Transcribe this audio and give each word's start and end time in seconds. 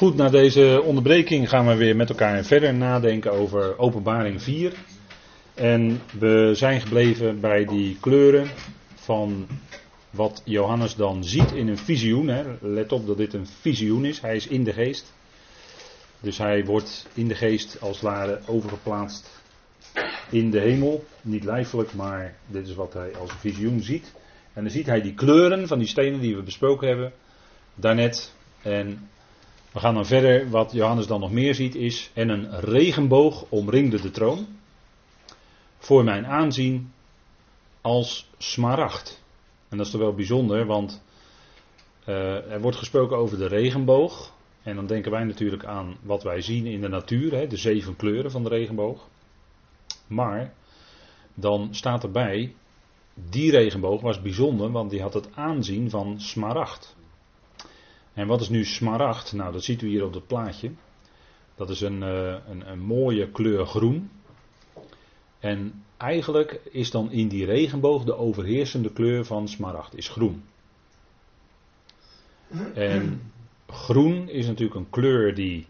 Goed, 0.00 0.16
na 0.16 0.28
deze 0.28 0.82
onderbreking 0.84 1.48
gaan 1.48 1.66
we 1.66 1.74
weer 1.74 1.96
met 1.96 2.08
elkaar 2.08 2.44
verder 2.44 2.74
nadenken 2.74 3.32
over 3.32 3.78
Openbaring 3.78 4.42
4. 4.42 4.72
En 5.54 6.00
we 6.18 6.50
zijn 6.54 6.80
gebleven 6.80 7.40
bij 7.40 7.64
die 7.64 7.96
kleuren 8.00 8.48
van 8.94 9.46
wat 10.10 10.42
Johannes 10.44 10.94
dan 10.94 11.24
ziet 11.24 11.52
in 11.52 11.68
een 11.68 11.78
visioen. 11.78 12.28
Hè. 12.28 12.42
Let 12.60 12.92
op 12.92 13.06
dat 13.06 13.16
dit 13.16 13.34
een 13.34 13.46
visioen 13.46 14.04
is. 14.04 14.20
Hij 14.20 14.36
is 14.36 14.46
in 14.46 14.64
de 14.64 14.72
geest. 14.72 15.12
Dus 16.20 16.38
hij 16.38 16.64
wordt 16.64 17.06
in 17.14 17.28
de 17.28 17.34
geest 17.34 17.80
als 17.80 18.00
ware 18.00 18.40
overgeplaatst 18.46 19.40
in 20.30 20.50
de 20.50 20.60
hemel. 20.60 21.04
Niet 21.22 21.44
lijfelijk, 21.44 21.94
maar 21.94 22.34
dit 22.46 22.68
is 22.68 22.74
wat 22.74 22.92
hij 22.92 23.16
als 23.16 23.30
visioen 23.38 23.82
ziet. 23.82 24.12
En 24.52 24.62
dan 24.62 24.72
ziet 24.72 24.86
hij 24.86 25.00
die 25.02 25.14
kleuren 25.14 25.68
van 25.68 25.78
die 25.78 25.88
stenen 25.88 26.20
die 26.20 26.36
we 26.36 26.42
besproken 26.42 26.88
hebben 26.88 27.12
daarnet. 27.74 28.34
En 28.62 29.08
we 29.72 29.78
gaan 29.78 29.94
dan 29.94 30.06
verder. 30.06 30.50
Wat 30.50 30.72
Johannes 30.72 31.06
dan 31.06 31.20
nog 31.20 31.32
meer 31.32 31.54
ziet 31.54 31.74
is. 31.74 32.10
En 32.14 32.28
een 32.28 32.60
regenboog 32.60 33.44
omringde 33.48 34.00
de 34.00 34.10
troon. 34.10 34.46
Voor 35.78 36.04
mijn 36.04 36.26
aanzien 36.26 36.92
als 37.80 38.30
smaragd. 38.38 39.22
En 39.68 39.76
dat 39.76 39.86
is 39.86 39.92
toch 39.92 40.00
wel 40.00 40.14
bijzonder, 40.14 40.66
want 40.66 41.02
uh, 42.06 42.52
er 42.52 42.60
wordt 42.60 42.76
gesproken 42.76 43.16
over 43.16 43.38
de 43.38 43.46
regenboog. 43.46 44.32
En 44.62 44.76
dan 44.76 44.86
denken 44.86 45.10
wij 45.10 45.24
natuurlijk 45.24 45.64
aan 45.64 45.96
wat 46.02 46.22
wij 46.22 46.40
zien 46.40 46.66
in 46.66 46.80
de 46.80 46.88
natuur, 46.88 47.32
hè, 47.32 47.46
de 47.46 47.56
zeven 47.56 47.96
kleuren 47.96 48.30
van 48.30 48.42
de 48.42 48.48
regenboog. 48.48 49.08
Maar 50.06 50.54
dan 51.34 51.68
staat 51.74 52.02
erbij, 52.02 52.54
die 53.14 53.50
regenboog 53.50 54.00
was 54.00 54.22
bijzonder, 54.22 54.70
want 54.70 54.90
die 54.90 55.02
had 55.02 55.14
het 55.14 55.28
aanzien 55.34 55.90
van 55.90 56.20
smaragd. 56.20 56.96
En 58.20 58.26
wat 58.26 58.40
is 58.40 58.48
nu 58.48 58.64
smaragd? 58.64 59.32
Nou, 59.32 59.52
dat 59.52 59.64
ziet 59.64 59.82
u 59.82 59.88
hier 59.88 60.04
op 60.04 60.14
het 60.14 60.26
plaatje. 60.26 60.70
Dat 61.54 61.70
is 61.70 61.80
een, 61.80 62.02
uh, 62.02 62.34
een, 62.48 62.70
een 62.70 62.80
mooie 62.80 63.30
kleur 63.30 63.66
groen. 63.66 64.10
En 65.38 65.84
eigenlijk 65.96 66.60
is 66.70 66.90
dan 66.90 67.10
in 67.10 67.28
die 67.28 67.44
regenboog 67.44 68.04
de 68.04 68.16
overheersende 68.16 68.92
kleur 68.92 69.24
van 69.24 69.48
smaragd, 69.48 69.96
is 69.96 70.08
groen. 70.08 70.42
En 72.74 73.32
groen 73.66 74.28
is 74.28 74.46
natuurlijk 74.46 74.78
een 74.78 74.90
kleur 74.90 75.34
die 75.34 75.66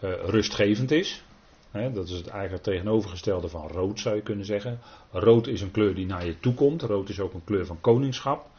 uh, 0.00 0.10
rustgevend 0.24 0.90
is. 0.90 1.24
dat 1.72 2.08
is 2.08 2.16
het 2.16 2.26
eigenlijk 2.26 2.62
tegenovergestelde 2.62 3.48
van 3.48 3.68
rood 3.68 4.00
zou 4.00 4.16
je 4.16 4.22
kunnen 4.22 4.46
zeggen. 4.46 4.78
Rood 5.10 5.46
is 5.46 5.60
een 5.60 5.70
kleur 5.70 5.94
die 5.94 6.06
naar 6.06 6.26
je 6.26 6.40
toe 6.40 6.54
komt. 6.54 6.82
Rood 6.82 7.08
is 7.08 7.20
ook 7.20 7.34
een 7.34 7.44
kleur 7.44 7.66
van 7.66 7.80
koningschap. 7.80 8.50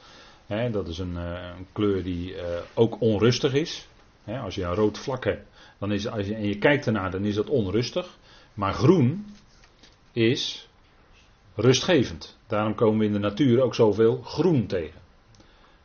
Dat 0.47 0.87
is 0.87 0.97
een, 0.97 1.13
uh, 1.13 1.49
een 1.57 1.67
kleur 1.71 2.03
die 2.03 2.33
uh, 2.33 2.41
ook 2.73 3.01
onrustig 3.01 3.53
is. 3.53 3.87
als 4.25 4.55
je 4.55 4.63
een 4.63 4.75
rood 4.75 4.97
vlak 4.97 5.23
hebt 5.23 5.51
dan 5.83 5.91
is, 5.91 6.07
als 6.07 6.27
je, 6.27 6.35
en 6.35 6.47
je 6.47 6.57
kijkt 6.57 6.85
ernaar, 6.85 7.11
dan 7.11 7.25
is 7.25 7.35
dat 7.35 7.49
onrustig. 7.49 8.17
Maar 8.53 8.73
groen 8.73 9.25
is 10.11 10.67
rustgevend. 11.55 12.37
Daarom 12.47 12.75
komen 12.75 12.99
we 12.99 13.05
in 13.05 13.13
de 13.13 13.19
natuur 13.19 13.61
ook 13.61 13.75
zoveel 13.75 14.21
groen 14.21 14.65
tegen. 14.67 15.01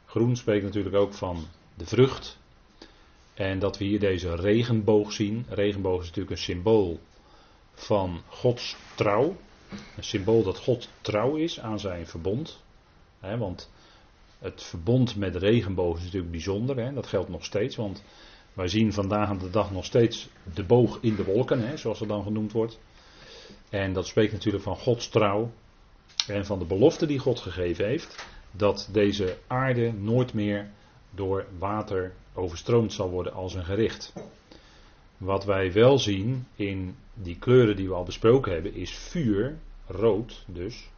Groen 0.06 0.36
spreekt 0.36 0.64
natuurlijk 0.64 0.94
ook 0.94 1.14
van 1.14 1.46
de 1.74 1.86
vrucht. 1.86 2.38
En 3.34 3.58
dat 3.58 3.78
we 3.78 3.84
hier 3.84 4.00
deze 4.00 4.34
regenboog 4.34 5.12
zien. 5.12 5.46
Regenboog 5.48 6.00
is 6.00 6.06
natuurlijk 6.06 6.36
een 6.36 6.42
symbool 6.42 7.00
van 7.74 8.22
Gods 8.28 8.76
trouw. 8.94 9.36
Een 9.96 10.04
symbool 10.04 10.42
dat 10.42 10.58
God 10.58 10.88
trouw 11.00 11.34
is 11.34 11.60
aan 11.60 11.80
zijn 11.80 12.06
verbond. 12.06 12.62
want 13.20 13.70
het 14.38 14.62
verbond 14.62 15.16
met 15.16 15.32
de 15.32 15.38
regenboog 15.38 15.96
is 15.96 16.04
natuurlijk 16.04 16.32
bijzonder. 16.32 16.94
Dat 16.94 17.06
geldt 17.06 17.28
nog 17.28 17.44
steeds. 17.44 17.76
Want 17.76 18.04
wij 18.52 18.68
zien 18.68 18.92
vandaag 18.92 19.28
aan 19.28 19.38
de 19.38 19.50
dag 19.50 19.70
nog 19.70 19.84
steeds 19.84 20.28
de 20.54 20.64
boog 20.64 20.98
in 21.00 21.14
de 21.14 21.24
wolken, 21.24 21.78
zoals 21.78 22.00
het 22.00 22.08
dan 22.08 22.22
genoemd 22.22 22.52
wordt. 22.52 22.78
En 23.70 23.92
dat 23.92 24.06
spreekt 24.06 24.32
natuurlijk 24.32 24.64
van 24.64 24.76
Gods 24.76 25.08
trouw 25.08 25.50
en 26.26 26.46
van 26.46 26.58
de 26.58 26.64
belofte 26.64 27.06
die 27.06 27.18
God 27.18 27.40
gegeven 27.40 27.86
heeft, 27.86 28.26
dat 28.50 28.88
deze 28.92 29.38
aarde 29.46 29.92
nooit 29.92 30.34
meer 30.34 30.70
door 31.10 31.46
water 31.58 32.14
overstroomd 32.34 32.92
zal 32.92 33.10
worden 33.10 33.32
als 33.32 33.54
een 33.54 33.64
gericht. 33.64 34.12
Wat 35.16 35.44
wij 35.44 35.72
wel 35.72 35.98
zien 35.98 36.46
in 36.54 36.96
die 37.14 37.38
kleuren 37.38 37.76
die 37.76 37.88
we 37.88 37.94
al 37.94 38.04
besproken 38.04 38.52
hebben, 38.52 38.74
is 38.74 38.90
vuur, 38.90 39.58
rood 39.86 40.44
dus. 40.46 40.90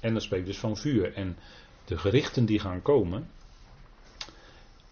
En 0.00 0.12
dat 0.12 0.22
spreekt 0.22 0.46
dus 0.46 0.58
van 0.58 0.76
vuur. 0.76 1.14
En 1.14 1.36
de 1.84 1.98
gerichten 1.98 2.44
die 2.44 2.58
gaan 2.58 2.82
komen, 2.82 3.28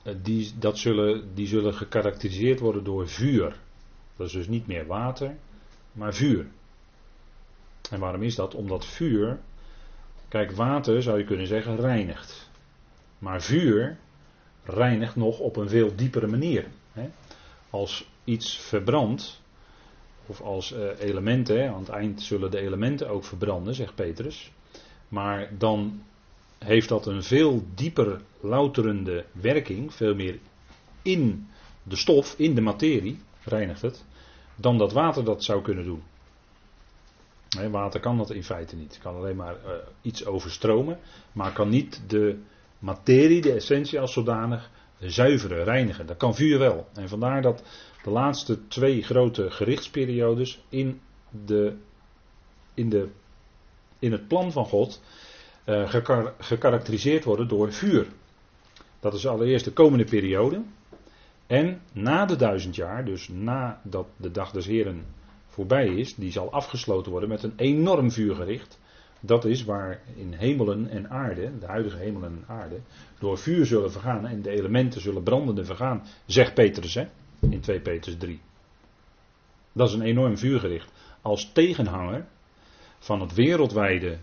eh, 0.02 0.14
die, 0.22 0.52
dat 0.58 0.78
zullen, 0.78 1.34
die 1.34 1.46
zullen 1.46 1.74
gekarakteriseerd 1.74 2.60
worden 2.60 2.84
door 2.84 3.08
vuur. 3.08 3.60
Dat 4.16 4.26
is 4.26 4.32
dus 4.32 4.48
niet 4.48 4.66
meer 4.66 4.86
water, 4.86 5.36
maar 5.92 6.14
vuur. 6.14 6.46
En 7.90 8.00
waarom 8.00 8.22
is 8.22 8.34
dat? 8.34 8.54
Omdat 8.54 8.86
vuur, 8.86 9.40
kijk, 10.28 10.52
water 10.52 11.02
zou 11.02 11.18
je 11.18 11.24
kunnen 11.24 11.46
zeggen 11.46 11.76
reinigt. 11.76 12.50
Maar 13.18 13.42
vuur 13.42 13.98
reinigt 14.64 15.16
nog 15.16 15.38
op 15.38 15.56
een 15.56 15.68
veel 15.68 15.96
diepere 15.96 16.26
manier. 16.26 16.66
Als 17.70 18.08
iets 18.24 18.58
verbrandt, 18.58 19.40
of 20.26 20.40
als 20.40 20.72
uh, 20.72 21.00
elementen, 21.00 21.68
aan 21.68 21.78
het 21.78 21.88
eind 21.88 22.22
zullen 22.22 22.50
de 22.50 22.60
elementen 22.60 23.08
ook 23.08 23.24
verbranden, 23.24 23.74
zegt 23.74 23.94
Petrus. 23.94 24.52
Maar 25.08 25.50
dan 25.58 26.02
heeft 26.64 26.88
dat 26.88 27.06
een 27.06 27.22
veel 27.22 27.64
dieper 27.74 28.20
louterende 28.40 29.24
werking, 29.32 29.94
veel 29.94 30.14
meer 30.14 30.38
in 31.02 31.48
de 31.82 31.96
stof, 31.96 32.34
in 32.38 32.54
de 32.54 32.60
materie, 32.60 33.18
reinigt 33.44 33.82
het, 33.82 34.04
dan 34.56 34.78
dat 34.78 34.92
water 34.92 35.24
dat 35.24 35.44
zou 35.44 35.62
kunnen 35.62 35.84
doen 35.84 36.02
water 37.70 38.00
kan 38.00 38.16
dat 38.16 38.30
in 38.30 38.44
feite 38.44 38.76
niet. 38.76 38.98
Kan 39.02 39.14
alleen 39.14 39.36
maar 39.36 39.54
uh, 39.54 39.72
iets 40.02 40.24
overstromen, 40.24 40.98
maar 41.32 41.52
kan 41.52 41.68
niet 41.68 42.02
de 42.06 42.38
materie, 42.78 43.40
de 43.40 43.52
essentie 43.52 44.00
als 44.00 44.12
zodanig, 44.12 44.70
zuiveren, 44.98 45.64
reinigen. 45.64 46.06
Dat 46.06 46.16
kan 46.16 46.34
vuur 46.34 46.58
wel. 46.58 46.88
En 46.94 47.08
vandaar 47.08 47.42
dat 47.42 47.62
de 48.04 48.10
laatste 48.10 48.68
twee 48.68 49.02
grote 49.02 49.50
gerichtsperiodes 49.50 50.64
in, 50.68 51.00
de, 51.44 51.76
in, 52.74 52.88
de, 52.88 53.08
in 53.98 54.12
het 54.12 54.28
plan 54.28 54.52
van 54.52 54.64
God 54.64 55.00
uh, 55.64 55.90
gekarakteriseerd 56.38 57.24
worden 57.24 57.48
door 57.48 57.72
vuur. 57.72 58.06
Dat 59.00 59.14
is 59.14 59.26
allereerst 59.26 59.64
de 59.64 59.72
komende 59.72 60.04
periode. 60.04 60.62
En 61.46 61.80
na 61.92 62.26
de 62.26 62.36
duizend 62.36 62.74
jaar, 62.74 63.04
dus 63.04 63.28
nadat 63.28 64.06
de 64.16 64.30
dag 64.30 64.50
des 64.50 64.66
Heren 64.66 65.04
voorbij 65.46 65.86
is, 65.86 66.14
die 66.14 66.32
zal 66.32 66.52
afgesloten 66.52 67.10
worden 67.10 67.28
met 67.28 67.42
een 67.42 67.52
enorm 67.56 68.10
vuurgericht. 68.10 68.80
Dat 69.20 69.44
is 69.44 69.64
waar 69.64 70.02
in 70.14 70.32
hemelen 70.32 70.88
en 70.88 71.10
aarde, 71.10 71.58
de 71.58 71.66
huidige 71.66 71.96
hemelen 71.96 72.30
en 72.30 72.54
aarde, 72.54 72.80
door 73.18 73.38
vuur 73.38 73.66
zullen 73.66 73.92
vergaan 73.92 74.26
en 74.26 74.42
de 74.42 74.50
elementen 74.50 75.00
zullen 75.00 75.22
brandende 75.22 75.64
vergaan, 75.64 76.06
zegt 76.26 76.54
Petrus 76.54 76.94
hè, 76.94 77.06
in 77.40 77.60
2 77.60 77.80
Petrus 77.80 78.16
3. 78.16 78.40
Dat 79.72 79.88
is 79.88 79.94
een 79.94 80.02
enorm 80.02 80.38
vuurgericht. 80.38 80.92
Als 81.22 81.52
tegenhanger 81.52 82.26
van 82.98 83.20
het 83.20 83.34
wereldwijde 83.34 84.18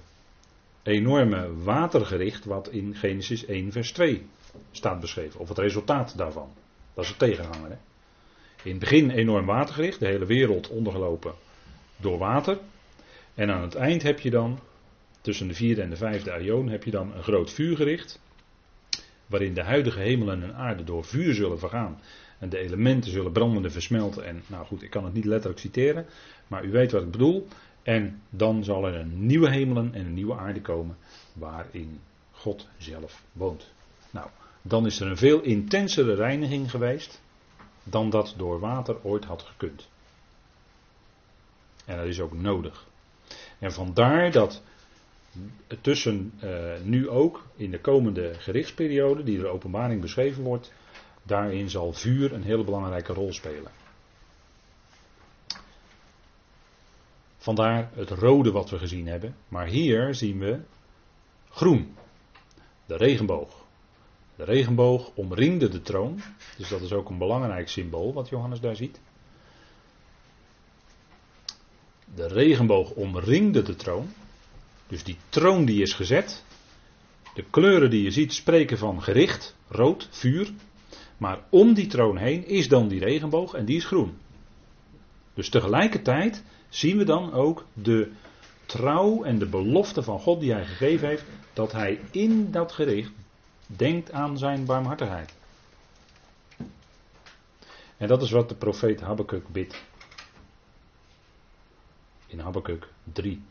enorme 0.84 1.54
watergericht 1.64 2.46
wat 2.46 2.70
in 2.70 2.96
Genesis 2.96 3.46
1 3.46 3.72
vers 3.72 3.92
2 3.92 4.26
staat 4.72 5.00
beschreven. 5.00 5.40
Of 5.40 5.48
het 5.50 5.58
resultaat 5.58 6.18
daarvan. 6.18 6.50
Dat 6.94 7.04
is 7.04 7.10
het 7.10 7.20
tegenhanger. 7.20 7.78
In 8.64 8.72
het 8.72 8.80
begin 8.80 9.10
enorm 9.10 9.46
watergericht, 9.46 10.00
de 10.00 10.06
hele 10.06 10.26
wereld 10.26 10.70
ondergelopen 10.70 11.34
door 11.98 12.18
water. 12.18 12.58
En 13.34 13.52
aan 13.52 13.62
het 13.62 13.76
eind 13.76 14.04
heb 14.04 14.20
je 14.20 14.30
dan, 14.30 14.60
tussen 15.22 15.48
de 15.48 15.54
vierde 15.54 15.82
en 15.82 15.90
de 15.90 15.96
vijfde 15.96 16.32
aion, 16.32 16.70
heb 16.70 16.84
je 16.84 16.92
dan 16.92 17.14
een 17.16 17.24
groot 17.24 17.52
vuurgericht. 17.52 18.20
Waarin 19.26 19.54
de 19.54 19.64
huidige 19.64 20.00
hemelen 20.00 20.44
en 20.44 20.56
aarde 20.56 20.84
door 20.84 21.06
vuur 21.06 21.34
zullen 21.34 21.60
vergaan. 21.60 22.02
En 22.40 22.50
de 22.50 22.58
elementen 22.58 23.12
zullen 23.12 23.32
brandende 23.32 23.70
versmelten. 23.70 24.26
En 24.26 24.44
nou 24.48 24.66
goed, 24.66 24.84
ik 24.84 24.90
kan 24.90 25.04
het 25.04 25.14
niet 25.14 25.26
letterlijk 25.26 25.60
citeren. 25.60 26.06
Maar 26.48 26.66
u 26.66 26.72
weet 26.72 26.92
wat 26.92 27.04
ik 27.04 27.12
bedoel. 27.12 27.48
En 27.84 28.22
dan 28.30 28.64
zal 28.64 28.88
er 28.88 28.96
een 28.96 29.26
nieuwe 29.26 29.50
hemelen 29.50 29.94
en 29.94 30.06
een 30.06 30.14
nieuwe 30.14 30.36
aarde 30.36 30.62
komen. 30.62 30.98
Waarin 31.34 32.00
God 32.32 32.68
zelf 32.78 33.24
woont. 33.32 33.72
Nou, 34.12 34.28
dan 34.62 34.86
is 34.86 35.00
er 35.00 35.08
een 35.08 35.18
veel 35.18 35.42
intensere 35.42 36.14
reiniging 36.14 36.72
geweest 36.72 37.22
dan 37.84 38.10
dat 38.10 38.34
door 38.38 38.60
water 38.60 39.04
ooit 39.04 39.26
had 39.26 39.42
gekund. 39.42 39.88
En 41.86 41.98
dat 41.98 42.06
is 42.06 42.20
ook 42.20 42.34
nodig. 42.34 42.88
En 43.60 43.72
vandaar 43.72 44.32
dat 44.32 44.62
tussen 45.82 46.34
uh, 46.44 46.74
nu 46.84 47.10
ook 47.10 47.46
in 47.56 47.72
de 47.72 47.80
komende 47.80 48.34
gerichtsperiode, 48.34 49.24
die 49.24 49.38
de 49.38 49.48
openbaring 49.48 50.02
beschreven 50.02 50.44
wordt, 50.44 50.74
daarin 51.24 51.70
zal 51.70 51.94
vuur 51.94 52.34
een 52.34 52.44
hele 52.44 52.64
belangrijke 52.64 53.14
rol 53.14 53.34
spelen. 53.34 53.72
Vandaar 57.40 57.90
het 57.94 58.10
rode 58.10 58.52
wat 58.52 58.70
we 58.70 58.78
gezien 58.78 59.08
hebben, 59.08 59.36
maar 59.48 59.68
hier 59.68 60.16
zien 60.16 60.40
we 60.40 60.60
groen, 61.50 61.96
de 62.86 62.98
regenboog. 62.98 63.66
De 64.36 64.44
regenboog 64.44 65.12
omringde 65.16 65.68
de 65.70 65.82
troon. 65.82 66.22
Dus 66.58 66.70
dat 66.70 66.82
is 66.82 66.92
ook 66.94 67.10
een 67.10 67.18
belangrijk 67.18 67.70
symbool 67.70 68.14
wat 68.14 68.30
Johannes 68.30 68.60
daar 68.60 68.76
ziet. 68.76 69.00
De 72.16 72.28
regenboog 72.28 72.92
omringde 72.92 73.62
de 73.62 73.76
troon. 73.76 74.14
Dus 74.88 75.04
die 75.04 75.18
troon 75.30 75.66
die 75.66 75.82
is 75.82 75.94
gezet. 75.94 76.44
De 77.34 77.44
kleuren 77.50 77.90
die 77.90 78.04
je 78.04 78.12
ziet 78.12 78.34
spreken 78.34 78.78
van 78.78 79.04
gericht, 79.04 79.56
rood, 79.68 80.08
vuur. 80.12 80.54
Maar 81.18 81.40
om 81.50 81.74
die 81.74 81.88
troon 81.88 82.18
heen 82.18 82.46
is 82.48 82.68
dan 82.68 82.88
die 82.88 83.00
regenboog 83.00 83.54
en 83.54 83.66
die 83.66 83.76
is 83.76 83.86
groen. 83.86 84.18
Dus 85.34 85.50
tegelijkertijd 85.50 86.44
zien 86.70 86.98
we 86.98 87.04
dan 87.04 87.34
ook 87.34 87.66
de 87.74 88.12
trouw 88.66 89.24
en 89.24 89.40
de 89.40 89.46
belofte 89.46 90.04
van 90.04 90.20
God 90.20 90.40
die 90.40 90.52
hij 90.52 90.66
gegeven 90.66 91.08
heeft, 91.08 91.24
dat 91.54 91.72
hij 91.72 92.00
in 92.12 92.52
dat 92.52 92.72
gericht 92.72 93.12
denkt 93.66 94.12
aan 94.12 94.38
zijn 94.38 94.66
barmhartigheid. 94.66 95.34
En 97.98 98.08
dat 98.08 98.22
is 98.22 98.32
wat 98.32 98.50
de 98.50 98.56
profeet 98.56 99.02
Habakkuk 99.02 99.48
bidt. 99.48 99.84
In 102.26 102.40
Habakkuk 102.40 102.88
3, 103.14 103.42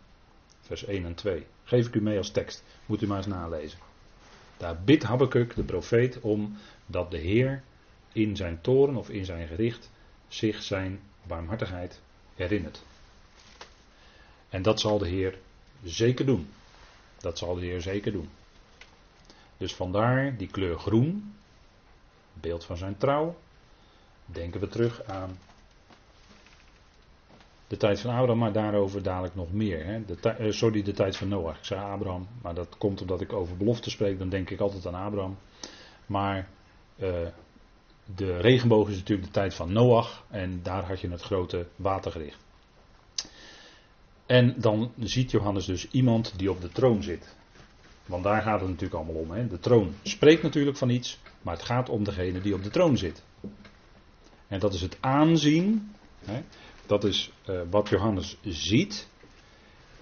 vers 0.61 0.85
1 0.85 1.05
en 1.05 1.15
2. 1.15 1.47
Geef 1.65 1.87
ik 1.87 1.95
u 1.95 2.01
mee 2.01 2.19
als 2.19 2.31
tekst. 2.31 2.65
Moet 2.87 3.03
u 3.03 3.07
maar 3.07 3.17
eens 3.17 3.27
nalezen. 3.27 3.79
Daar 4.57 4.81
bidt 4.85 5.03
Habakkuk, 5.03 5.55
de 5.55 5.63
profeet, 5.63 6.21
om 6.21 6.57
dat 6.87 7.11
de 7.11 7.19
Heer 7.19 7.63
in 8.13 8.37
zijn 8.37 8.61
toren 8.61 8.97
of 8.97 9.09
in 9.09 9.25
zijn 9.25 9.49
gericht 9.49 9.91
zich 10.29 10.63
zijn 10.63 11.01
barmhartigheid 11.23 12.01
herinnert. 12.35 12.83
En 14.49 14.63
dat 14.63 14.81
zal 14.81 14.99
de 14.99 15.09
Heer 15.09 15.39
zeker 15.83 16.27
doen. 16.27 16.51
Dat 17.19 17.39
zal 17.39 17.55
de 17.55 17.61
Heer 17.61 17.81
zeker 17.81 18.13
doen. 18.13 18.29
Dus 19.57 19.75
vandaar 19.75 20.37
die 20.37 20.49
kleur 20.49 20.79
groen, 20.79 21.35
beeld 22.33 22.65
van 22.65 22.77
zijn 22.77 22.97
trouw. 22.97 23.37
Denken 24.27 24.61
we 24.61 24.69
terug 24.69 25.05
aan 25.05 25.39
de 27.67 27.77
tijd 27.77 28.01
van 28.01 28.11
Abraham, 28.11 28.39
maar 28.39 28.53
daarover 28.53 29.03
dadelijk 29.03 29.35
nog 29.35 29.53
meer. 29.53 29.85
Hè. 29.85 30.05
De 30.05 30.37
uh, 30.41 30.53
sorry, 30.53 30.83
de 30.83 30.93
tijd 30.93 31.17
van 31.17 31.29
Noach. 31.29 31.59
Ik 31.59 31.65
zei 31.65 31.81
Abraham, 31.81 32.29
maar 32.43 32.55
dat 32.55 32.79
komt 32.79 33.01
omdat 33.01 33.21
ik 33.21 33.33
over 33.33 33.57
belofte 33.57 33.91
spreek, 33.91 34.19
dan 34.19 34.29
denk 34.29 34.51
ik 34.51 34.61
altijd 34.61 34.87
aan 34.87 34.95
Abraham. 34.95 35.37
Maar 36.07 36.49
uh, 36.97 37.27
de 38.17 38.37
regenboog 38.37 38.89
is 38.89 38.97
natuurlijk 38.97 39.27
de 39.27 39.33
tijd 39.33 39.55
van 39.55 39.73
Noach 39.73 40.25
en 40.31 40.63
daar 40.63 40.85
had 40.85 41.01
je 41.01 41.11
het 41.11 41.23
grote 41.23 41.67
watergericht. 41.77 42.47
En 44.29 44.55
dan 44.57 44.93
ziet 44.99 45.31
Johannes 45.31 45.65
dus 45.65 45.91
iemand 45.91 46.39
die 46.39 46.51
op 46.51 46.61
de 46.61 46.69
troon 46.69 47.03
zit. 47.03 47.37
Want 48.07 48.25
daar 48.25 48.43
gaat 48.43 48.61
het 48.61 48.69
natuurlijk 48.69 48.95
allemaal 48.95 49.23
om. 49.23 49.31
Hè. 49.31 49.47
De 49.47 49.59
troon 49.59 49.95
spreekt 50.03 50.43
natuurlijk 50.43 50.77
van 50.77 50.91
iets, 50.91 51.19
maar 51.43 51.55
het 51.55 51.65
gaat 51.65 51.89
om 51.89 52.05
degene 52.05 52.41
die 52.41 52.55
op 52.55 52.63
de 52.63 52.71
troon 52.71 52.97
zit. 52.97 53.23
En 54.49 54.61
dat 54.61 54.75
is 54.75 54.81
het 54.81 54.97
aanzien. 55.01 55.95
Hè. 56.25 56.43
Dat 56.87 57.05
is 57.05 57.31
uh, 57.49 57.61
wat 57.71 57.89
Johannes 57.89 58.37
ziet. 58.43 59.09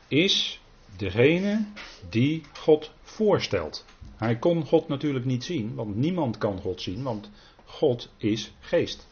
Is 0.08 0.60
degene 0.96 1.66
die 2.08 2.42
God 2.52 2.92
voorstelt. 3.02 3.84
Hij 4.16 4.36
kon 4.36 4.66
God 4.66 4.88
natuurlijk 4.88 5.24
niet 5.24 5.44
zien, 5.44 5.74
want 5.74 5.96
niemand 5.96 6.38
kan 6.38 6.60
God 6.60 6.82
zien, 6.82 7.02
want 7.02 7.30
God 7.64 8.08
is 8.16 8.52
geest. 8.60 9.06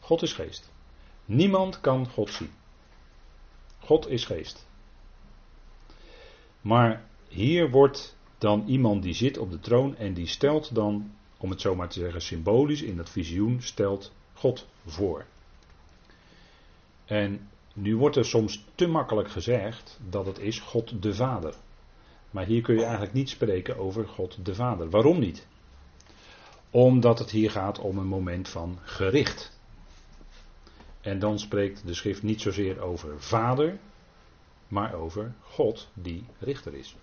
God 0.00 0.22
is 0.22 0.32
geest. 0.32 0.70
Niemand 1.24 1.80
kan 1.80 2.08
God 2.08 2.30
zien. 2.30 2.50
God 3.90 4.08
is 4.08 4.24
geest. 4.24 4.66
Maar 6.60 7.04
hier 7.28 7.70
wordt 7.70 8.16
dan 8.38 8.64
iemand 8.66 9.02
die 9.02 9.14
zit 9.14 9.38
op 9.38 9.50
de 9.50 9.60
troon 9.60 9.96
en 9.96 10.14
die 10.14 10.26
stelt 10.26 10.74
dan, 10.74 11.12
om 11.36 11.50
het 11.50 11.60
zo 11.60 11.74
maar 11.74 11.88
te 11.88 11.98
zeggen, 11.98 12.22
symbolisch 12.22 12.82
in 12.82 12.96
dat 12.96 13.10
visioen, 13.10 13.62
stelt 13.62 14.12
God 14.32 14.66
voor. 14.86 15.26
En 17.04 17.48
nu 17.72 17.96
wordt 17.96 18.16
er 18.16 18.24
soms 18.24 18.64
te 18.74 18.86
makkelijk 18.86 19.30
gezegd 19.30 20.00
dat 20.08 20.26
het 20.26 20.38
is 20.38 20.58
God 20.58 21.02
de 21.02 21.14
Vader. 21.14 21.54
Maar 22.30 22.46
hier 22.46 22.62
kun 22.62 22.74
je 22.74 22.82
eigenlijk 22.82 23.12
niet 23.12 23.28
spreken 23.28 23.78
over 23.78 24.08
God 24.08 24.44
de 24.44 24.54
Vader. 24.54 24.90
Waarom 24.90 25.18
niet? 25.18 25.46
Omdat 26.70 27.18
het 27.18 27.30
hier 27.30 27.50
gaat 27.50 27.78
om 27.78 27.98
een 27.98 28.06
moment 28.06 28.48
van 28.48 28.78
gericht. 28.82 29.59
En 31.00 31.18
dan 31.18 31.38
spreekt 31.38 31.86
de 31.86 31.94
schrift 31.94 32.22
niet 32.22 32.40
zozeer 32.40 32.80
over 32.80 33.20
Vader, 33.20 33.78
maar 34.68 34.94
over 34.94 35.34
God 35.40 35.88
die 35.94 36.24
richter 36.38 36.74
is. 36.74 36.96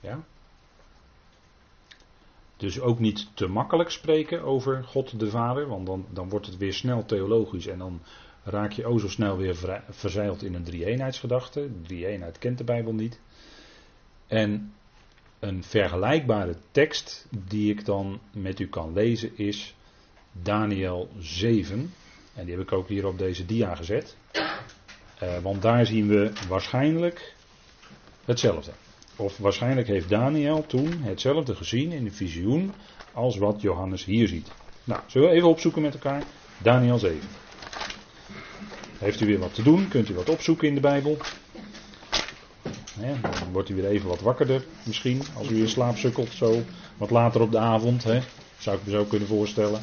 Ja? 0.00 0.24
Dus 2.56 2.80
ook 2.80 2.98
niet 2.98 3.36
te 3.36 3.46
makkelijk 3.46 3.90
spreken 3.90 4.42
over 4.42 4.84
God 4.84 5.20
de 5.20 5.30
Vader, 5.30 5.68
want 5.68 5.86
dan, 5.86 6.06
dan 6.10 6.28
wordt 6.28 6.46
het 6.46 6.56
weer 6.56 6.72
snel 6.72 7.04
theologisch 7.04 7.66
en 7.66 7.78
dan 7.78 8.00
raak 8.44 8.72
je 8.72 8.86
o 8.86 8.98
zo 8.98 9.08
snel 9.08 9.36
weer 9.36 9.82
verzeild 9.88 10.42
in 10.42 10.54
een 10.54 10.64
drie-eenheidsgedachte. 10.64 11.70
Drie-eenheid 11.82 12.38
kent 12.38 12.58
de 12.58 12.64
Bijbel 12.64 12.92
niet. 12.92 13.20
En 14.26 14.72
een 15.38 15.62
vergelijkbare 15.62 16.56
tekst 16.70 17.26
die 17.46 17.70
ik 17.70 17.84
dan 17.84 18.20
met 18.32 18.60
u 18.60 18.68
kan 18.68 18.92
lezen 18.92 19.38
is 19.38 19.74
Daniel 20.32 21.08
7. 21.18 21.92
En 22.36 22.44
die 22.44 22.54
heb 22.54 22.62
ik 22.62 22.72
ook 22.72 22.88
hier 22.88 23.06
op 23.06 23.18
deze 23.18 23.46
dia 23.46 23.74
gezet. 23.74 24.16
Uh, 25.22 25.38
want 25.42 25.62
daar 25.62 25.86
zien 25.86 26.08
we 26.08 26.32
waarschijnlijk 26.48 27.34
hetzelfde. 28.24 28.70
Of 29.16 29.38
waarschijnlijk 29.38 29.86
heeft 29.86 30.08
Daniel 30.08 30.66
toen 30.66 31.02
hetzelfde 31.02 31.54
gezien 31.54 31.92
in 31.92 32.04
de 32.04 32.10
visioen 32.10 32.72
als 33.12 33.36
wat 33.36 33.60
Johannes 33.60 34.04
hier 34.04 34.28
ziet. 34.28 34.50
Nou, 34.84 35.00
zullen 35.06 35.28
we 35.28 35.34
even 35.34 35.48
opzoeken 35.48 35.82
met 35.82 35.94
elkaar? 35.94 36.22
Daniel 36.58 36.98
7. 36.98 37.20
Heeft 38.98 39.20
u 39.20 39.26
weer 39.26 39.38
wat 39.38 39.54
te 39.54 39.62
doen? 39.62 39.88
Kunt 39.88 40.08
u 40.08 40.14
wat 40.14 40.28
opzoeken 40.28 40.68
in 40.68 40.74
de 40.74 40.80
Bijbel? 40.80 41.18
dan 43.20 43.52
wordt 43.52 43.68
u 43.68 43.74
weer 43.74 43.86
even 43.86 44.08
wat 44.08 44.20
wakkerder 44.20 44.64
misschien. 44.82 45.22
Als 45.36 45.48
u 45.48 45.60
in 45.60 45.68
slaap 45.68 45.96
sukkelt 45.96 46.32
zo. 46.32 46.62
Wat 46.96 47.10
later 47.10 47.40
op 47.40 47.50
de 47.50 47.58
avond. 47.58 48.02
Zou 48.58 48.76
ik 48.76 48.84
me 48.84 48.90
zo 48.90 49.04
kunnen 49.04 49.28
voorstellen. 49.28 49.80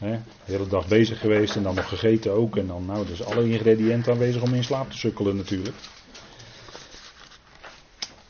De 0.00 0.18
hele 0.44 0.66
dag 0.66 0.88
bezig 0.88 1.20
geweest 1.20 1.56
en 1.56 1.62
dan 1.62 1.74
nog 1.74 1.88
gegeten 1.88 2.32
ook. 2.32 2.56
En 2.56 2.66
dan, 2.66 2.86
nou, 2.86 3.06
dus 3.06 3.24
alle 3.24 3.48
ingrediënten 3.50 4.12
aanwezig 4.12 4.42
om 4.42 4.54
in 4.54 4.64
slaap 4.64 4.90
te 4.90 4.98
sukkelen 4.98 5.36
natuurlijk. 5.36 5.76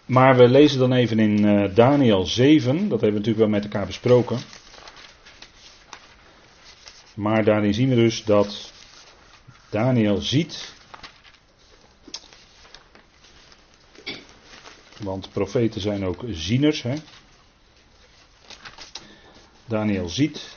Maar 0.07 0.37
we 0.37 0.49
lezen 0.49 0.79
dan 0.79 0.93
even 0.93 1.19
in 1.19 1.45
uh, 1.45 1.75
Daniel 1.75 2.27
7. 2.27 2.77
Dat 2.77 3.01
hebben 3.01 3.09
we 3.09 3.11
natuurlijk 3.11 3.39
wel 3.39 3.49
met 3.49 3.65
elkaar 3.65 3.87
besproken. 3.87 4.39
Maar 7.15 7.45
daarin 7.45 7.75
zien 7.75 7.89
we 7.89 7.95
dus 7.95 8.25
dat 8.25 8.73
Daniel 9.71 10.17
ziet 10.17 10.73
Want 15.03 15.31
profeten 15.33 15.81
zijn 15.81 16.05
ook 16.05 16.25
zieners. 16.31 16.83
Hè? 16.83 16.95
Daniel 19.67 20.09
ziet. 20.09 20.57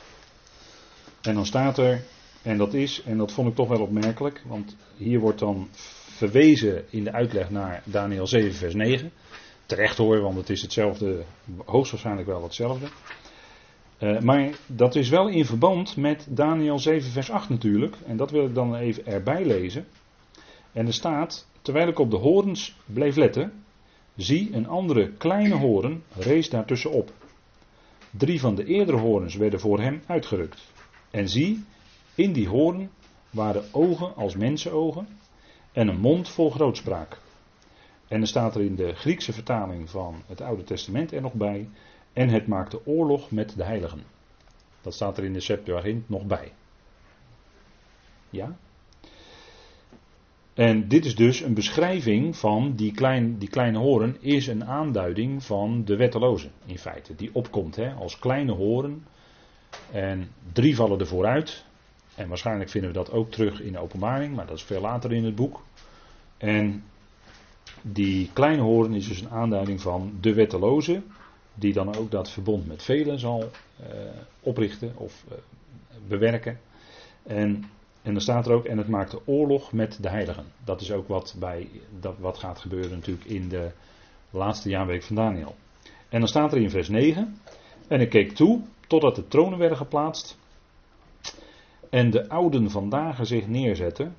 En 1.24 1.34
dan 1.34 1.46
staat 1.46 1.78
er, 1.78 2.02
en 2.42 2.56
dat 2.56 2.74
is, 2.74 3.02
en 3.02 3.18
dat 3.18 3.32
vond 3.32 3.48
ik 3.48 3.54
toch 3.54 3.68
wel 3.68 3.80
opmerkelijk, 3.80 4.42
want 4.46 4.76
hier 4.96 5.20
wordt 5.20 5.38
dan 5.38 5.68
verwezen 6.16 6.84
in 6.90 7.04
de 7.04 7.12
uitleg 7.12 7.50
naar 7.50 7.82
Daniel 7.84 8.26
7, 8.26 8.54
vers 8.54 8.74
9. 8.74 9.12
Terecht 9.66 9.96
hoor, 9.96 10.20
want 10.20 10.36
het 10.36 10.50
is 10.50 10.62
hetzelfde, 10.62 11.24
hoogstwaarschijnlijk 11.64 12.28
wel 12.28 12.42
hetzelfde. 12.42 12.86
Uh, 14.00 14.20
maar 14.20 14.50
dat 14.66 14.94
is 14.94 15.08
wel 15.08 15.28
in 15.28 15.44
verband 15.44 15.96
met 15.96 16.26
Daniel 16.30 16.78
7, 16.78 17.10
vers 17.10 17.30
8 17.30 17.48
natuurlijk. 17.48 17.96
En 18.06 18.16
dat 18.16 18.30
wil 18.30 18.46
ik 18.46 18.54
dan 18.54 18.74
even 18.74 19.06
erbij 19.06 19.44
lezen. 19.44 19.86
En 20.72 20.86
er 20.86 20.92
staat, 20.92 21.46
terwijl 21.62 21.88
ik 21.88 21.98
op 21.98 22.10
de 22.10 22.16
horens 22.16 22.76
bleef 22.86 23.16
letten, 23.16 23.52
Zie, 24.16 24.50
een 24.52 24.68
andere 24.68 25.10
kleine 25.10 25.54
hoorn 25.54 26.02
rees 26.16 26.50
daartussenop. 26.50 27.12
Drie 28.10 28.40
van 28.40 28.54
de 28.54 28.64
eerdere 28.64 28.98
hoorns 28.98 29.34
werden 29.34 29.60
voor 29.60 29.80
hem 29.80 30.02
uitgerukt. 30.06 30.72
En 31.14 31.28
zie, 31.28 31.64
in 32.14 32.32
die 32.32 32.48
hoorn 32.48 32.90
waren 33.30 33.64
ogen 33.72 34.16
als 34.16 34.36
mensenogen 34.36 35.08
en 35.72 35.88
een 35.88 36.00
mond 36.00 36.28
vol 36.28 36.50
grootspraak. 36.50 37.18
En 38.08 38.20
er 38.20 38.26
staat 38.26 38.54
er 38.54 38.62
in 38.62 38.74
de 38.74 38.94
Griekse 38.94 39.32
vertaling 39.32 39.90
van 39.90 40.22
het 40.26 40.40
Oude 40.40 40.64
Testament 40.64 41.12
er 41.12 41.20
nog 41.20 41.32
bij. 41.32 41.68
En 42.12 42.28
het 42.28 42.46
maakte 42.46 42.86
oorlog 42.86 43.30
met 43.30 43.56
de 43.56 43.64
heiligen. 43.64 44.02
Dat 44.80 44.94
staat 44.94 45.18
er 45.18 45.24
in 45.24 45.32
de 45.32 45.40
Septuagint 45.40 46.08
nog 46.08 46.24
bij. 46.24 46.52
Ja? 48.30 48.56
En 50.54 50.88
dit 50.88 51.04
is 51.04 51.14
dus 51.14 51.40
een 51.40 51.54
beschrijving 51.54 52.36
van 52.36 52.74
die, 52.76 52.92
klein, 52.92 53.38
die 53.38 53.48
kleine 53.48 53.78
horen, 53.78 54.16
is 54.20 54.46
een 54.46 54.64
aanduiding 54.64 55.44
van 55.44 55.84
de 55.84 55.96
wetteloze 55.96 56.50
in 56.66 56.78
feite. 56.78 57.14
Die 57.14 57.30
opkomt 57.32 57.76
hè, 57.76 57.92
als 57.92 58.18
kleine 58.18 58.52
horen. 58.52 59.04
En 59.92 60.30
drie 60.52 60.76
vallen 60.76 61.00
er 61.00 61.06
vooruit. 61.06 61.64
En 62.14 62.28
waarschijnlijk 62.28 62.70
vinden 62.70 62.90
we 62.90 62.96
dat 62.96 63.12
ook 63.12 63.30
terug 63.30 63.60
in 63.60 63.72
de 63.72 63.78
openbaring, 63.78 64.34
maar 64.34 64.46
dat 64.46 64.56
is 64.56 64.62
veel 64.62 64.80
later 64.80 65.12
in 65.12 65.24
het 65.24 65.34
boek. 65.34 65.62
En 66.36 66.84
die 67.82 68.30
kleine 68.32 68.62
horen 68.62 68.94
is 68.94 69.08
dus 69.08 69.20
een 69.20 69.30
aanduiding 69.30 69.80
van 69.80 70.12
de 70.20 70.34
wetteloze. 70.34 71.02
die 71.54 71.72
dan 71.72 71.96
ook 71.96 72.10
dat 72.10 72.30
verbond 72.30 72.66
met 72.66 72.82
velen 72.82 73.18
zal 73.18 73.50
uh, 73.80 73.86
oprichten 74.40 74.92
of 74.96 75.24
uh, 75.28 75.34
bewerken. 76.08 76.60
En, 77.22 77.64
en 78.02 78.12
dan 78.12 78.20
staat 78.20 78.46
er 78.46 78.52
ook, 78.52 78.64
en 78.64 78.78
het 78.78 78.88
maakt 78.88 79.10
de 79.10 79.20
oorlog 79.24 79.72
met 79.72 79.98
de 80.02 80.08
heiligen. 80.08 80.44
Dat 80.64 80.80
is 80.80 80.92
ook 80.92 81.08
wat, 81.08 81.36
bij, 81.38 81.68
dat, 82.00 82.14
wat 82.18 82.38
gaat 82.38 82.58
gebeuren 82.58 82.90
natuurlijk 82.90 83.26
in 83.26 83.48
de 83.48 83.70
laatste 84.30 84.68
jaarweek 84.68 85.02
van 85.02 85.16
Daniel. 85.16 85.54
En 86.08 86.18
dan 86.18 86.28
staat 86.28 86.52
er 86.52 86.58
in 86.58 86.70
vers 86.70 86.88
9, 86.88 87.38
en 87.88 88.00
ik 88.00 88.10
keek 88.10 88.32
toe 88.32 88.62
totdat 88.86 89.14
de 89.14 89.28
tronen 89.28 89.58
werden 89.58 89.78
geplaatst 89.78 90.38
en 91.90 92.10
de 92.10 92.28
ouden 92.28 92.70
vandaag 92.70 93.26
zich 93.26 93.46
neerzetten. 93.46 94.16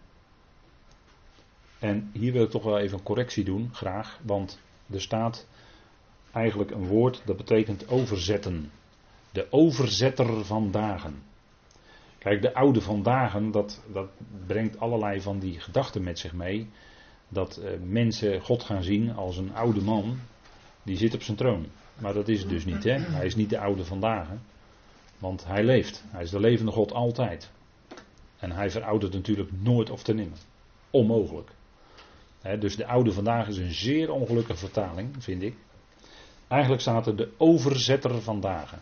En 1.80 2.10
hier 2.14 2.32
wil 2.32 2.44
ik 2.44 2.50
toch 2.50 2.64
wel 2.64 2.80
even 2.80 2.98
een 2.98 3.04
correctie 3.04 3.44
doen, 3.44 3.70
graag, 3.74 4.20
want 4.24 4.62
er 4.92 5.02
staat 5.02 5.48
eigenlijk 6.32 6.72
een 6.72 6.88
woord 6.88 7.22
dat 7.26 7.38
betekent 7.38 7.90
overzetten. 7.90 8.72
De 9.32 9.48
overzetter 9.50 10.46
van 10.46 10.72
dagen. 10.72 11.24
Kijk, 12.18 12.42
de 12.42 12.54
oude 12.54 12.82
van 12.82 13.04
dagen, 13.04 13.52
dat, 13.52 13.84
dat 13.94 14.10
brengt 14.46 14.80
allerlei 14.80 15.22
van 15.22 15.40
die 15.40 15.60
gedachten 15.60 16.04
met 16.04 16.20
zich 16.20 16.34
mee. 16.34 16.70
Dat 17.28 17.58
eh, 17.58 17.72
mensen 17.84 18.42
God 18.42 18.64
gaan 18.64 18.84
zien 18.84 19.16
als 19.16 19.38
een 19.38 19.56
oude 19.56 19.82
man 19.82 20.18
die 20.84 20.98
zit 20.98 21.14
op 21.14 21.22
zijn 21.22 21.38
troon. 21.38 21.66
Maar 22.00 22.14
dat 22.14 22.28
is 22.28 22.40
het 22.40 22.50
dus 22.50 22.66
niet, 22.66 22.84
hè? 22.84 23.00
Hij 23.00 23.26
is 23.26 23.36
niet 23.36 23.50
de 23.50 23.60
oude 23.60 23.86
van 23.86 24.00
dagen. 24.00 24.42
Want 25.18 25.46
hij 25.46 25.64
leeft. 25.64 26.04
Hij 26.08 26.24
is 26.24 26.30
de 26.30 26.40
levende 26.40 26.72
God 26.72 26.92
altijd. 26.92 27.52
En 28.40 28.52
hij 28.52 28.70
veroudert 28.70 29.14
natuurlijk 29.14 29.50
nooit 29.52 29.90
of 29.90 30.04
te 30.04 30.14
nimmer. 30.14 30.38
Onmogelijk. 30.90 31.50
dus 32.60 32.76
de 32.76 32.86
oude 32.86 33.12
vandaag 33.12 33.48
is 33.48 33.58
een 33.58 33.74
zeer 33.74 34.12
ongelukkige 34.12 34.60
vertaling, 34.60 35.24
vind 35.24 35.42
ik. 35.42 35.56
Eigenlijk 36.48 36.82
staat 36.82 37.08
er 37.08 37.16
de 37.16 37.32
overzetter 37.38 38.22
van 38.22 38.40
dagen. 38.40 38.82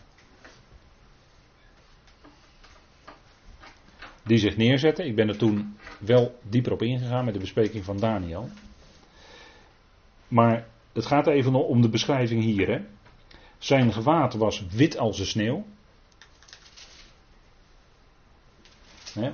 Die 4.22 4.38
zich 4.38 4.56
neerzetten. 4.56 5.06
Ik 5.06 5.14
ben 5.14 5.28
er 5.28 5.36
toen 5.36 5.76
wel 5.98 6.38
dieper 6.48 6.72
op 6.72 6.82
ingegaan 6.82 7.24
met 7.24 7.34
de 7.34 7.40
bespreking 7.40 7.84
van 7.84 7.98
Daniel. 7.98 8.48
Maar 10.28 10.66
het 10.92 11.06
gaat 11.06 11.26
even 11.26 11.54
om 11.54 11.82
de 11.82 11.88
beschrijving 11.88 12.42
hier. 12.42 12.68
Hè. 12.68 12.80
Zijn 13.58 13.92
gewaad 13.92 14.34
was 14.34 14.66
wit 14.66 14.98
als 14.98 15.16
de 15.16 15.24
sneeuw. 15.24 15.64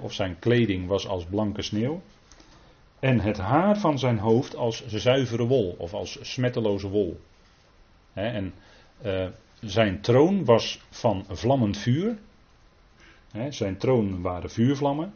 Of 0.00 0.12
zijn 0.12 0.38
kleding 0.38 0.86
was 0.86 1.06
als 1.06 1.24
blanke 1.24 1.62
sneeuw. 1.62 2.02
En 2.98 3.20
het 3.20 3.38
haar 3.38 3.78
van 3.78 3.98
zijn 3.98 4.18
hoofd 4.18 4.56
als 4.56 4.86
zuivere 4.86 5.46
wol 5.46 5.74
of 5.78 5.94
als 5.94 6.18
smetteloze 6.20 6.88
wol. 6.88 7.20
en 8.12 8.52
uh, 9.04 9.26
zijn 9.60 10.00
troon 10.00 10.44
was 10.44 10.80
van 10.90 11.24
vlammend 11.28 11.76
vuur. 11.76 12.18
zijn 13.48 13.76
troon 13.76 14.22
waren 14.22 14.50
vuurvlammen. 14.50 15.12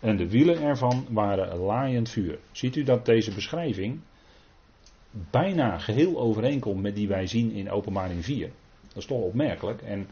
En 0.00 0.16
de 0.16 0.28
wielen 0.28 0.62
ervan 0.62 1.06
waren 1.10 1.56
laaiend 1.56 2.08
vuur. 2.08 2.38
Ziet 2.52 2.76
u 2.76 2.82
dat 2.82 3.06
deze 3.06 3.34
beschrijving 3.34 4.00
bijna 5.30 5.78
geheel 5.78 6.18
overeenkomt 6.18 6.82
met 6.82 6.94
die 6.94 7.08
wij 7.08 7.26
zien 7.26 7.50
in 7.50 7.70
Openbaring 7.70 8.24
4? 8.24 8.50
Dat 8.88 8.96
is 8.96 9.06
toch 9.06 9.20
opmerkelijk. 9.20 9.82
En 9.82 10.08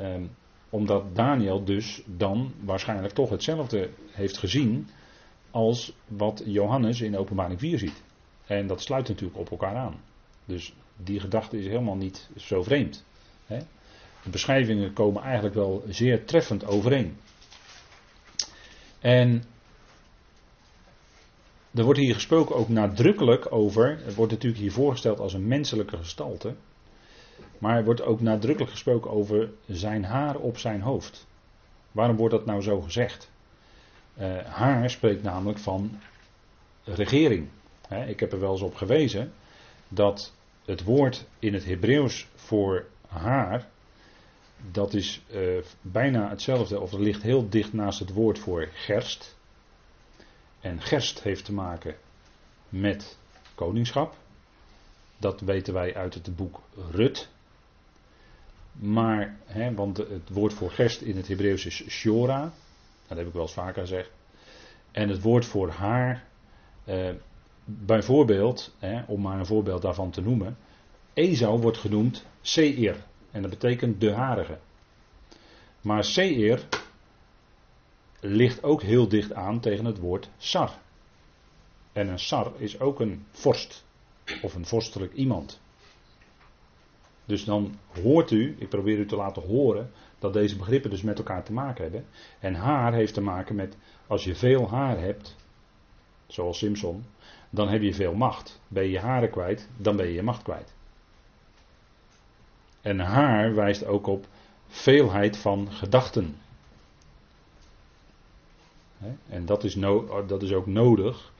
um, 0.00 0.30
omdat 0.72 1.14
Daniel 1.14 1.64
dus 1.64 2.02
dan 2.06 2.52
waarschijnlijk 2.60 3.14
toch 3.14 3.30
hetzelfde 3.30 3.90
heeft 4.10 4.38
gezien 4.38 4.88
als 5.50 5.92
wat 6.06 6.42
Johannes 6.44 7.00
in 7.00 7.16
openbaring 7.16 7.60
4 7.60 7.78
ziet. 7.78 8.02
En 8.46 8.66
dat 8.66 8.82
sluit 8.82 9.08
natuurlijk 9.08 9.38
op 9.38 9.50
elkaar 9.50 9.76
aan. 9.76 10.00
Dus 10.44 10.74
die 10.96 11.20
gedachte 11.20 11.58
is 11.58 11.66
helemaal 11.66 11.96
niet 11.96 12.30
zo 12.36 12.62
vreemd. 12.62 13.04
Hè? 13.46 13.58
De 14.22 14.30
beschrijvingen 14.30 14.92
komen 14.92 15.22
eigenlijk 15.22 15.54
wel 15.54 15.84
zeer 15.88 16.24
treffend 16.24 16.66
overeen. 16.66 17.16
En 19.00 19.44
er 21.74 21.84
wordt 21.84 22.00
hier 22.00 22.14
gesproken 22.14 22.56
ook 22.56 22.68
nadrukkelijk 22.68 23.52
over, 23.52 23.98
het 24.04 24.14
wordt 24.14 24.32
natuurlijk 24.32 24.62
hier 24.62 24.72
voorgesteld 24.72 25.20
als 25.20 25.34
een 25.34 25.46
menselijke 25.46 25.96
gestalte. 25.96 26.54
Maar 27.58 27.76
er 27.76 27.84
wordt 27.84 28.02
ook 28.02 28.20
nadrukkelijk 28.20 28.70
gesproken 28.70 29.10
over 29.10 29.50
zijn 29.66 30.04
haar 30.04 30.36
op 30.36 30.58
zijn 30.58 30.80
hoofd. 30.80 31.26
Waarom 31.92 32.16
wordt 32.16 32.34
dat 32.34 32.46
nou 32.46 32.60
zo 32.60 32.80
gezegd? 32.80 33.30
Uh, 34.18 34.38
haar 34.38 34.90
spreekt 34.90 35.22
namelijk 35.22 35.58
van 35.58 36.00
regering. 36.84 37.48
ik 38.06 38.20
heb 38.20 38.32
er 38.32 38.40
wel 38.40 38.52
eens 38.52 38.60
op 38.60 38.74
gewezen 38.74 39.32
dat 39.88 40.32
het 40.64 40.84
woord 40.84 41.26
in 41.38 41.54
het 41.54 41.64
Hebreeuws 41.64 42.28
voor 42.34 42.86
haar, 43.08 43.68
dat 44.70 44.94
is 44.94 45.22
uh, 45.30 45.62
bijna 45.80 46.28
hetzelfde, 46.28 46.80
of 46.80 46.90
het 46.90 47.00
ligt 47.00 47.22
heel 47.22 47.48
dicht 47.48 47.72
naast 47.72 47.98
het 47.98 48.12
woord 48.12 48.38
voor 48.38 48.68
gerst. 48.72 49.36
En 50.60 50.80
gerst 50.80 51.22
heeft 51.22 51.44
te 51.44 51.52
maken 51.52 51.96
met 52.68 53.18
koningschap. 53.54 54.16
Dat 55.16 55.40
weten 55.40 55.74
wij 55.74 55.94
uit 55.94 56.14
het 56.14 56.36
boek 56.36 56.60
Rut. 56.90 57.28
Maar, 58.72 59.36
hè, 59.44 59.74
want 59.74 59.96
het 59.96 60.28
woord 60.32 60.52
voor 60.52 60.70
gerst 60.70 61.00
in 61.00 61.16
het 61.16 61.28
Hebreeuws 61.28 61.66
is 61.66 61.84
shora. 61.88 62.52
Dat 63.08 63.18
heb 63.18 63.26
ik 63.26 63.32
wel 63.32 63.42
eens 63.42 63.52
vaker 63.52 63.80
gezegd. 63.80 64.10
En 64.90 65.08
het 65.08 65.22
woord 65.22 65.44
voor 65.44 65.68
haar, 65.70 66.24
eh, 66.84 67.10
bijvoorbeeld, 67.64 68.74
hè, 68.78 69.02
om 69.06 69.20
maar 69.20 69.38
een 69.38 69.46
voorbeeld 69.46 69.82
daarvan 69.82 70.10
te 70.10 70.20
noemen. 70.20 70.56
Esau 71.14 71.60
wordt 71.60 71.78
genoemd 71.78 72.26
Seir. 72.40 72.96
En 73.30 73.42
dat 73.42 73.50
betekent 73.50 74.00
de 74.00 74.12
harige. 74.12 74.58
Maar 75.80 76.04
Seir 76.04 76.68
ligt 78.20 78.62
ook 78.62 78.82
heel 78.82 79.08
dicht 79.08 79.32
aan 79.32 79.60
tegen 79.60 79.84
het 79.84 79.98
woord 79.98 80.28
sar. 80.38 80.78
En 81.92 82.08
een 82.08 82.18
sar 82.18 82.52
is 82.56 82.80
ook 82.80 83.00
een 83.00 83.26
vorst. 83.30 83.84
Of 84.42 84.54
een 84.54 84.66
vorstelijk 84.66 85.12
iemand. 85.12 85.60
Dus 87.24 87.44
dan 87.44 87.78
hoort 88.02 88.30
u, 88.30 88.56
ik 88.58 88.68
probeer 88.68 88.98
u 88.98 89.06
te 89.06 89.16
laten 89.16 89.42
horen, 89.42 89.90
dat 90.18 90.32
deze 90.32 90.56
begrippen 90.56 90.90
dus 90.90 91.02
met 91.02 91.18
elkaar 91.18 91.42
te 91.42 91.52
maken 91.52 91.82
hebben. 91.82 92.06
En 92.40 92.54
haar 92.54 92.92
heeft 92.92 93.14
te 93.14 93.20
maken 93.20 93.54
met, 93.54 93.76
als 94.06 94.24
je 94.24 94.34
veel 94.34 94.68
haar 94.68 94.98
hebt, 94.98 95.36
zoals 96.26 96.58
Simpson, 96.58 97.04
dan 97.50 97.68
heb 97.68 97.82
je 97.82 97.94
veel 97.94 98.14
macht. 98.14 98.60
Ben 98.68 98.82
je 98.82 98.90
je 98.90 98.98
haren 98.98 99.30
kwijt, 99.30 99.68
dan 99.76 99.96
ben 99.96 100.06
je 100.06 100.12
je 100.12 100.22
macht 100.22 100.42
kwijt. 100.42 100.74
En 102.80 102.98
haar 102.98 103.54
wijst 103.54 103.84
ook 103.84 104.06
op 104.06 104.26
veelheid 104.68 105.36
van 105.36 105.72
gedachten. 105.72 106.36
En 109.28 109.46
dat 109.46 109.64
is, 109.64 109.74
dat 110.26 110.42
is 110.42 110.52
ook 110.52 110.66
nodig 110.66 111.32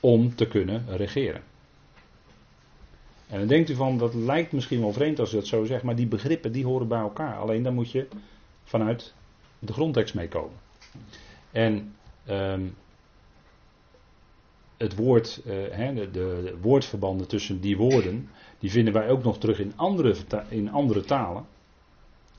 om 0.00 0.34
te 0.34 0.46
kunnen 0.46 0.96
regeren. 0.96 1.42
En 3.30 3.38
dan 3.38 3.46
denkt 3.46 3.70
u 3.70 3.74
van, 3.74 3.98
dat 3.98 4.14
lijkt 4.14 4.52
misschien 4.52 4.80
wel 4.80 4.92
vreemd 4.92 5.18
als 5.18 5.32
u 5.32 5.36
dat 5.36 5.46
zo 5.46 5.64
zegt, 5.64 5.82
maar 5.82 5.96
die 5.96 6.06
begrippen 6.06 6.52
die 6.52 6.64
horen 6.64 6.88
bij 6.88 7.00
elkaar. 7.00 7.36
Alleen 7.36 7.62
dan 7.62 7.74
moet 7.74 7.90
je 7.90 8.08
vanuit 8.64 9.14
de 9.58 9.72
grondtekst 9.72 10.14
meekomen. 10.14 10.56
En 11.50 11.94
um, 12.28 12.74
het 14.76 14.96
woord, 14.96 15.42
uh, 15.46 15.94
de, 15.94 16.10
de, 16.10 16.56
woordverbanden 16.60 17.28
tussen 17.28 17.60
die 17.60 17.76
woorden, 17.76 18.28
die 18.58 18.70
vinden 18.70 18.92
wij 18.92 19.08
ook 19.08 19.22
nog 19.22 19.38
terug 19.38 19.58
in 19.58 19.72
andere, 19.76 20.16
in 20.48 20.70
andere 20.70 21.00
talen. 21.00 21.46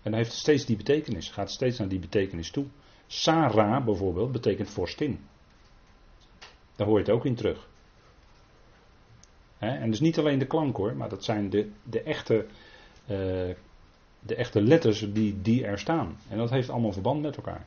En 0.02 0.14
heeft 0.14 0.32
steeds 0.32 0.66
die 0.66 0.78
betekenis, 0.78 1.30
gaat 1.30 1.52
steeds 1.52 1.78
naar 1.78 1.88
die 1.88 2.00
betekenis 2.00 2.52
toe. 2.52 2.66
Sarah 3.08 3.86
bijvoorbeeld 3.86 4.32
betekent 4.32 4.70
vorstin. 4.70 5.20
Daar 6.76 6.88
hoor 6.88 6.98
je 6.98 7.04
het 7.04 7.14
ook 7.14 7.26
in 7.26 7.36
terug 7.36 7.70
en 9.68 9.90
dus 9.90 10.00
niet 10.00 10.18
alleen 10.18 10.40
de 10.40 10.46
klank 10.46 10.78
hoor, 10.78 10.96
maar 10.96 11.10
dat 11.10 11.24
zijn 11.24 11.50
de, 11.50 11.70
de, 11.84 12.02
echte, 12.02 12.46
uh, 13.04 13.18
de 14.20 14.36
echte 14.36 14.62
letters 14.62 15.14
die, 15.14 15.42
die 15.42 15.66
er 15.66 15.80
staan. 15.80 16.18
En 16.30 16.38
dat 16.38 16.50
heeft 16.50 16.70
allemaal 16.70 16.94
verband 16.94 17.22
met 17.22 17.36
elkaar. 17.36 17.66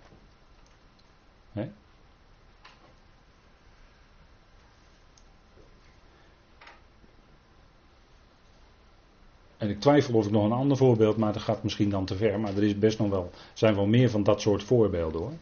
En 9.65 9.71
ik 9.71 9.81
twijfel 9.81 10.15
of 10.15 10.27
ik 10.27 10.31
nog 10.31 10.45
een 10.45 10.53
ander 10.53 10.77
voorbeeld, 10.77 11.17
maar 11.17 11.33
dat 11.33 11.43
gaat 11.43 11.63
misschien 11.63 11.91
dan 11.91 12.05
te 12.05 12.17
ver. 12.17 12.41
Maar 12.41 12.57
er 12.57 12.63
is 12.63 12.79
best 12.79 12.99
nog 12.99 13.09
wel, 13.11 13.31
zijn 13.53 13.75
wel 13.75 13.87
meer 13.87 14.11
van 14.11 14.23
dat 14.23 14.41
soort 14.41 14.63
voorbeelden 14.63 15.21
hoor. 15.21 15.33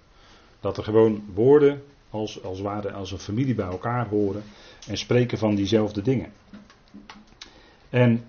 Dat 0.61 0.77
er 0.77 0.85
gewoon 0.85 1.25
woorden 1.35 1.83
als, 2.13 2.43
als, 2.43 2.61
ware, 2.61 2.93
als 2.93 3.13
een 3.13 3.19
familie 3.19 3.55
bij 3.55 3.67
elkaar 3.67 4.09
horen 4.09 4.43
en 4.89 4.97
spreken 4.97 5.39
van 5.39 5.55
diezelfde 5.55 6.03
dingen. 6.03 6.33
En 7.91 8.25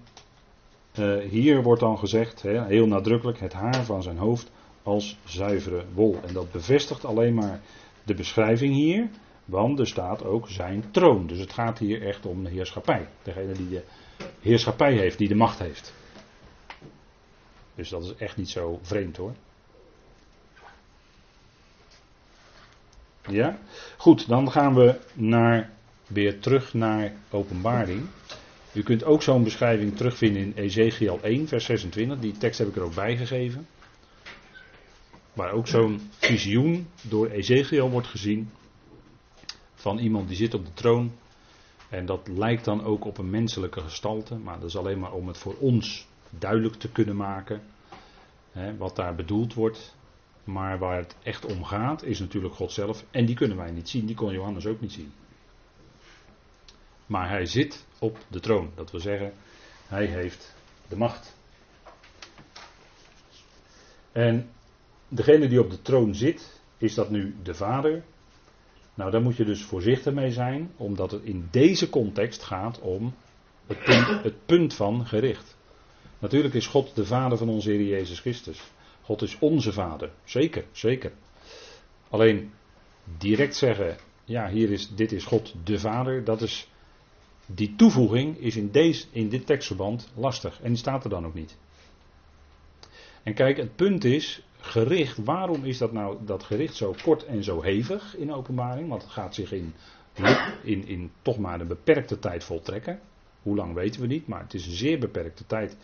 uh, 1.00 1.30
hier 1.30 1.63
wordt 1.63 1.82
dan 1.82 1.98
gezegd, 1.98 2.42
heel 2.42 2.88
nadrukkelijk, 2.88 3.40
het 3.40 3.54
haar 3.54 3.86
van 3.86 4.04
zijn 4.04 4.18
hoofd 4.18 4.52
als 4.84 5.18
zuivere 5.25 5.84
wol. 5.94 6.20
En 6.28 6.34
dat 6.34 6.52
bevestigt 6.52 7.06
alleen 7.06 7.34
maar 7.34 7.62
de 8.04 8.13
beschrijving 8.13 8.74
hier, 8.74 9.10
want 9.46 9.80
er 9.80 9.88
staat 9.88 10.25
ook 10.25 10.50
zijn 10.50 10.92
troon. 10.92 11.28
Dus 11.28 11.40
het 11.40 11.54
gaat 11.54 11.80
hier 11.80 12.02
echt 12.02 12.25
om 12.25 12.44
de 12.44 12.50
heerschappij. 12.50 13.08
Degene 13.24 13.54
die 13.54 13.70
de 13.70 13.84
heerschappij 14.42 14.94
heeft, 14.94 15.18
die 15.18 15.28
de 15.28 15.36
macht 15.36 15.60
heeft. 15.60 15.94
Dus 17.75 17.90
dat 17.90 18.04
is 18.04 18.16
echt 18.16 18.38
niet 18.38 18.50
zo 18.50 18.80
vreemd 18.82 19.18
hoor. 19.18 19.34
Ja? 23.30 23.58
Goed, 23.98 24.27
dan 24.27 24.51
gaan 24.51 24.74
we 24.74 25.00
naar, 25.13 25.70
weer 26.08 26.39
terug 26.39 26.74
naar 26.74 27.13
openbaring. 27.30 28.06
U 28.74 28.84
kunt 28.84 29.03
ook 29.03 29.22
zo'n 29.22 29.44
beschrijving 29.44 29.98
terugvinden 29.98 30.42
in 30.42 30.53
Ezekiel 30.56 31.20
1, 31.22 31.48
vers 31.48 31.65
26. 31.65 32.20
Die 32.20 32.38
tekst 32.38 32.60
heb 32.60 32.68
ik 32.68 32.75
er 32.75 32.82
ook 32.82 32.96
bij 32.96 33.18
gegeven. 33.18 33.68
Waar 35.34 35.51
ook 35.51 35.68
zo'n 35.68 36.10
visioen 36.18 36.88
door 37.01 37.27
Ezekiel 37.27 37.89
wordt 37.89 38.08
gezien. 38.08 38.51
Van 39.74 39.98
iemand 39.98 40.27
die 40.27 40.38
zit 40.38 40.53
op 40.53 40.65
de 40.65 40.74
troon. 40.74 41.12
En 41.89 42.06
dat 42.06 42.27
lijkt 42.27 42.65
dan 42.65 42.84
ook 42.84 43.06
op 43.06 43.18
een 43.18 43.30
menselijke 43.30 43.82
gestalte. 43.82 44.36
Maar 44.36 44.60
dat 44.60 44.70
is 44.70 44.77
alleen 44.77 45.00
maar 45.00 45.12
om 45.12 45.27
het 45.27 45.38
voor 45.38 45.56
ons 45.60 46.08
duidelijk 46.30 46.75
te 46.75 46.92
kunnen 46.92 47.15
maken. 47.15 47.62
Hè, 48.51 48.77
wat 48.77 48.96
daar 48.96 49.15
bedoeld 49.15 49.53
wordt. 49.53 49.96
Maar 50.44 50.80
waar 50.80 50.98
het 50.98 51.16
echt 51.24 51.46
om 51.46 51.64
gaat 51.64 52.04
is 52.04 52.20
natuurlijk 52.20 52.54
God 52.54 52.72
zelf. 52.72 53.06
En 53.12 53.26
die 53.26 53.36
kunnen 53.36 53.58
wij 53.58 53.72
niet 53.72 53.90
zien. 53.90 54.06
Die 54.06 54.16
kon 54.16 54.34
Johannes 54.34 54.66
ook 54.66 54.82
niet 54.82 54.92
zien. 54.92 55.14
Maar 57.06 57.30
hij 57.30 57.46
zit 57.46 57.86
op 58.00 58.18
de 58.28 58.40
troon. 58.40 58.72
Dat 58.76 58.92
wil 58.92 59.00
zeggen, 59.00 59.34
hij 59.88 60.06
heeft 60.06 60.56
de 60.88 60.98
macht. 60.98 61.36
En 64.12 64.50
degene 65.08 65.48
die 65.48 65.60
op 65.60 65.70
de 65.70 65.82
troon 65.82 66.16
zit, 66.16 66.62
is 66.78 66.94
dat 66.94 67.10
nu 67.10 67.36
de 67.44 67.54
Vader? 67.54 68.04
Nou, 68.94 69.12
daar 69.12 69.22
moet 69.22 69.36
je 69.36 69.46
dus 69.46 69.64
voorzichtig 69.64 70.14
mee 70.14 70.32
zijn, 70.32 70.72
omdat 70.78 71.12
het 71.12 71.24
in 71.24 71.48
deze 71.52 71.90
context 71.90 72.44
gaat 72.44 72.80
om 72.80 73.14
het 73.68 73.84
punt, 73.84 74.24
het 74.24 74.46
punt 74.46 74.74
van 74.74 75.06
gericht. 75.06 75.58
Natuurlijk 76.20 76.54
is 76.54 76.68
God 76.68 76.96
de 76.96 77.06
Vader 77.06 77.38
van 77.38 77.50
onze 77.50 77.70
Heer 77.70 77.84
Jezus 77.84 78.20
Christus. 78.20 78.62
God 79.03 79.22
is 79.22 79.38
onze 79.39 79.74
Vader, 79.74 80.12
zeker, 80.24 80.65
zeker. 80.72 81.12
Alleen 82.10 82.51
direct 83.17 83.55
zeggen, 83.55 83.98
ja, 84.25 84.50
hier 84.50 84.72
is, 84.72 84.95
dit 84.95 85.12
is 85.12 85.24
God 85.24 85.53
de 85.63 85.79
Vader, 85.79 86.24
dat 86.24 86.41
is 86.41 86.67
die 87.45 87.75
toevoeging 87.75 88.38
is 88.38 88.55
in, 88.55 88.72
deze, 88.72 89.05
in 89.12 89.29
dit 89.29 89.45
tekstverband 89.45 90.12
lastig 90.15 90.62
en 90.62 90.67
die 90.67 90.77
staat 90.77 91.03
er 91.03 91.10
dan 91.10 91.25
ook 91.25 91.33
niet. 91.33 91.57
En 93.24 93.33
kijk, 93.33 93.57
het 93.57 93.75
punt 93.75 94.03
is, 94.03 94.43
gericht, 94.60 95.17
waarom 95.17 95.63
is 95.63 95.77
dat 95.77 95.91
nou 95.91 96.17
dat 96.25 96.43
gericht 96.43 96.75
zo 96.75 96.95
kort 97.03 97.25
en 97.25 97.43
zo 97.43 97.62
hevig 97.62 98.15
in 98.17 98.33
openbaring? 98.33 98.89
Want 98.89 99.01
het 99.01 99.12
gaat 99.12 99.36
zich 99.36 99.51
in, 99.51 99.74
in, 100.63 100.88
in 100.88 101.12
toch 101.22 101.38
maar 101.38 101.62
een 101.62 101.67
beperkte 101.67 102.19
tijd 102.19 102.43
voltrekken. 102.43 103.00
Hoe 103.41 103.55
lang 103.55 103.74
weten 103.74 104.01
we 104.01 104.07
niet, 104.07 104.27
maar 104.27 104.41
het 104.41 104.53
is 104.53 104.65
een 104.65 104.74
zeer 104.74 105.00
beperkte 105.00 105.45
tijd. 105.45 105.77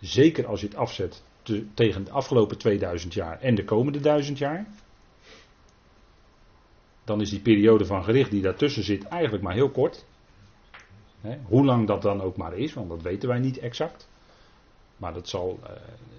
Zeker 0.00 0.46
als 0.46 0.60
je 0.60 0.66
het 0.66 0.76
afzet 0.76 1.22
tegen 1.74 2.04
de 2.04 2.10
afgelopen 2.10 2.58
2000 2.58 3.14
jaar 3.14 3.40
en 3.40 3.54
de 3.54 3.64
komende 3.64 4.00
1000 4.00 4.38
jaar. 4.38 4.66
Dan 7.04 7.20
is 7.20 7.30
die 7.30 7.40
periode 7.40 7.84
van 7.84 8.04
gericht 8.04 8.30
die 8.30 8.42
daartussen 8.42 8.82
zit 8.82 9.04
eigenlijk 9.04 9.42
maar 9.42 9.54
heel 9.54 9.70
kort 9.70 10.06
hoe 11.44 11.64
lang 11.64 11.86
dat 11.86 12.02
dan 12.02 12.20
ook 12.20 12.36
maar 12.36 12.56
is, 12.56 12.74
want 12.74 12.88
dat 12.88 13.02
weten 13.02 13.28
wij 13.28 13.38
niet 13.38 13.58
exact. 13.58 14.08
Maar 14.96 15.14
dat 15.14 15.28
zal 15.28 15.58
uh, 15.62 15.70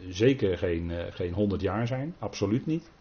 zeker 0.10 0.58
geen, 0.58 0.90
uh, 0.90 1.04
geen 1.10 1.34
100 1.34 1.62
jaar 1.62 1.88
zijn, 1.88 2.16
absoluut 2.20 2.66
niet. 2.66 2.92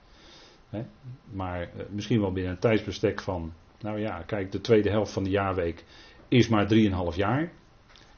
maar 1.30 1.62
uh, 1.62 1.83
misschien 1.90 2.21
wel 2.21 2.33
binnen 2.33 2.52
een 2.52 2.59
tijdsbestek 2.59 3.21
van, 3.21 3.52
nou 3.80 4.00
ja, 4.00 4.23
kijk, 4.23 4.52
de 4.52 4.61
tweede 4.61 4.90
helft 4.90 5.12
van 5.12 5.25
de 5.25 5.30
jaarweek 5.30 5.85
is 6.28 6.49
maar 6.49 6.68
3,5 6.75 7.16
jaar. 7.16 7.52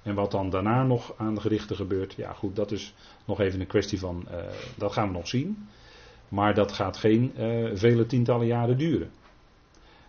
En 0.02 0.14
wat 0.14 0.30
dan 0.30 0.50
daarna 0.50 0.82
nog 0.82 1.14
aan 1.16 1.34
de 1.34 1.40
gerichten 1.40 1.76
gebeurt, 1.76 2.14
ja 2.14 2.32
goed, 2.32 2.56
dat 2.56 2.70
is 2.70 2.94
nog 3.24 3.40
even 3.40 3.60
een 3.60 3.66
kwestie 3.66 3.98
van, 3.98 4.26
dat 4.76 4.92
gaan 4.92 5.06
we 5.06 5.12
nog 5.14 5.28
zien. 5.28 5.68
Maar 6.28 6.54
dat 6.54 6.72
gaat 6.72 6.96
geen 6.96 7.32
vele 7.74 8.06
tientallen 8.06 8.46
jaren 8.46 8.78
duren. 8.78 9.10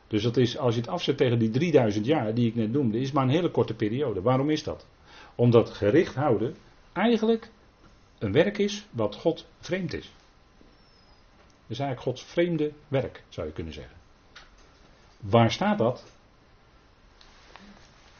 Dus 0.08 0.24
dat 0.24 0.38
is, 0.38 0.58
als 0.58 0.76
je 0.76 0.82
het 0.82 0.90
afzet 0.90 1.18
tegen 1.18 1.40
die 1.40 1.50
3000 1.50 2.06
jaar 2.06 2.34
die 2.34 2.48
ik 2.48 2.56
net 2.56 2.72
noemde, 2.72 3.00
is 3.00 3.12
maar 3.12 3.24
een 3.24 3.30
hele 3.30 3.52
korte 3.52 3.74
periode. 3.74 4.22
Waarom 4.22 4.50
is 4.50 4.64
dat? 4.64 4.88
Omdat 5.36 5.70
gericht 5.70 6.16
houden 6.16 6.56
eigenlijk 6.94 7.52
een 8.18 8.32
werk 8.32 8.58
is 8.58 8.88
wat 8.92 9.16
God 9.16 9.46
vreemd 9.60 9.94
is. 9.94 10.12
Dat 11.62 11.78
is 11.78 11.80
eigenlijk 11.80 12.02
Gods 12.02 12.32
vreemde 12.32 12.72
werk, 12.88 13.24
zou 13.30 13.48
je 13.48 13.54
kunnen 13.54 13.74
zeggen. 13.74 13.96
Waar 15.20 15.52
staat 15.52 15.78
dat? 15.78 16.06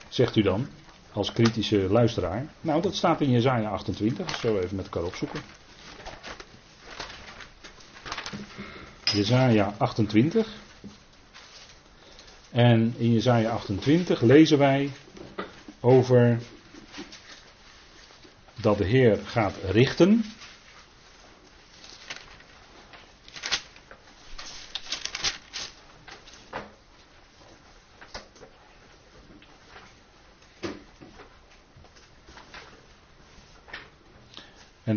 Zegt 0.10 0.36
u 0.36 0.42
dan, 0.42 0.68
als 1.20 1.32
kritische 1.32 1.78
luisteraar. 1.90 2.46
Nou, 2.62 2.82
dat 2.82 2.96
staat 2.96 3.22
in 3.22 3.30
Jezaja 3.30 3.70
28. 3.70 4.40
Zo 4.40 4.58
even 4.60 4.76
met 4.76 4.86
elkaar 4.86 5.04
opzoeken. 5.04 5.42
Jezaja 9.04 9.74
28. 9.78 10.48
En 12.52 12.94
in 12.98 13.14
Jezaja 13.14 13.50
28 13.50 14.22
lezen 14.22 14.58
wij 14.58 14.92
over 15.80 16.40
dat 18.62 18.78
de 18.78 18.86
Heer 18.86 19.20
gaat 19.26 19.54
richten. 19.70 20.24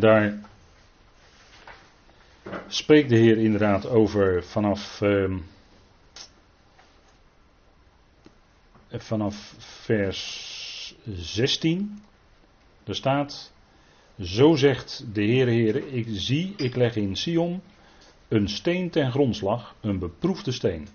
Daar 0.03 0.39
spreekt 2.67 3.09
de 3.09 3.17
Heer 3.17 3.39
inderdaad 3.39 3.87
over 3.87 4.45
vanaf. 4.45 5.01
Uh, 5.01 5.37
vanaf 8.91 9.55
vers 9.59 10.95
16. 11.07 12.03
Er 12.85 12.95
staat, 12.95 13.53
zo 14.21 14.55
zegt 14.55 15.05
de 15.13 15.25
Heere 15.25 15.51
Heere, 15.51 15.91
ik 15.91 16.07
zie, 16.11 16.55
ik 16.57 16.77
leg 16.77 16.97
in 16.97 17.17
Sion 17.17 17.63
een 18.29 18.49
steen 18.49 18.91
ten 18.91 19.11
grondslag, 19.11 19.75
een 19.81 19.99
beproefde 19.99 20.53
steen. 20.53 20.89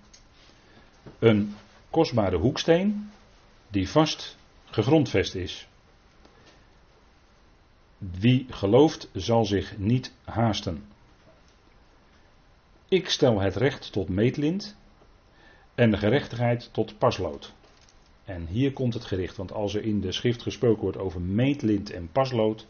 Een 1.20 1.56
kostbare 1.90 2.38
hoeksteen 2.38 3.12
die 3.68 3.90
vast 3.90 4.38
gegrondvest 4.66 5.36
is. 5.36 5.68
Wie 7.98 8.46
gelooft 8.50 9.10
zal 9.14 9.46
zich 9.46 9.78
niet 9.78 10.14
haasten. 10.24 10.86
Ik 12.88 13.10
stel 13.10 13.40
het 13.40 13.56
recht 13.56 13.92
tot 13.92 14.10
meetlint 14.10 14.76
en 15.76 15.92
de 15.92 15.98
gerechtigheid 15.98 16.70
tot 16.74 16.98
paslood. 16.98 17.54
En 18.26 18.46
hier 18.46 18.74
komt 18.74 18.94
het 18.94 19.06
gericht, 19.06 19.38
want 19.38 19.52
als 19.52 19.76
er 19.76 19.84
in 19.84 20.02
de 20.02 20.12
schrift 20.12 20.42
gesproken 20.42 20.82
wordt 20.82 20.98
over 20.98 21.22
meetlint 21.22 21.92
en 21.92 22.10
paslood, 22.12 22.68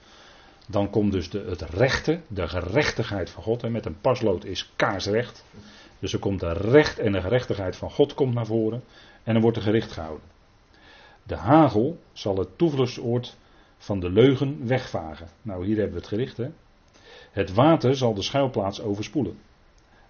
dan 0.68 0.90
komt 0.90 1.12
dus 1.12 1.30
de, 1.30 1.40
het 1.40 1.62
rechte, 1.62 2.22
de 2.28 2.48
gerechtigheid 2.48 3.30
van 3.30 3.44
God. 3.44 3.64
En 3.64 3.72
met 3.72 3.86
een 3.86 4.02
paslood 4.02 4.46
is 4.46 4.72
kaarsrecht. 4.76 5.46
Dus 6.00 6.14
er 6.14 6.20
komt 6.20 6.40
de 6.40 6.54
recht 6.54 7.00
en 7.00 7.12
de 7.12 7.22
gerechtigheid 7.22 7.76
van 7.76 7.92
God 7.92 8.14
komt 8.14 8.34
naar 8.34 8.46
voren. 8.46 8.84
En 9.24 9.34
dan 9.34 9.42
wordt 9.42 9.58
er 9.58 9.64
gericht 9.64 9.92
gehouden. 9.92 10.28
De 11.24 11.36
hagel 11.36 12.00
zal 12.14 12.38
het 12.38 12.58
toevluchtsoord 12.58 13.38
van 13.78 14.00
de 14.00 14.10
leugen 14.10 14.68
wegvagen. 14.68 15.28
Nou, 15.42 15.66
hier 15.66 15.76
hebben 15.76 15.94
we 15.94 16.00
het 16.00 16.08
gericht. 16.08 16.38
Hè? 16.38 16.50
Het 17.32 17.54
water 17.54 17.96
zal 17.96 18.14
de 18.14 18.22
schuilplaats 18.22 18.82
overspoelen. 18.82 19.38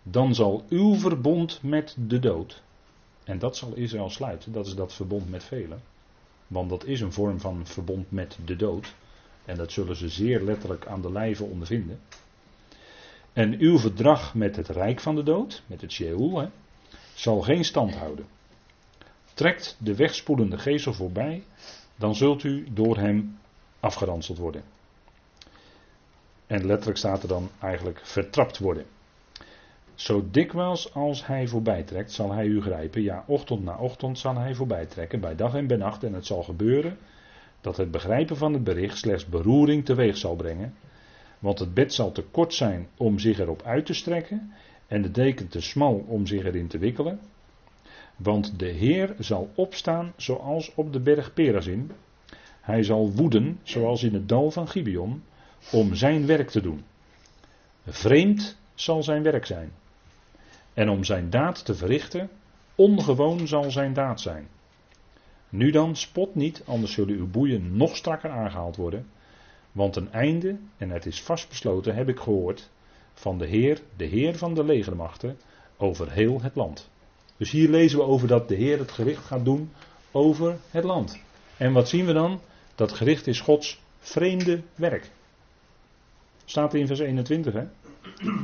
Dan 0.03 0.35
zal 0.35 0.65
uw 0.69 0.95
verbond 0.95 1.59
met 1.63 1.95
de 1.99 2.19
dood 2.19 2.61
en 3.27 3.39
dat 3.39 3.57
zal 3.57 3.73
Israël 3.75 4.09
sluiten. 4.09 4.51
Dat 4.51 4.67
is 4.67 4.75
dat 4.75 4.93
verbond 4.93 5.29
met 5.29 5.43
velen. 5.43 5.81
Want 6.47 6.69
dat 6.69 6.85
is 6.85 7.01
een 7.01 7.13
vorm 7.13 7.39
van 7.39 7.65
verbond 7.65 8.11
met 8.11 8.37
de 8.45 8.55
dood. 8.55 8.95
En 9.45 9.57
dat 9.57 9.71
zullen 9.71 9.95
ze 9.95 10.09
zeer 10.09 10.43
letterlijk 10.43 10.85
aan 10.85 11.01
de 11.01 11.11
lijve 11.11 11.43
ondervinden. 11.43 11.99
En 13.33 13.59
uw 13.59 13.77
verdrag 13.77 14.35
met 14.35 14.55
het 14.55 14.67
rijk 14.67 14.99
van 14.99 15.15
de 15.15 15.23
dood, 15.23 15.63
met 15.65 15.81
het 15.81 15.91
Sheol, 15.91 16.39
hè, 16.39 16.47
zal 17.13 17.41
geen 17.41 17.65
stand 17.65 17.95
houden. 17.95 18.25
Trekt 19.33 19.77
de 19.79 19.95
wegspoelende 19.95 20.57
gezel 20.57 20.93
voorbij, 20.93 21.43
dan 21.95 22.15
zult 22.15 22.43
u 22.43 22.67
door 22.71 22.97
hem 22.97 23.37
afgeranseld 23.87 24.37
worden. 24.37 24.63
En 26.47 26.65
letterlijk 26.65 26.97
staat 26.97 27.21
er 27.21 27.27
dan 27.27 27.49
eigenlijk 27.59 27.99
vertrapt 28.03 28.57
worden. 28.59 28.85
Zo 29.95 30.27
dikwijls 30.31 30.93
als 30.93 31.25
hij 31.25 31.47
voorbij 31.47 31.83
trekt, 31.83 32.11
zal 32.11 32.31
hij 32.31 32.45
u 32.45 32.61
grijpen. 32.61 33.01
Ja, 33.01 33.23
ochtend 33.27 33.63
na 33.63 33.77
ochtend 33.77 34.19
zal 34.19 34.35
hij 34.35 34.55
voorbij 34.55 34.85
trekken, 34.85 35.19
bij 35.19 35.35
dag 35.35 35.55
en 35.55 35.67
bij 35.67 35.77
nacht. 35.77 36.03
En 36.03 36.13
het 36.13 36.25
zal 36.25 36.43
gebeuren 36.43 36.97
dat 37.61 37.77
het 37.77 37.91
begrijpen 37.91 38.37
van 38.37 38.53
het 38.53 38.63
bericht 38.63 38.97
slechts 38.97 39.25
beroering 39.25 39.85
teweeg 39.85 40.17
zal 40.17 40.35
brengen. 40.35 40.73
Want 41.39 41.59
het 41.59 41.73
bed 41.73 41.93
zal 41.93 42.11
te 42.11 42.23
kort 42.23 42.53
zijn 42.53 42.87
om 42.97 43.19
zich 43.19 43.39
erop 43.39 43.61
uit 43.63 43.85
te 43.85 43.93
strekken, 43.93 44.51
en 44.87 45.01
de 45.01 45.11
deken 45.11 45.47
te 45.47 45.61
smal 45.61 46.05
om 46.07 46.25
zich 46.25 46.43
erin 46.43 46.67
te 46.67 46.77
wikkelen. 46.77 47.19
Want 48.15 48.59
de 48.59 48.69
Heer 48.69 49.15
zal 49.19 49.49
opstaan 49.55 50.13
zoals 50.17 50.71
op 50.75 50.93
de 50.93 50.99
berg 50.99 51.33
Perazim. 51.33 51.91
Hij 52.67 52.83
zal 52.83 53.11
woeden 53.11 53.59
zoals 53.63 54.03
in 54.03 54.13
het 54.13 54.29
dal 54.29 54.51
van 54.51 54.67
Gibeon, 54.67 55.23
om 55.71 55.95
zijn 55.95 56.25
werk 56.25 56.49
te 56.49 56.61
doen. 56.61 56.83
Vreemd 57.85 58.57
zal 58.75 59.03
zijn 59.03 59.23
werk 59.23 59.45
zijn. 59.45 59.71
En 60.73 60.89
om 60.89 61.03
zijn 61.03 61.29
daad 61.29 61.65
te 61.65 61.75
verrichten, 61.75 62.29
ongewoon 62.75 63.47
zal 63.47 63.71
zijn 63.71 63.93
daad 63.93 64.21
zijn. 64.21 64.47
Nu 65.49 65.71
dan, 65.71 65.95
spot 65.95 66.35
niet, 66.35 66.63
anders 66.65 66.93
zullen 66.93 67.15
uw 67.15 67.27
boeien 67.27 67.77
nog 67.77 67.95
strakker 67.95 68.29
aangehaald 68.29 68.75
worden. 68.75 69.07
Want 69.71 69.95
een 69.95 70.11
einde, 70.11 70.57
en 70.77 70.89
het 70.89 71.05
is 71.05 71.21
vastbesloten, 71.21 71.95
heb 71.95 72.09
ik 72.09 72.19
gehoord, 72.19 72.69
van 73.13 73.37
de 73.37 73.45
Heer, 73.45 73.81
de 73.95 74.05
Heer 74.05 74.37
van 74.37 74.53
de 74.53 74.63
legermachten, 74.63 75.37
over 75.77 76.11
heel 76.11 76.41
het 76.41 76.55
land. 76.55 76.89
Dus 77.37 77.51
hier 77.51 77.69
lezen 77.69 77.97
we 77.97 78.05
over 78.05 78.27
dat 78.27 78.47
de 78.47 78.55
Heer 78.55 78.79
het 78.79 78.91
gericht 78.91 79.25
gaat 79.25 79.45
doen 79.45 79.71
over 80.11 80.57
het 80.71 80.83
land. 80.83 81.19
En 81.57 81.73
wat 81.73 81.89
zien 81.89 82.05
we 82.05 82.13
dan? 82.13 82.39
Dat 82.77 82.93
gericht 82.93 83.27
is 83.27 83.39
Gods 83.39 83.79
vreemde 83.99 84.61
werk. 84.75 85.09
Staat 86.45 86.73
in 86.73 86.87
vers 86.87 86.99
21, 86.99 87.53
hè? 87.53 87.67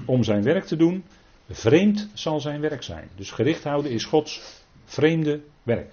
Om 0.05 0.23
zijn 0.23 0.43
werk 0.43 0.65
te 0.65 0.75
doen, 0.75 1.03
vreemd 1.49 2.09
zal 2.13 2.39
zijn 2.39 2.61
werk 2.61 2.83
zijn. 2.83 3.09
Dus 3.15 3.31
gericht 3.31 3.63
houden 3.63 3.91
is 3.91 4.05
Gods 4.05 4.61
vreemde 4.85 5.41
werk. 5.63 5.91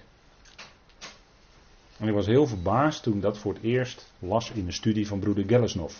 En 1.97 2.07
ik 2.07 2.13
was 2.13 2.25
heel 2.25 2.47
verbaasd 2.47 3.03
toen 3.03 3.19
dat 3.19 3.37
voor 3.37 3.53
het 3.53 3.63
eerst 3.63 4.11
las 4.19 4.51
in 4.51 4.65
de 4.65 4.71
studie 4.71 5.07
van 5.07 5.19
broeder 5.19 5.45
Gellesnov, 5.47 5.93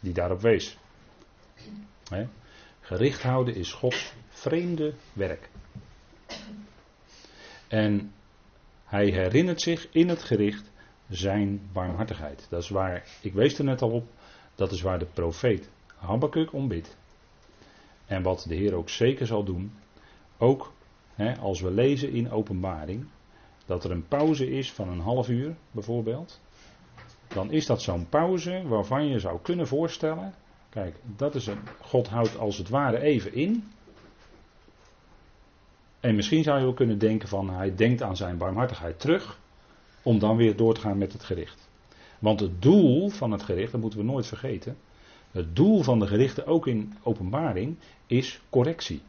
die 0.00 0.12
daarop 0.12 0.40
wees. 0.40 0.76
Gericht 2.80 3.22
houden 3.22 3.54
is 3.54 3.72
Gods 3.72 4.12
vreemde 4.28 4.94
werk. 5.12 5.48
En 7.68 8.12
hij 8.84 9.06
herinnert 9.06 9.60
zich 9.60 9.88
in 9.90 10.08
het 10.08 10.22
gericht 10.22 10.70
zijn 11.10 11.60
barmhartigheid. 11.72 12.46
Dat 12.50 12.62
is 12.62 12.68
waar, 12.68 13.04
ik 13.20 13.32
wees 13.32 13.58
er 13.58 13.64
net 13.64 13.82
al 13.82 13.90
op, 13.90 14.04
dat 14.54 14.72
is 14.72 14.82
waar 14.82 14.98
de 14.98 15.06
profeet 15.14 15.68
Habakkuk 15.96 16.52
om 16.52 16.68
bidt. 16.68 16.96
En 18.06 18.22
wat 18.22 18.44
de 18.48 18.54
Heer 18.54 18.74
ook 18.74 18.88
zeker 18.88 19.26
zal 19.26 19.44
doen, 19.44 19.72
ook 20.38 20.72
hè, 21.14 21.38
als 21.38 21.60
we 21.60 21.70
lezen 21.70 22.12
in 22.12 22.30
openbaring, 22.30 23.06
dat 23.66 23.84
er 23.84 23.90
een 23.90 24.08
pauze 24.08 24.50
is 24.50 24.72
van 24.72 24.88
een 24.88 25.00
half 25.00 25.28
uur 25.28 25.56
bijvoorbeeld, 25.70 26.40
dan 27.28 27.50
is 27.50 27.66
dat 27.66 27.82
zo'n 27.82 28.08
pauze 28.08 28.62
waarvan 28.66 29.06
je 29.06 29.18
zou 29.18 29.38
kunnen 29.42 29.66
voorstellen, 29.66 30.34
kijk, 30.68 30.96
dat 31.16 31.34
is 31.34 31.46
een, 31.46 31.60
God 31.80 32.08
houdt 32.08 32.38
als 32.38 32.58
het 32.58 32.68
ware 32.68 33.00
even 33.00 33.34
in. 33.34 33.70
En 36.00 36.14
misschien 36.14 36.42
zou 36.42 36.58
je 36.58 36.64
wel 36.64 36.74
kunnen 36.74 36.98
denken 36.98 37.28
van 37.28 37.50
hij 37.50 37.74
denkt 37.74 38.02
aan 38.02 38.16
zijn 38.16 38.36
barmhartigheid 38.36 39.00
terug, 39.00 39.38
om 40.02 40.18
dan 40.18 40.36
weer 40.36 40.56
door 40.56 40.74
te 40.74 40.80
gaan 40.80 40.98
met 40.98 41.12
het 41.12 41.24
gericht. 41.24 41.68
Want 42.18 42.40
het 42.40 42.62
doel 42.62 43.08
van 43.08 43.30
het 43.30 43.42
gericht, 43.42 43.72
dat 43.72 43.80
moeten 43.80 43.98
we 43.98 44.04
nooit 44.04 44.26
vergeten, 44.26 44.76
het 45.30 45.56
doel 45.56 45.82
van 45.82 45.98
de 45.98 46.06
gerichten, 46.06 46.46
ook 46.46 46.66
in 46.66 46.94
openbaring, 47.02 47.76
is 48.06 48.40
correctie. 48.50 49.02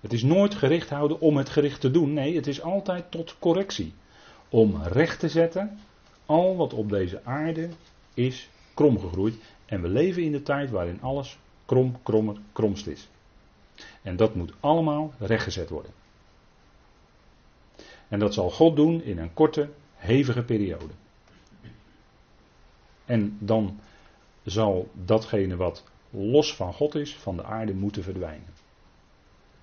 Het 0.00 0.12
is 0.12 0.22
nooit 0.22 0.54
gericht 0.54 0.90
houden 0.90 1.20
om 1.20 1.36
het 1.36 1.48
gericht 1.48 1.80
te 1.80 1.90
doen. 1.90 2.12
Nee, 2.12 2.36
het 2.36 2.46
is 2.46 2.62
altijd 2.62 3.10
tot 3.10 3.36
correctie. 3.38 3.92
Om 4.48 4.82
recht 4.82 5.20
te 5.20 5.28
zetten 5.28 5.78
al 6.26 6.56
wat 6.56 6.72
op 6.72 6.90
deze 6.90 7.20
aarde 7.24 7.68
is 8.14 8.48
kromgegroeid. 8.74 9.34
En 9.66 9.82
we 9.82 9.88
leven 9.88 10.22
in 10.22 10.32
de 10.32 10.42
tijd 10.42 10.70
waarin 10.70 11.02
alles 11.02 11.38
krom, 11.64 11.96
krommer, 12.02 12.36
kromst 12.52 12.86
is. 12.86 13.08
En 14.02 14.16
dat 14.16 14.34
moet 14.34 14.52
allemaal 14.60 15.12
rechtgezet 15.18 15.68
worden. 15.68 15.92
En 18.14 18.20
dat 18.20 18.34
zal 18.34 18.50
God 18.50 18.76
doen 18.76 19.02
in 19.02 19.18
een 19.18 19.34
korte, 19.34 19.68
hevige 19.94 20.42
periode. 20.42 20.92
En 23.04 23.36
dan 23.40 23.80
zal 24.42 24.88
datgene 24.92 25.56
wat 25.56 25.84
los 26.10 26.56
van 26.56 26.74
God 26.74 26.94
is, 26.94 27.16
van 27.16 27.36
de 27.36 27.44
aarde 27.44 27.74
moeten 27.74 28.02
verdwijnen. 28.02 28.48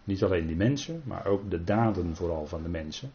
Niet 0.03 0.23
alleen 0.23 0.47
die 0.47 0.55
mensen, 0.55 1.01
maar 1.05 1.25
ook 1.25 1.49
de 1.49 1.63
daden 1.63 2.15
vooral 2.15 2.47
van 2.47 2.63
de 2.63 2.69
mensen. 2.69 3.11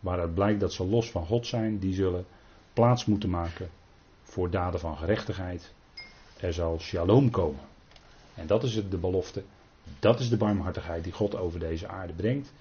Waaruit 0.00 0.34
blijkt 0.34 0.60
dat 0.60 0.72
ze 0.72 0.84
los 0.84 1.10
van 1.10 1.26
God 1.26 1.46
zijn, 1.46 1.78
die 1.78 1.94
zullen 1.94 2.26
plaats 2.72 3.04
moeten 3.04 3.30
maken 3.30 3.70
voor 4.22 4.50
daden 4.50 4.80
van 4.80 4.96
gerechtigheid. 4.96 5.72
Er 6.40 6.52
zal 6.52 6.80
shalom 6.80 7.30
komen. 7.30 7.64
En 8.34 8.46
dat 8.46 8.62
is 8.62 8.74
de 8.88 8.98
belofte. 8.98 9.42
Dat 9.98 10.20
is 10.20 10.28
de 10.28 10.36
barmhartigheid 10.36 11.04
die 11.04 11.12
God 11.12 11.36
over 11.36 11.58
deze 11.58 11.88
aarde 11.88 12.12
brengt. 12.12 12.52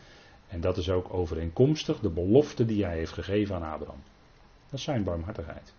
En 0.54 0.62
dat 0.62 0.78
is 0.78 0.90
ook 0.90 1.14
overeenkomstig 1.14 2.00
de 2.00 2.10
belofte 2.10 2.66
die 2.66 2.84
hij 2.84 2.98
heeft 2.98 3.12
gegeven 3.12 3.56
aan 3.56 3.72
Abraham. 3.74 4.04
Dat 4.70 4.80
is 4.80 4.84
zijn 4.84 5.04
barmhartigheid. 5.04 5.74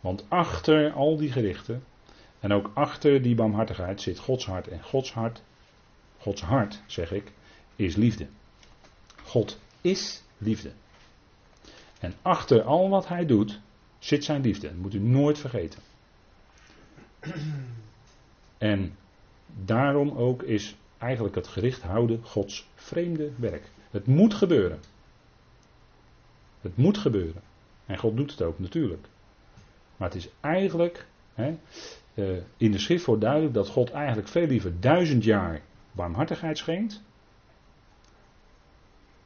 Want 0.00 0.24
achter 0.28 0.92
al 0.92 1.16
die 1.16 1.32
gerichten 1.32 1.84
en 2.40 2.52
ook 2.52 2.70
achter 2.74 3.22
die 3.22 3.34
barmhartigheid 3.34 4.00
zit 4.00 4.18
Gods 4.18 4.46
hart. 4.46 4.68
En 4.68 4.82
Gods 4.82 5.12
hart, 5.12 5.42
Gods 6.18 6.42
hart 6.42 6.82
zeg 6.86 7.12
ik, 7.12 7.32
is 7.76 7.96
liefde. 7.96 8.26
God 9.24 9.58
is 9.80 10.22
liefde. 10.38 10.72
En 11.98 12.14
achter 12.22 12.62
al 12.62 12.88
wat 12.88 13.08
hij 13.08 13.26
doet 13.26 13.60
zit 13.98 14.24
zijn 14.24 14.40
liefde. 14.40 14.66
Dat 14.66 14.76
moet 14.76 14.94
u 14.94 15.00
nooit 15.00 15.38
vergeten. 15.38 15.80
En 18.58 18.96
daarom 19.46 20.10
ook 20.10 20.42
is 20.42 20.76
eigenlijk 20.98 21.34
het 21.34 21.46
gericht 21.46 21.82
houden 21.82 22.24
Gods 22.24 22.68
vreemde 22.74 23.30
werk. 23.36 23.70
Het 23.92 24.06
moet 24.06 24.34
gebeuren. 24.34 24.80
Het 26.60 26.76
moet 26.76 26.98
gebeuren. 26.98 27.42
En 27.86 27.98
God 27.98 28.16
doet 28.16 28.30
het 28.30 28.42
ook 28.42 28.58
natuurlijk. 28.58 29.06
Maar 29.96 30.08
het 30.08 30.16
is 30.16 30.28
eigenlijk, 30.40 31.06
hè, 31.34 31.58
uh, 32.14 32.42
in 32.56 32.72
de 32.72 32.78
schrift 32.78 33.04
wordt 33.04 33.20
duidelijk 33.20 33.54
dat 33.54 33.68
God 33.68 33.90
eigenlijk 33.90 34.28
veel 34.28 34.46
liever 34.46 34.80
duizend 34.80 35.24
jaar 35.24 35.60
barmhartigheid 35.92 36.58
schenkt, 36.58 37.02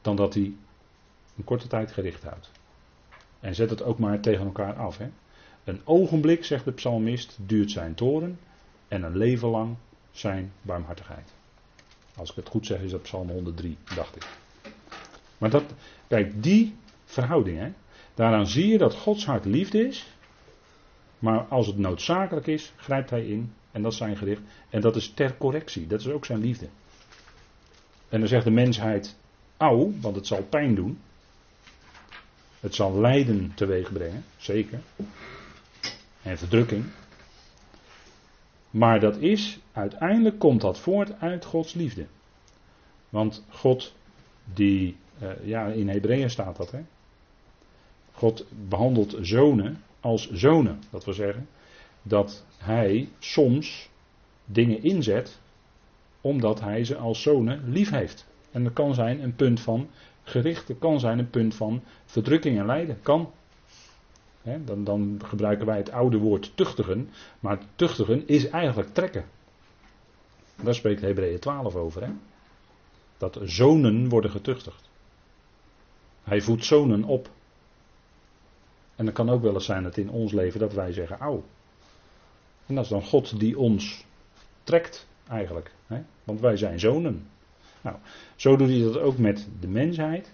dan 0.01 0.15
dat 0.15 0.33
hij 0.33 0.53
een 1.37 1.43
korte 1.43 1.67
tijd 1.67 1.91
gericht 1.91 2.23
houdt. 2.23 2.51
En 3.39 3.55
zet 3.55 3.69
het 3.69 3.83
ook 3.83 3.99
maar 3.99 4.19
tegen 4.19 4.45
elkaar 4.45 4.73
af. 4.73 4.97
Hè. 4.97 5.09
Een 5.63 5.81
ogenblik, 5.83 6.45
zegt 6.45 6.65
de 6.65 6.71
psalmist, 6.71 7.37
duurt 7.41 7.71
zijn 7.71 7.95
toren 7.95 8.39
en 8.87 9.03
een 9.03 9.17
leven 9.17 9.49
lang 9.49 9.75
zijn 10.11 10.51
barmhartigheid. 10.61 11.33
Als 12.15 12.29
ik 12.29 12.35
het 12.35 12.49
goed 12.49 12.65
zeg, 12.65 12.81
is 12.81 12.91
dat 12.91 13.01
Psalm 13.01 13.29
103, 13.29 13.77
dacht 13.95 14.15
ik. 14.15 14.27
Maar 15.37 15.49
dat, 15.49 15.63
kijk, 16.07 16.43
die 16.43 16.75
verhouding, 17.05 17.59
hè, 17.59 17.71
daaraan 18.13 18.47
zie 18.47 18.67
je 18.67 18.77
dat 18.77 18.95
Gods 18.95 19.25
hart 19.25 19.45
liefde 19.45 19.87
is. 19.87 20.07
Maar 21.19 21.39
als 21.39 21.67
het 21.67 21.77
noodzakelijk 21.77 22.47
is, 22.47 22.73
grijpt 22.75 23.09
hij 23.09 23.25
in. 23.25 23.53
En 23.71 23.81
dat 23.81 23.91
is 23.91 23.97
zijn 23.97 24.17
gericht. 24.17 24.41
En 24.69 24.81
dat 24.81 24.95
is 24.95 25.09
ter 25.13 25.37
correctie. 25.37 25.87
Dat 25.87 25.99
is 25.99 26.07
ook 26.07 26.25
zijn 26.25 26.39
liefde. 26.39 26.67
En 28.09 28.19
dan 28.19 28.27
zegt 28.27 28.43
de 28.43 28.51
mensheid: 28.51 29.15
Auw, 29.57 29.91
want 30.01 30.15
het 30.15 30.27
zal 30.27 30.43
pijn 30.43 30.75
doen. 30.75 30.99
Het 32.59 32.75
zal 32.75 32.99
lijden 32.99 33.51
teweeg 33.55 33.93
brengen, 33.93 34.25
zeker. 34.37 34.79
En 36.21 36.37
verdrukking. 36.37 36.85
Maar 38.69 38.99
dat 38.99 39.17
is, 39.17 39.59
uiteindelijk 39.71 40.39
komt 40.39 40.61
dat 40.61 40.79
voort 40.79 41.19
uit 41.19 41.45
Gods 41.45 41.73
liefde. 41.73 42.05
Want 43.09 43.43
God, 43.49 43.93
die, 44.53 44.97
uh, 45.21 45.29
ja, 45.43 45.65
in 45.65 45.89
Hebreeën 45.89 46.29
staat 46.29 46.57
dat, 46.57 46.71
hè. 46.71 46.79
God 48.11 48.45
behandelt 48.67 49.17
zonen 49.21 49.83
als 49.99 50.31
zonen. 50.31 50.79
Dat 50.89 51.05
wil 51.05 51.13
zeggen 51.13 51.47
dat 52.01 52.45
hij 52.57 53.09
soms 53.19 53.89
dingen 54.45 54.83
inzet 54.83 55.39
omdat 56.21 56.59
hij 56.59 56.83
ze 56.83 56.95
als 56.95 57.21
zonen 57.21 57.69
lief 57.69 57.89
heeft. 57.89 58.25
En 58.51 58.63
dat 58.63 58.73
kan 58.73 58.93
zijn 58.93 59.23
een 59.23 59.35
punt 59.35 59.59
van 59.59 59.89
gericht, 60.23 60.67
dat 60.67 60.79
kan 60.79 60.99
zijn 60.99 61.19
een 61.19 61.29
punt 61.29 61.55
van 61.55 61.83
verdrukking 62.05 62.59
en 62.59 62.65
lijden. 62.65 63.01
Kan. 63.01 63.31
dan, 64.65 64.83
dan 64.83 65.21
gebruiken 65.25 65.65
wij 65.65 65.77
het 65.77 65.91
oude 65.91 66.17
woord 66.17 66.51
tuchtigen, 66.55 67.09
maar 67.39 67.59
tuchtigen 67.75 68.27
is 68.27 68.49
eigenlijk 68.49 68.93
trekken. 68.93 69.25
Daar 70.63 70.75
spreekt 70.75 71.01
Hebreeën 71.01 71.39
12 71.39 71.75
over. 71.75 72.03
Hè? 72.03 72.11
Dat 73.17 73.39
zonen 73.43 74.09
worden 74.09 74.31
getuchtigd. 74.31 74.86
Hij 76.27 76.41
voedt 76.41 76.65
zonen 76.65 77.03
op. 77.03 77.29
En 78.95 79.05
het 79.05 79.15
kan 79.15 79.29
ook 79.29 79.41
wel 79.41 79.53
eens 79.53 79.65
zijn 79.65 79.83
dat 79.83 79.97
in 79.97 80.09
ons 80.09 80.31
leven 80.31 80.59
dat 80.59 80.73
wij 80.73 80.91
zeggen, 80.91 81.19
auw. 81.19 81.43
En 82.65 82.75
dat 82.75 82.83
is 82.83 82.89
dan 82.89 83.03
God 83.03 83.39
die 83.39 83.57
ons 83.57 84.05
trekt 84.63 85.07
eigenlijk. 85.27 85.71
Hè? 85.87 86.03
Want 86.23 86.39
wij 86.39 86.57
zijn 86.57 86.79
zonen. 86.79 87.27
Nou, 87.81 87.97
zo 88.35 88.55
doet 88.55 88.69
hij 88.69 88.81
dat 88.81 88.97
ook 88.97 89.17
met 89.17 89.47
de 89.59 89.67
mensheid. 89.67 90.33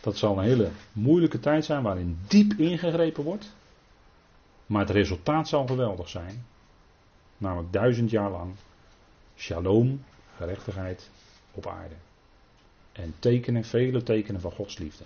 Dat 0.00 0.16
zal 0.16 0.38
een 0.38 0.44
hele 0.44 0.70
moeilijke 0.92 1.40
tijd 1.40 1.64
zijn 1.64 1.82
waarin 1.82 2.18
diep 2.28 2.52
ingegrepen 2.52 3.24
wordt. 3.24 3.54
Maar 4.66 4.80
het 4.80 4.90
resultaat 4.90 5.48
zal 5.48 5.66
geweldig 5.66 6.08
zijn. 6.08 6.46
Namelijk 7.36 7.72
duizend 7.72 8.10
jaar 8.10 8.30
lang 8.30 8.54
shalom, 9.36 10.04
gerechtigheid 10.36 11.10
op 11.52 11.66
aarde. 11.66 11.94
En 12.94 13.14
tekenen, 13.18 13.64
vele 13.64 14.02
tekenen 14.02 14.40
van 14.40 14.52
Gods 14.52 14.78
liefde. 14.78 15.04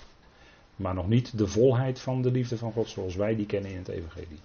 Maar 0.77 0.95
nog 0.95 1.09
niet 1.09 1.39
de 1.39 1.47
volheid 1.47 2.01
van 2.01 2.23
de 2.23 2.31
liefde 2.31 2.59
van 2.59 2.73
God 2.73 2.89
zoals 2.89 3.15
wij 3.15 3.37
die 3.37 3.47
kennen 3.47 3.71
in 3.71 3.79
het 3.79 3.89
Evangelie. 3.89 4.41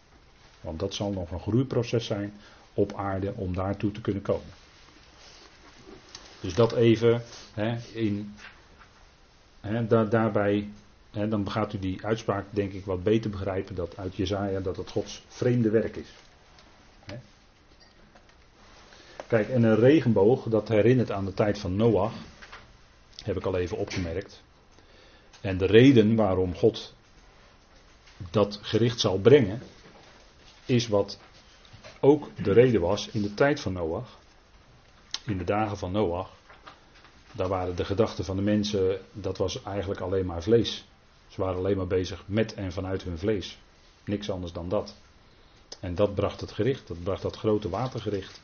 Want 0.62 0.80
dat 0.80 0.94
zal 0.94 1.12
nog 1.12 1.32
een 1.32 1.40
groeiproces 1.40 2.06
zijn 2.06 2.34
op 2.74 2.94
aarde 2.94 3.34
om 3.36 3.54
daartoe 3.54 3.92
te 3.92 4.02
kunnen 4.02 4.22
komen. 4.22 4.54
Dus 6.40 6.54
dat 6.54 6.74
even 6.74 7.22
hè, 7.54 7.78
in, 7.94 8.34
hè, 9.62 9.88
daar, 9.88 10.10
daarbij, 10.10 10.70
hè, 11.12 11.28
dan 11.28 11.52
gaat 11.52 11.74
u 11.74 11.80
die 11.80 12.06
uitspraak 12.06 12.46
denk 12.50 12.74
ik 12.74 12.86
wat 12.86 13.04
beter 13.04 13.30
begrijpen 13.30 13.76
dat 13.76 13.98
uit 13.98 14.16
Jezaja 14.16 14.60
dat 14.60 14.78
het 14.78 14.90
Gods 14.90 15.24
vreemde 15.28 15.70
werk 15.70 15.96
is. 15.96 16.10
Kijk, 19.28 19.50
en 19.50 19.64
een 19.64 19.76
regenboog, 19.76 20.44
dat 20.50 20.68
herinnert 20.68 21.12
aan 21.12 21.26
de 21.26 21.34
tijd 21.34 21.60
van 21.60 21.76
Noach, 21.76 22.14
heb 23.24 23.38
ik 23.38 23.46
al 23.46 23.58
even 23.58 23.78
opgemerkt. 23.78 24.42
En 25.42 25.58
de 25.58 25.66
reden 25.66 26.16
waarom 26.16 26.56
God 26.56 26.94
dat 28.32 28.60
gericht 28.62 29.00
zal 29.00 29.18
brengen, 29.18 29.62
is 30.66 30.88
wat 30.88 31.20
ook 32.00 32.30
de 32.44 32.52
reden 32.52 32.82
was 32.82 33.08
in 33.08 33.22
de 33.22 33.34
tijd 33.34 33.60
van 33.60 33.74
Noach. 33.74 34.18
In 35.26 35.38
de 35.38 35.44
dagen 35.44 35.78
van 35.78 35.92
Noach. 35.92 36.30
Daar 37.32 37.48
waren 37.48 37.76
de 37.76 37.86
gedachten 37.86 38.26
van 38.26 38.36
de 38.36 38.42
mensen, 38.42 39.00
dat 39.12 39.38
was 39.38 39.64
eigenlijk 39.64 40.02
alleen 40.02 40.26
maar 40.26 40.44
vlees. 40.44 40.86
Ze 41.28 41.42
waren 41.42 41.58
alleen 41.58 41.78
maar 41.78 41.88
bezig 41.88 42.24
met 42.26 42.54
en 42.54 42.72
vanuit 42.72 43.04
hun 43.04 43.18
vlees. 43.18 43.58
Niks 44.06 44.30
anders 44.30 44.52
dan 44.52 44.70
dat. 44.70 44.96
En 45.80 45.96
dat 45.96 46.16
bracht 46.16 46.42
het 46.42 46.52
gericht, 46.52 46.88
dat 46.88 47.04
bracht 47.04 47.22
dat 47.22 47.36
grote 47.36 47.70
watergericht 47.70 48.42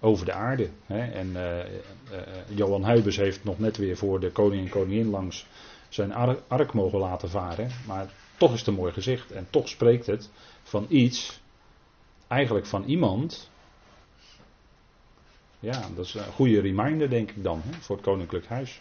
over 0.00 0.26
de 0.26 0.32
aarde. 0.32 0.70
Hè. 0.86 1.10
En 1.10 1.26
uh, 1.26 1.58
uh, 1.58 1.64
Johan 2.48 2.82
Huibers 2.82 3.16
heeft 3.16 3.44
nog 3.44 3.58
net 3.58 3.76
weer 3.76 3.96
voor 3.96 4.20
de 4.20 4.30
koning 4.30 4.64
en 4.64 4.70
koningin 4.70 5.10
langs 5.10 5.46
zijn 5.88 6.12
ark 6.48 6.72
mogen 6.72 6.98
laten 6.98 7.30
varen. 7.30 7.70
Maar 7.86 8.10
toch 8.36 8.52
is 8.52 8.58
het 8.58 8.68
een 8.68 8.74
mooi 8.74 8.92
gezicht. 8.92 9.30
En 9.30 9.46
toch 9.50 9.68
spreekt 9.68 10.06
het 10.06 10.30
van 10.62 10.86
iets, 10.88 11.40
eigenlijk 12.28 12.66
van 12.66 12.84
iemand. 12.84 13.50
Ja, 15.60 15.88
dat 15.94 16.04
is 16.04 16.14
een 16.14 16.32
goede 16.32 16.60
reminder, 16.60 17.10
denk 17.10 17.30
ik 17.30 17.42
dan, 17.42 17.60
hè, 17.64 17.80
voor 17.80 17.96
het 17.96 18.04
koninklijk 18.04 18.46
huis. 18.46 18.80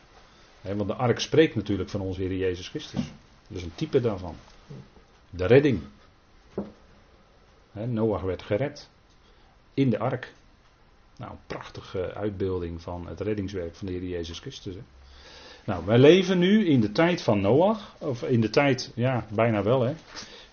want 0.62 0.88
de 0.88 0.94
ark 0.94 1.20
spreekt 1.20 1.56
natuurlijk 1.56 1.90
van 1.90 2.02
onze 2.02 2.22
Heer 2.22 2.36
Jezus 2.36 2.68
Christus. 2.68 3.12
Dat 3.48 3.58
is 3.58 3.64
een 3.64 3.76
type 3.76 4.00
daarvan. 4.00 4.36
De 5.30 5.46
redding. 5.46 5.82
Noach 7.72 8.22
werd 8.22 8.42
gered. 8.42 8.90
In 9.74 9.90
de 9.90 10.00
ark. 10.00 10.34
Nou, 11.20 11.32
een 11.32 11.38
prachtige 11.48 12.14
uitbeelding 12.14 12.82
van 12.82 13.08
het 13.08 13.20
reddingswerk 13.20 13.76
van 13.76 13.88
de 13.88 13.94
Heer 13.94 14.04
Jezus 14.04 14.40
Christus. 14.40 14.76
Hè. 14.76 14.82
Nou, 15.66 15.86
wij 15.86 15.98
leven 15.98 16.38
nu 16.40 16.66
in 16.66 16.82
de 16.82 16.92
tijd 16.92 17.22
van 17.22 17.42
Noach. 17.42 17.96
Of 17.98 18.24
in 18.24 18.42
de 18.42 18.50
tijd, 18.50 18.92
ja, 18.96 19.26
bijna 19.34 19.64
wel 19.64 19.82
hè. 19.82 19.94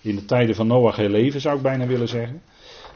In 0.00 0.16
de 0.16 0.24
tijden 0.24 0.54
van 0.54 0.66
Noach 0.66 0.96
leven 0.96 1.40
zou 1.40 1.56
ik 1.56 1.62
bijna 1.62 1.86
willen 1.86 2.08
zeggen. 2.08 2.42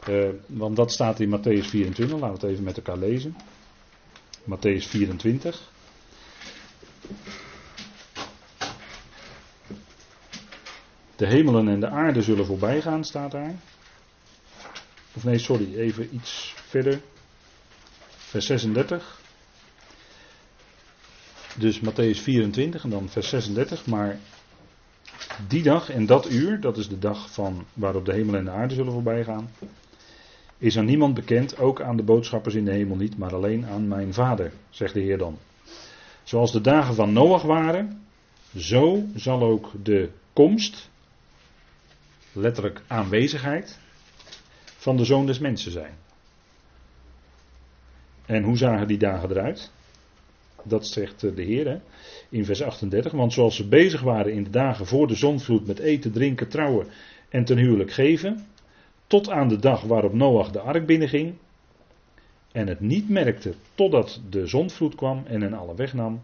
Uh, 0.09 0.29
want 0.45 0.75
dat 0.75 0.91
staat 0.91 1.19
in 1.19 1.29
Matthäus 1.29 1.65
24. 1.65 2.19
Laten 2.19 2.27
we 2.27 2.41
het 2.41 2.43
even 2.43 2.63
met 2.63 2.77
elkaar 2.77 2.97
lezen. 2.97 3.35
Matthäus 4.43 4.87
24. 4.87 5.69
De 11.15 11.27
hemelen 11.27 11.67
en 11.67 11.79
de 11.79 11.89
aarde 11.89 12.21
zullen 12.21 12.45
voorbij 12.45 12.81
gaan, 12.81 13.03
staat 13.03 13.31
daar. 13.31 13.55
Of 15.13 15.23
nee, 15.23 15.37
sorry, 15.37 15.75
even 15.75 16.15
iets 16.15 16.53
verder. 16.57 17.01
Vers 18.31 18.45
36. 18.45 19.21
Dus 21.57 21.79
Matthäus 21.79 22.21
24 22.21 22.83
en 22.83 22.89
dan 22.89 23.09
vers 23.09 23.29
36. 23.29 23.85
Maar 23.85 24.19
die 25.47 25.63
dag 25.63 25.89
en 25.89 26.05
dat 26.05 26.29
uur, 26.29 26.59
dat 26.59 26.77
is 26.77 26.87
de 26.87 26.99
dag 26.99 27.31
van 27.31 27.65
waarop 27.73 28.05
de 28.05 28.13
hemel 28.13 28.35
en 28.35 28.45
de 28.45 28.51
aarde 28.51 28.73
zullen 28.73 28.93
voorbij 28.93 29.23
gaan, 29.23 29.49
is 30.57 30.77
aan 30.77 30.85
niemand 30.85 31.13
bekend, 31.13 31.57
ook 31.57 31.81
aan 31.81 31.97
de 31.97 32.03
boodschappers 32.03 32.55
in 32.55 32.65
de 32.65 32.71
hemel 32.71 32.95
niet, 32.95 33.17
maar 33.17 33.33
alleen 33.33 33.65
aan 33.65 33.87
mijn 33.87 34.13
vader, 34.13 34.51
zegt 34.69 34.93
de 34.93 35.01
Heer 35.01 35.17
dan. 35.17 35.37
Zoals 36.23 36.51
de 36.51 36.61
dagen 36.61 36.95
van 36.95 37.13
Noach 37.13 37.43
waren, 37.43 38.01
zo 38.57 39.03
zal 39.15 39.41
ook 39.41 39.71
de 39.83 40.09
komst, 40.33 40.89
letterlijk 42.31 42.81
aanwezigheid, 42.87 43.79
van 44.77 44.97
de 44.97 45.05
zoon 45.05 45.25
des 45.25 45.39
mensen 45.39 45.71
zijn. 45.71 46.00
En 48.31 48.43
hoe 48.43 48.57
zagen 48.57 48.87
die 48.87 48.97
dagen 48.97 49.29
eruit? 49.29 49.71
Dat 50.63 50.87
zegt 50.87 51.23
eh, 51.23 51.35
de 51.35 51.43
Heer 51.43 51.81
in 52.29 52.45
vers 52.45 52.61
38. 52.61 53.11
Want 53.11 53.33
zoals 53.33 53.55
ze 53.55 53.67
bezig 53.67 54.01
waren 54.01 54.33
in 54.33 54.43
de 54.43 54.49
dagen 54.49 54.85
voor 54.85 55.07
de 55.07 55.15
zonvloed 55.15 55.67
met 55.67 55.79
eten, 55.79 56.11
drinken, 56.11 56.49
trouwen 56.49 56.87
en 57.29 57.45
ten 57.45 57.57
huwelijk 57.57 57.91
geven. 57.91 58.45
Tot 59.07 59.29
aan 59.29 59.47
de 59.47 59.59
dag 59.59 59.81
waarop 59.81 60.13
Noach 60.13 60.51
de 60.51 60.59
ark 60.59 60.85
binnenging. 60.85 61.33
En 62.51 62.67
het 62.67 62.79
niet 62.79 63.09
merkte 63.09 63.53
totdat 63.75 64.21
de 64.29 64.47
zonvloed 64.47 64.95
kwam 64.95 65.23
en 65.25 65.41
hen 65.41 65.53
alle 65.53 65.75
wegnam. 65.75 66.23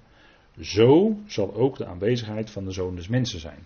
Zo 0.60 1.18
zal 1.26 1.54
ook 1.54 1.78
de 1.78 1.86
aanwezigheid 1.86 2.50
van 2.50 2.66
de 2.66 2.72
zoon 2.72 2.96
des 2.96 3.08
mensen 3.08 3.40
zijn. 3.40 3.60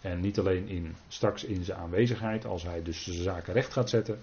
En 0.00 0.20
niet 0.20 0.38
alleen 0.38 0.68
in, 0.68 0.94
straks 1.08 1.44
in 1.44 1.64
zijn 1.64 1.78
aanwezigheid, 1.78 2.44
als 2.44 2.62
hij 2.62 2.82
dus 2.82 3.04
de 3.04 3.12
zaken 3.12 3.52
recht 3.52 3.72
gaat 3.72 3.90
zetten 3.90 4.18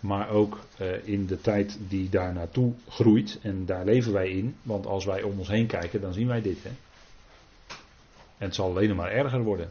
maar 0.00 0.28
ook 0.28 0.60
uh, 0.80 1.08
in 1.08 1.26
de 1.26 1.40
tijd 1.40 1.78
die 1.88 2.08
daar 2.08 2.32
naartoe 2.32 2.72
groeit. 2.88 3.38
En 3.42 3.66
daar 3.66 3.84
leven 3.84 4.12
wij 4.12 4.28
in, 4.30 4.56
want 4.62 4.86
als 4.86 5.04
wij 5.04 5.22
om 5.22 5.38
ons 5.38 5.48
heen 5.48 5.66
kijken, 5.66 6.00
dan 6.00 6.12
zien 6.12 6.26
wij 6.26 6.42
dit. 6.42 6.62
Hè? 6.62 6.70
En 8.38 8.46
het 8.46 8.54
zal 8.54 8.68
alleen 8.68 8.96
maar 8.96 9.10
erger 9.10 9.42
worden. 9.42 9.70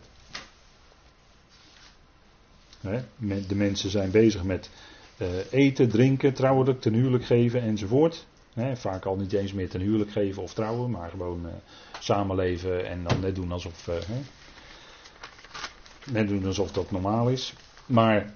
De 3.47 3.55
mensen 3.55 3.89
zijn 3.89 4.11
bezig 4.11 4.43
met 4.43 4.69
uh, 5.17 5.27
eten, 5.51 5.89
drinken, 5.89 6.33
trouwelijk, 6.33 6.81
ten 6.81 6.93
huwelijk 6.93 7.25
geven 7.25 7.61
enzovoort. 7.61 8.25
Vaak 8.73 9.05
al 9.05 9.15
niet 9.15 9.33
eens 9.33 9.53
meer 9.53 9.69
ten 9.69 9.81
huwelijk 9.81 10.11
geven 10.11 10.43
of 10.43 10.53
trouwen, 10.53 10.91
maar 10.91 11.09
gewoon 11.09 11.45
uh, 11.45 11.51
samenleven 11.99 12.87
en 12.87 13.03
dan 13.03 13.19
net 13.19 13.35
doen 13.35 13.51
alsof. 13.51 13.89
Net 16.11 16.27
doen 16.27 16.45
alsof 16.45 16.71
dat 16.71 16.91
normaal 16.91 17.29
is. 17.29 17.53
Maar 17.85 18.33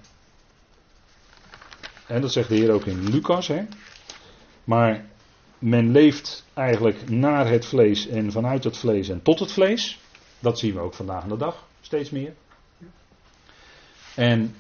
en 2.10 2.22
dat 2.22 2.32
zegt 2.32 2.50
de 2.50 2.56
Heer 2.56 2.72
ook 2.72 2.86
in 2.86 3.10
Lucas. 3.10 3.48
Hè? 3.48 3.66
Maar 4.64 5.06
men 5.60 5.92
leeft 5.92 6.46
eigenlijk 6.54 7.10
naar 7.10 7.50
het 7.50 7.66
vlees 7.66 8.08
en 8.08 8.32
vanuit 8.32 8.64
het 8.64 8.78
vlees 8.78 9.10
en 9.10 9.22
tot 9.22 9.40
het 9.40 9.52
vlees. 9.52 10.00
Dat 10.40 10.60
zien 10.60 10.74
we 10.74 10.80
ook 10.80 10.94
vandaag 10.94 11.26
de 11.26 11.38
dag 11.38 11.68
steeds 11.82 12.10
meer. 12.10 12.34
En 14.16 14.56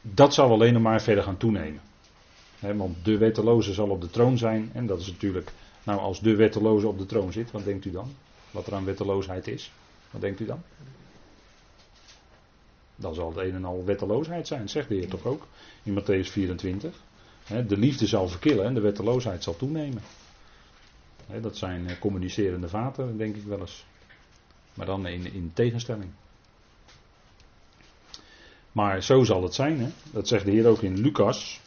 dat 0.00 0.34
zal 0.34 0.50
alleen 0.50 0.72
nog 0.72 0.82
maar 0.82 1.02
verder 1.02 1.24
gaan 1.24 1.36
toenemen. 1.36 1.80
want 2.58 3.04
de 3.04 3.18
wetteloze 3.18 3.72
zal 3.72 3.88
op 3.88 4.00
de 4.00 4.10
troon 4.10 4.38
zijn. 4.38 4.70
En 4.72 4.86
dat 4.86 5.00
is 5.00 5.06
natuurlijk, 5.06 5.52
nou 5.82 6.00
als 6.00 6.20
de 6.20 6.36
wetteloze 6.36 6.88
op 6.88 6.98
de 6.98 7.06
troon 7.06 7.32
zit, 7.32 7.50
wat 7.50 7.64
denkt 7.64 7.84
u 7.84 7.90
dan? 7.90 8.14
Wat 8.50 8.66
er 8.66 8.74
aan 8.74 8.84
wetteloosheid 8.84 9.48
is? 9.48 9.72
Wat 10.10 10.20
denkt 10.20 10.40
u 10.40 10.46
dan? 10.46 10.62
Dan 12.96 13.14
zal 13.14 13.28
het 13.28 13.38
een 13.38 13.54
en 13.54 13.64
al 13.64 13.84
wetteloosheid 13.84 14.46
zijn, 14.46 14.68
zegt 14.68 14.88
de 14.88 14.94
Heer 14.94 15.08
toch 15.08 15.24
ook 15.24 15.46
in 15.82 16.00
Matthäus 16.00 16.30
24. 16.30 17.00
De 17.46 17.76
liefde 17.76 18.06
zal 18.06 18.28
verkillen 18.28 18.64
en 18.64 18.74
de 18.74 18.80
wetteloosheid 18.80 19.42
zal 19.42 19.56
toenemen. 19.56 20.02
Dat 21.40 21.56
zijn 21.56 21.88
eh, 21.88 21.98
communicerende 21.98 22.68
vaten, 22.68 23.16
denk 23.16 23.36
ik 23.36 23.44
wel 23.44 23.60
eens. 23.60 23.86
Maar 24.74 24.86
dan 24.86 25.06
in, 25.06 25.32
in 25.32 25.50
tegenstelling. 25.54 26.10
Maar 28.72 29.02
zo 29.02 29.24
zal 29.24 29.42
het 29.42 29.54
zijn. 29.54 29.80
Hè? 29.80 29.88
Dat 30.12 30.28
zegt 30.28 30.44
de 30.44 30.50
Heer 30.50 30.66
ook 30.66 30.82
in 30.82 31.00
Lucas 31.00 31.60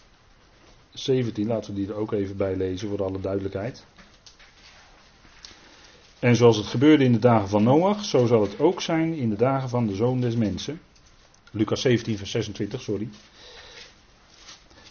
17. 0.90 1.48
Laten 1.48 1.74
we 1.74 1.80
die 1.80 1.90
er 1.90 1.96
ook 1.96 2.12
even 2.12 2.38
bij 2.38 2.56
lezen 2.56 2.90
voor 2.90 3.04
alle 3.04 3.20
duidelijkheid. 3.20 3.86
En 6.20 6.36
zoals 6.36 6.58
het 6.58 6.66
gebeurde 6.66 7.04
in 7.04 7.12
de 7.12 7.20
dagen 7.20 7.50
van 7.50 7.64
Noach, 7.64 8.06
zo 8.06 8.26
zal 8.26 8.42
het 8.42 8.60
ook 8.60 8.82
zijn 8.82 9.14
in 9.14 9.30
de 9.30 9.36
dagen 9.36 9.70
van 9.70 9.88
de 9.88 9.96
zoon 9.96 10.22
des 10.22 10.36
mensen. 10.36 10.82
Lucas 11.52 11.82
17, 11.82 12.18
vers 12.18 12.32
26, 12.32 12.82
sorry. 12.82 13.10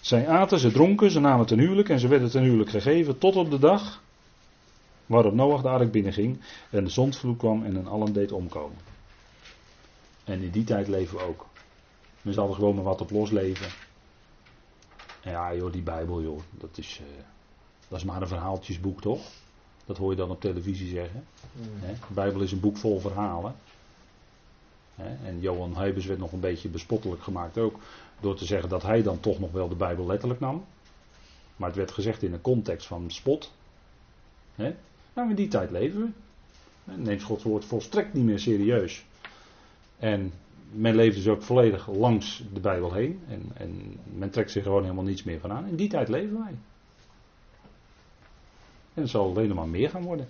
Zij 0.01 0.29
aten, 0.29 0.59
ze 0.59 0.73
dronken, 0.73 1.11
ze 1.11 1.21
namen 1.21 1.47
ten 1.47 1.59
huwelijk 1.59 1.89
en 1.89 1.99
ze 1.99 2.09
werden 2.09 2.31
ten 2.31 2.43
huwelijk 2.43 2.71
gegeven 2.71 3.19
tot 3.19 3.37
op 3.37 3.51
de 3.51 3.59
dag 3.59 4.03
waarop 5.07 5.35
Noach 5.35 5.63
de 5.63 5.69
ark 5.69 5.91
binnenging 5.91 6.41
en 6.71 6.85
de 6.85 6.91
zondvloed 6.91 7.39
kwam 7.39 7.65
en 7.65 7.75
hen 7.75 7.87
allen 7.87 8.13
deed 8.13 8.33
omkomen. 8.33 8.79
En 10.25 10.43
in 10.43 10.51
die 10.51 10.65
tijd 10.65 10.89
leven 10.89 11.17
we 11.17 11.25
ook. 11.25 11.47
Men 12.23 12.35
zal 12.35 12.49
er 12.49 12.55
gewoon 12.55 12.75
maar 12.75 12.85
wat 12.85 13.01
op 13.01 13.11
losleven. 13.11 13.69
En 15.23 15.31
ja 15.31 15.55
joh, 15.55 15.73
die 15.73 15.83
Bijbel 15.83 16.23
joh, 16.23 16.41
dat 16.51 16.79
is, 16.79 17.01
uh, 17.03 17.07
dat 17.89 17.99
is 17.99 18.05
maar 18.05 18.23
een 18.23 18.29
verhaaltjesboek 18.29 19.01
toch? 19.01 19.21
Dat 19.85 19.97
hoor 19.97 20.11
je 20.11 20.17
dan 20.17 20.31
op 20.31 20.41
televisie 20.41 20.89
zeggen. 20.89 21.25
Mm. 21.53 21.65
De 21.81 22.15
Bijbel 22.15 22.41
is 22.41 22.53
een 22.53 22.61
boek 22.61 22.77
vol 22.77 23.01
verhalen. 23.01 23.55
En 25.25 25.41
Johan 25.41 25.77
Heubers 25.77 26.07
werd 26.07 26.19
nog 26.19 26.33
een 26.33 26.41
beetje 26.41 26.69
bespottelijk 26.69 27.23
gemaakt 27.23 27.59
ook. 27.59 27.79
Door 28.21 28.37
te 28.37 28.45
zeggen 28.45 28.69
dat 28.69 28.83
hij 28.83 29.03
dan 29.03 29.21
toch 29.21 29.39
nog 29.39 29.53
wel 29.53 29.69
de 29.69 29.75
Bijbel 29.75 30.07
letterlijk 30.07 30.41
nam. 30.41 30.65
Maar 31.57 31.69
het 31.69 31.77
werd 31.77 31.91
gezegd 31.91 32.23
in 32.23 32.33
een 32.33 32.41
context 32.41 32.87
van 32.87 33.11
spot. 33.11 33.53
Nou, 35.15 35.29
in 35.29 35.35
die 35.35 35.49
tijd 35.49 35.71
leven 35.71 36.15
we. 36.85 36.93
Neemt 36.97 37.23
Gods 37.23 37.43
woord 37.45 37.65
volstrekt 37.65 38.13
niet 38.13 38.25
meer 38.25 38.39
serieus. 38.39 39.05
En 39.99 40.33
men 40.71 40.95
leeft 40.95 41.17
dus 41.17 41.29
ook 41.29 41.43
volledig 41.43 41.91
langs 41.91 42.43
de 42.53 42.61
Bijbel 42.61 42.93
heen. 42.93 43.21
En, 43.29 43.43
en 43.55 43.97
men 44.05 44.31
trekt 44.31 44.51
zich 44.51 44.63
gewoon 44.63 44.83
helemaal 44.83 45.05
niets 45.05 45.23
meer 45.23 45.41
van 45.41 45.53
aan. 45.53 45.67
In 45.67 45.77
die 45.77 45.89
tijd 45.89 46.09
leven 46.09 46.39
wij. 46.39 46.55
En 48.95 49.03
het 49.03 49.11
zal 49.11 49.31
alleen 49.31 49.55
maar 49.55 49.69
meer 49.69 49.91
gaan 49.91 50.03
worden. 50.03 50.29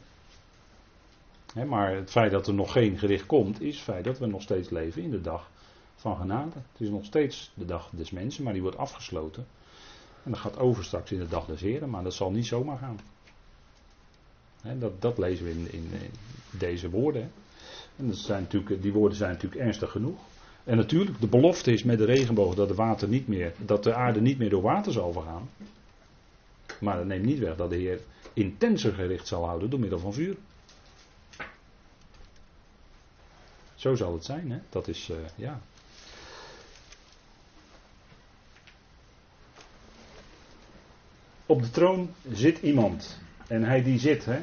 Maar 1.54 1.94
het 1.94 2.10
feit 2.10 2.30
dat 2.30 2.46
er 2.46 2.54
nog 2.54 2.72
geen 2.72 2.98
gericht 2.98 3.26
komt, 3.26 3.60
is 3.60 3.74
het 3.74 3.84
feit 3.84 4.04
dat 4.04 4.18
we 4.18 4.26
nog 4.26 4.42
steeds 4.42 4.70
leven 4.70 5.02
in 5.02 5.10
de 5.10 5.20
dag 5.20 5.50
van 5.96 6.16
genade. 6.16 6.54
Het 6.54 6.80
is 6.80 6.88
nog 6.88 7.04
steeds 7.04 7.52
de 7.54 7.64
dag 7.64 7.90
des 7.90 8.10
mensen, 8.10 8.44
maar 8.44 8.52
die 8.52 8.62
wordt 8.62 8.76
afgesloten. 8.76 9.46
En 10.24 10.30
dat 10.30 10.40
gaat 10.40 10.58
over 10.58 10.84
straks 10.84 11.12
in 11.12 11.18
de 11.18 11.28
dag 11.28 11.46
des 11.46 11.60
heren, 11.60 11.90
maar 11.90 12.02
dat 12.02 12.14
zal 12.14 12.30
niet 12.30 12.46
zomaar 12.46 12.78
gaan. 12.78 12.98
dat, 14.78 15.02
dat, 15.02 15.18
lezen 15.18 15.44
we 15.44 15.50
in, 15.50 15.72
in, 15.72 15.90
deze 16.50 16.90
woorden. 16.90 17.30
En 17.96 18.06
dat 18.06 18.16
zijn 18.16 18.42
natuurlijk, 18.42 18.82
die 18.82 18.92
woorden 18.92 19.18
zijn 19.18 19.32
natuurlijk 19.32 19.60
ernstig 19.60 19.90
genoeg. 19.90 20.18
En 20.64 20.76
natuurlijk, 20.76 21.20
de 21.20 21.26
belofte 21.26 21.72
is 21.72 21.82
met 21.82 21.98
de 21.98 22.04
regenboog 22.04 22.54
dat 22.54 22.68
de, 22.68 22.74
water 22.74 23.08
niet 23.08 23.28
meer, 23.28 23.52
dat 23.58 23.84
de 23.84 23.94
aarde 23.94 24.20
niet 24.20 24.38
meer 24.38 24.50
door 24.50 24.62
water 24.62 24.92
zal 24.92 25.12
vergaan. 25.12 25.50
Maar 26.80 26.96
dat 26.96 27.06
neemt 27.06 27.24
niet 27.24 27.38
weg 27.38 27.56
dat 27.56 27.70
de 27.70 27.76
Heer 27.76 28.00
intenser 28.32 28.92
gericht 28.94 29.26
zal 29.26 29.44
houden 29.44 29.70
door 29.70 29.80
middel 29.80 29.98
van 29.98 30.12
vuur. 30.12 30.36
Zo 33.78 33.94
zal 33.94 34.12
het 34.12 34.24
zijn, 34.24 34.50
hè? 34.50 34.58
Dat 34.68 34.88
is, 34.88 35.08
uh, 35.08 35.16
ja. 35.34 35.60
Op 41.46 41.62
de 41.62 41.70
troon 41.70 42.14
zit 42.32 42.58
iemand. 42.58 43.18
En 43.46 43.62
hij 43.62 43.82
die 43.82 43.98
zit, 43.98 44.24
hè, 44.24 44.40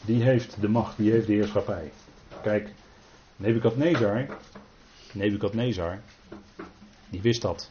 die 0.00 0.22
heeft 0.22 0.60
de 0.60 0.68
macht, 0.68 0.96
die 0.96 1.10
heeft 1.10 1.26
de 1.26 1.32
heerschappij. 1.32 1.92
Kijk, 2.42 2.72
Nebukadnezar, 3.36 4.38
Nebukadnezar, 5.12 6.00
die 7.10 7.22
wist 7.22 7.42
dat. 7.42 7.70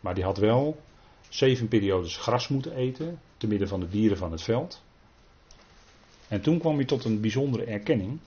Maar 0.00 0.14
die 0.14 0.24
had 0.24 0.38
wel 0.38 0.80
zeven 1.28 1.68
periodes 1.68 2.16
gras 2.16 2.48
moeten 2.48 2.74
eten, 2.76 3.20
te 3.36 3.46
midden 3.46 3.68
van 3.68 3.80
de 3.80 3.88
dieren 3.88 4.16
van 4.16 4.32
het 4.32 4.42
veld. 4.42 4.82
En 6.28 6.40
toen 6.40 6.58
kwam 6.58 6.76
hij 6.76 6.84
tot 6.84 7.04
een 7.04 7.20
bijzondere 7.20 7.64
erkenning. 7.64 8.18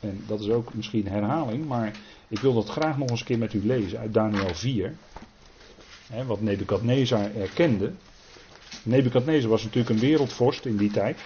En 0.00 0.24
dat 0.26 0.40
is 0.40 0.48
ook 0.48 0.74
misschien 0.74 1.08
herhaling, 1.08 1.66
maar 1.66 1.92
ik 2.28 2.38
wil 2.38 2.54
dat 2.54 2.68
graag 2.68 2.98
nog 2.98 3.08
eens 3.10 3.20
een 3.20 3.26
keer 3.26 3.38
met 3.38 3.52
u 3.52 3.66
lezen 3.66 3.98
uit 3.98 4.14
Daniel 4.14 4.54
4. 4.54 4.96
Hè, 6.08 6.24
wat 6.24 6.40
Nebukadnezar 6.40 7.34
erkende. 7.34 7.92
Nebukadnezar 8.82 9.50
was 9.50 9.62
natuurlijk 9.62 9.94
een 9.94 10.08
wereldvorst 10.08 10.64
in 10.64 10.76
die 10.76 10.90
tijd. 10.90 11.18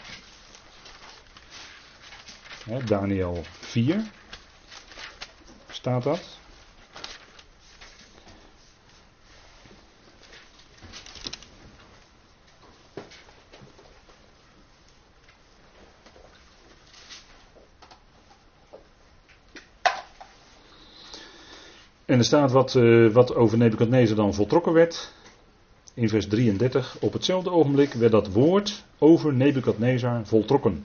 Daniel 2.87 3.45
4 3.61 4.05
staat 5.71 6.03
dat. 6.03 6.39
En 22.11 22.18
er 22.18 22.25
staat 22.25 22.53
wat, 22.53 22.75
uh, 22.75 23.12
wat 23.12 23.35
over 23.35 23.59
Nebukadnezar 23.59 24.16
dan 24.16 24.35
voltrokken 24.35 24.73
werd 24.73 25.12
in 25.94 26.09
vers 26.09 26.27
33, 26.27 26.96
op 27.01 27.12
hetzelfde 27.12 27.51
ogenblik 27.51 27.92
werd 27.92 28.12
dat 28.12 28.33
woord 28.33 28.85
over 28.99 29.35
Nebukadnezar 29.35 30.27
voltrokken. 30.27 30.85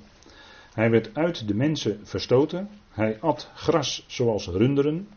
Hij 0.73 0.89
werd 0.89 1.09
uit 1.13 1.47
de 1.47 1.53
mensen 1.53 1.99
verstoten, 2.03 2.69
hij 2.89 3.17
at 3.19 3.49
gras 3.55 4.05
zoals 4.07 4.47
runderen, 4.47 5.07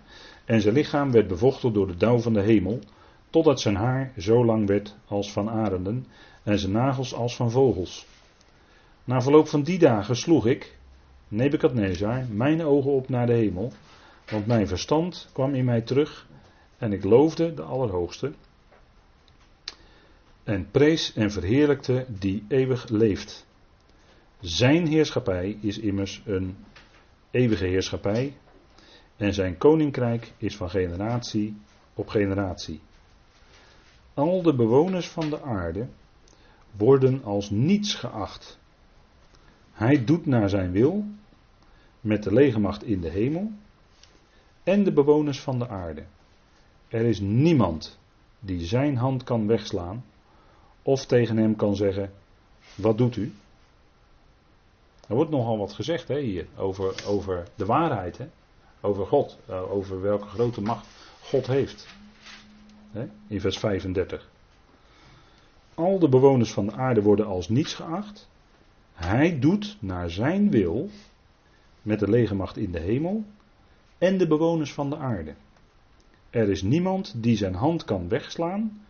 en 0.44 0.60
zijn 0.60 0.74
lichaam 0.74 1.10
werd 1.10 1.26
bevochtigd 1.26 1.74
door 1.74 1.86
de 1.86 1.96
dauw 1.96 2.18
van 2.18 2.32
de 2.32 2.42
hemel, 2.42 2.78
totdat 3.30 3.60
zijn 3.60 3.76
haar 3.76 4.12
zo 4.18 4.44
lang 4.44 4.66
werd 4.66 4.94
als 5.06 5.32
van 5.32 5.50
arenden, 5.50 6.06
en 6.42 6.58
zijn 6.58 6.72
nagels 6.72 7.14
als 7.14 7.36
van 7.36 7.50
vogels. 7.50 8.06
Na 9.04 9.20
verloop 9.20 9.48
van 9.48 9.62
die 9.62 9.78
dagen 9.78 10.16
sloeg 10.16 10.46
ik, 10.46 10.76
Nebukadnezar, 11.28 12.24
mijn 12.30 12.64
ogen 12.64 12.90
op 12.90 13.08
naar 13.08 13.26
de 13.26 13.32
hemel, 13.32 13.72
want 14.30 14.46
mijn 14.46 14.68
verstand 14.68 15.28
kwam 15.32 15.54
in 15.54 15.64
mij 15.64 15.80
terug, 15.80 16.26
en 16.78 16.92
ik 16.92 17.04
loofde 17.04 17.54
de 17.54 17.62
Allerhoogste, 17.62 18.32
en 20.44 20.70
prees 20.70 21.12
en 21.14 21.30
verheerlijkte 21.30 22.06
die 22.08 22.44
eeuwig 22.48 22.88
leeft. 22.88 23.46
Zijn 24.40 24.86
heerschappij 24.86 25.58
is 25.60 25.78
immers 25.78 26.22
een 26.26 26.56
eeuwige 27.30 27.66
heerschappij 27.66 28.36
en 29.16 29.34
zijn 29.34 29.56
koninkrijk 29.56 30.32
is 30.36 30.56
van 30.56 30.70
generatie 30.70 31.56
op 31.94 32.08
generatie. 32.08 32.80
Al 34.14 34.42
de 34.42 34.54
bewoners 34.54 35.08
van 35.08 35.30
de 35.30 35.42
aarde 35.42 35.88
worden 36.76 37.24
als 37.24 37.50
niets 37.50 37.94
geacht. 37.94 38.58
Hij 39.72 40.04
doet 40.04 40.26
naar 40.26 40.48
zijn 40.48 40.72
wil 40.72 41.04
met 42.00 42.22
de 42.22 42.32
legermacht 42.32 42.84
in 42.84 43.00
de 43.00 43.10
hemel 43.10 43.52
en 44.68 44.84
de 44.84 44.92
bewoners 44.92 45.40
van 45.40 45.58
de 45.58 45.68
aarde. 45.68 46.02
Er 46.88 47.04
is 47.04 47.20
niemand 47.20 47.98
die 48.40 48.66
zijn 48.66 48.96
hand 48.96 49.24
kan 49.24 49.46
wegslaan 49.46 50.04
of 50.82 51.06
tegen 51.06 51.36
hem 51.36 51.56
kan 51.56 51.76
zeggen: 51.76 52.12
Wat 52.74 52.98
doet 52.98 53.16
u? 53.16 53.32
Er 55.08 55.14
wordt 55.14 55.30
nogal 55.30 55.58
wat 55.58 55.72
gezegd 55.72 56.08
hè, 56.08 56.20
hier 56.20 56.46
over, 56.56 57.06
over 57.06 57.48
de 57.54 57.64
waarheid, 57.64 58.18
hè? 58.18 58.26
over 58.80 59.06
God, 59.06 59.38
eh, 59.46 59.72
over 59.72 60.00
welke 60.00 60.26
grote 60.26 60.60
macht 60.60 60.86
God 61.22 61.46
heeft. 61.46 61.86
Hè? 62.90 63.08
In 63.26 63.40
vers 63.40 63.58
35. 63.58 64.30
Al 65.74 65.98
de 65.98 66.08
bewoners 66.08 66.52
van 66.52 66.66
de 66.66 66.72
aarde 66.72 67.02
worden 67.02 67.26
als 67.26 67.48
niets 67.48 67.74
geacht. 67.74 68.28
Hij 68.92 69.38
doet 69.38 69.76
naar 69.80 70.10
zijn 70.10 70.50
wil 70.50 70.90
met 71.82 71.98
de 71.98 72.08
legermacht 72.08 72.56
in 72.56 72.72
de 72.72 72.80
hemel 72.80 73.24
en 73.98 74.18
de 74.18 74.26
bewoners 74.26 74.72
van 74.72 74.90
de 74.90 74.96
aarde. 74.96 75.34
Er 76.30 76.50
is 76.50 76.62
niemand 76.62 77.22
die 77.22 77.36
zijn 77.36 77.54
hand 77.54 77.84
kan 77.84 78.08
wegslaan 78.08 78.86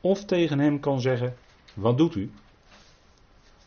of 0.00 0.24
tegen 0.24 0.58
hem 0.58 0.80
kan 0.80 1.00
zeggen: 1.00 1.34
Wat 1.74 1.98
doet 1.98 2.14
u? 2.14 2.30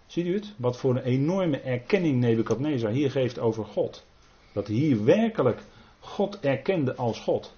Ziet 0.06 0.26
u 0.26 0.34
het? 0.34 0.54
Wat 0.58 0.78
voor 0.78 0.96
een 0.96 1.04
enorme 1.04 1.60
erkenning 1.60 2.20
Nebukadnezar 2.20 2.92
hier 2.92 3.12
geeft 3.12 3.40
over 3.40 3.66
God. 3.66 4.06
Dat 4.54 4.68
hij 4.68 4.76
hier 4.76 5.04
werkelijk 5.04 5.62
God 6.00 6.40
erkende 6.40 6.96
als 6.96 7.20
God. 7.20 7.56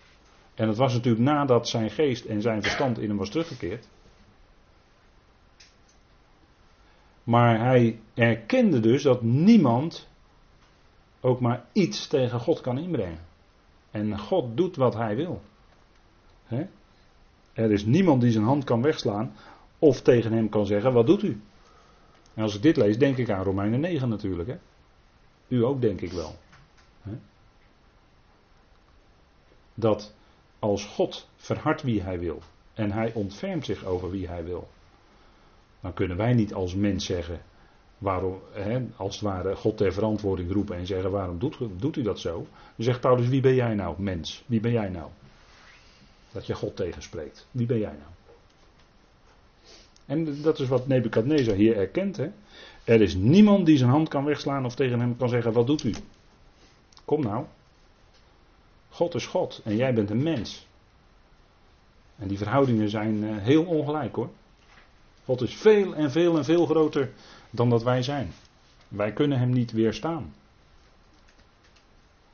En 0.55 0.67
dat 0.67 0.77
was 0.77 0.93
natuurlijk 0.93 1.23
nadat 1.23 1.67
zijn 1.67 1.89
geest 1.89 2.25
en 2.25 2.41
zijn 2.41 2.61
verstand 2.61 2.99
in 2.99 3.07
hem 3.07 3.17
was 3.17 3.29
teruggekeerd. 3.29 3.87
Maar 7.23 7.59
hij 7.59 7.99
erkende 8.13 8.79
dus 8.79 9.03
dat 9.03 9.21
niemand 9.21 10.07
ook 11.27 11.39
maar 11.39 11.65
iets 11.71 12.07
tegen 12.07 12.39
God 12.39 12.61
kan 12.61 12.77
inbrengen. 12.77 13.25
En 13.91 14.19
God 14.19 14.57
doet 14.57 14.75
wat 14.75 14.93
hij 14.93 15.15
wil. 15.15 15.41
Er 17.53 17.71
is 17.71 17.85
niemand 17.85 18.21
die 18.21 18.31
zijn 18.31 18.43
hand 18.43 18.63
kan 18.63 18.81
wegslaan 18.81 19.35
of 19.79 20.01
tegen 20.01 20.31
hem 20.31 20.49
kan 20.49 20.65
zeggen: 20.65 20.93
Wat 20.93 21.05
doet 21.05 21.23
u? 21.23 21.41
En 22.33 22.43
als 22.43 22.55
ik 22.55 22.61
dit 22.61 22.77
lees, 22.77 22.97
denk 22.97 23.17
ik 23.17 23.29
aan 23.29 23.43
Romeinen 23.43 23.79
9 23.79 24.09
natuurlijk. 24.09 24.57
U 25.47 25.65
ook, 25.65 25.81
denk 25.81 26.01
ik 26.01 26.11
wel. 26.11 26.35
Dat 29.73 30.13
als 30.59 30.85
God 30.85 31.29
verhardt 31.35 31.81
wie 31.81 32.01
hij 32.01 32.19
wil 32.19 32.41
en 32.73 32.91
hij 32.91 33.13
ontfermt 33.13 33.65
zich 33.65 33.85
over 33.85 34.11
wie 34.11 34.27
hij 34.27 34.43
wil, 34.43 34.67
dan 35.79 35.93
kunnen 35.93 36.17
wij 36.17 36.33
niet 36.33 36.53
als 36.53 36.75
mens 36.75 37.05
zeggen, 37.05 37.41
waarom, 37.97 38.39
hè, 38.51 38.85
als 38.95 39.13
het 39.13 39.23
ware 39.23 39.55
God 39.55 39.77
ter 39.77 39.93
verantwoording 39.93 40.51
roepen 40.51 40.77
en 40.77 40.85
zeggen: 40.85 41.11
waarom 41.11 41.39
doet, 41.39 41.57
doet 41.77 41.95
u 41.95 42.01
dat 42.01 42.19
zo? 42.19 42.33
Dan 42.75 42.85
zegt 42.85 43.01
Paulus: 43.01 43.27
wie 43.27 43.41
ben 43.41 43.55
jij 43.55 43.73
nou, 43.73 44.01
mens? 44.01 44.43
Wie 44.45 44.59
ben 44.59 44.71
jij 44.71 44.89
nou? 44.89 45.09
Dat 46.31 46.45
je 46.45 46.55
God 46.55 46.75
tegenspreekt. 46.75 47.47
Wie 47.51 47.65
ben 47.65 47.79
jij 47.79 47.95
nou? 47.99 48.11
En 50.05 50.41
dat 50.41 50.59
is 50.59 50.67
wat 50.67 50.87
Nebukadnezar 50.87 51.55
hier 51.55 51.77
erkent. 51.77 52.17
Hè? 52.17 52.29
Er 52.83 53.01
is 53.01 53.15
niemand 53.15 53.65
die 53.65 53.77
zijn 53.77 53.89
hand 53.89 54.09
kan 54.09 54.25
wegslaan 54.25 54.65
of 54.65 54.75
tegen 54.75 54.99
hem 54.99 55.17
kan 55.17 55.29
zeggen: 55.29 55.53
Wat 55.53 55.67
doet 55.67 55.83
u? 55.83 55.93
Kom 57.05 57.21
nou. 57.21 57.45
God 58.89 59.15
is 59.15 59.25
God 59.25 59.61
en 59.63 59.75
jij 59.75 59.93
bent 59.93 60.09
een 60.09 60.23
mens. 60.23 60.67
En 62.15 62.27
die 62.27 62.37
verhoudingen 62.37 62.89
zijn 62.89 63.23
eh, 63.23 63.37
heel 63.37 63.63
ongelijk 63.63 64.15
hoor. 64.15 64.29
God 65.25 65.41
is 65.41 65.55
veel 65.55 65.95
en 65.95 66.11
veel 66.11 66.37
en 66.37 66.45
veel 66.45 66.65
groter 66.65 67.11
dan 67.49 67.69
dat 67.69 67.83
wij 67.83 68.03
zijn. 68.03 68.33
Wij 68.87 69.13
kunnen 69.13 69.39
hem 69.39 69.49
niet 69.49 69.71
weerstaan. 69.71 70.33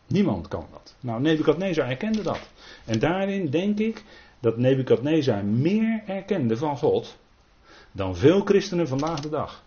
Niemand 0.08 0.48
kan 0.48 0.68
dat. 0.72 0.96
Nou, 1.00 1.22
Nebukadnezar 1.22 1.90
erkende 1.90 2.22
dat. 2.22 2.40
En 2.86 3.00
daarin 3.00 3.50
denk 3.50 3.80
ik 3.80 4.04
dat 4.40 4.58
Nebukadnezar 4.58 5.46
meer 5.46 6.04
erkende 6.06 6.58
van 6.58 6.78
God 6.78 7.18
dan 7.92 8.16
veel 8.16 8.42
christenen 8.42 8.88
vandaag 8.88 9.20
de 9.20 9.30
dag. 9.30 9.64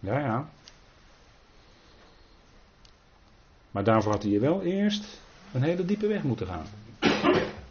Ja, 0.00 0.18
ja. 0.18 0.48
Maar 3.70 3.84
daarvoor 3.84 4.12
had 4.12 4.22
hij 4.22 4.40
wel 4.40 4.62
eerst 4.62 5.20
een 5.52 5.62
hele 5.62 5.84
diepe 5.84 6.06
weg 6.06 6.22
moeten 6.22 6.46
gaan. 6.46 6.66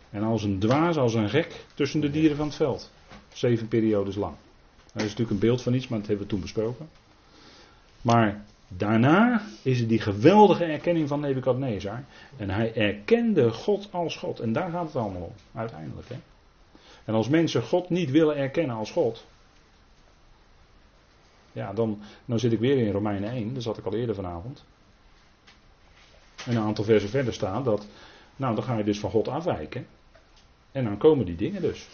En 0.09 0.23
als 0.23 0.43
een 0.43 0.59
dwaas, 0.59 0.97
als 0.97 1.13
een 1.13 1.29
gek 1.29 1.65
tussen 1.73 2.01
de 2.01 2.11
dieren 2.11 2.37
van 2.37 2.45
het 2.45 2.55
veld. 2.55 2.91
Zeven 3.33 3.67
periodes 3.67 4.15
lang. 4.15 4.35
Dat 4.83 5.01
is 5.01 5.09
natuurlijk 5.09 5.29
een 5.29 5.47
beeld 5.47 5.61
van 5.61 5.73
iets, 5.73 5.87
maar 5.87 5.99
dat 5.99 6.07
hebben 6.07 6.25
we 6.25 6.31
toen 6.31 6.41
besproken. 6.41 6.89
Maar 8.01 8.43
daarna 8.67 9.41
is 9.61 9.79
er 9.79 9.87
die 9.87 9.99
geweldige 9.99 10.63
erkenning 10.63 11.07
van 11.07 11.19
Nebukadnezar. 11.19 12.03
En 12.37 12.49
hij 12.49 12.73
erkende 12.75 13.51
God 13.51 13.87
als 13.91 14.17
God. 14.17 14.39
En 14.39 14.53
daar 14.53 14.71
gaat 14.71 14.85
het 14.85 14.95
allemaal 14.95 15.21
om, 15.21 15.59
uiteindelijk. 15.59 16.09
Hè? 16.09 16.15
En 17.05 17.13
als 17.13 17.29
mensen 17.29 17.63
God 17.63 17.89
niet 17.89 18.11
willen 18.11 18.37
erkennen 18.37 18.75
als 18.75 18.91
God. 18.91 19.25
Ja, 21.51 21.73
dan, 21.73 22.01
dan 22.25 22.39
zit 22.39 22.51
ik 22.51 22.59
weer 22.59 22.77
in 22.77 22.91
Romeinen 22.91 23.29
1, 23.29 23.53
daar 23.53 23.61
zat 23.61 23.77
ik 23.77 23.85
al 23.85 23.93
eerder 23.93 24.15
vanavond. 24.15 24.63
En 26.45 26.55
een 26.55 26.63
aantal 26.63 26.83
versen 26.83 27.09
verder 27.09 27.33
staat 27.33 27.65
dat. 27.65 27.87
Nou, 28.35 28.55
dan 28.55 28.63
ga 28.63 28.77
je 28.77 28.83
dus 28.83 28.99
van 28.99 29.09
God 29.09 29.27
afwijken. 29.27 29.87
En 30.71 30.83
dan 30.83 30.97
komen 30.97 31.25
die 31.25 31.35
dingen 31.35 31.61
dus. 31.61 31.87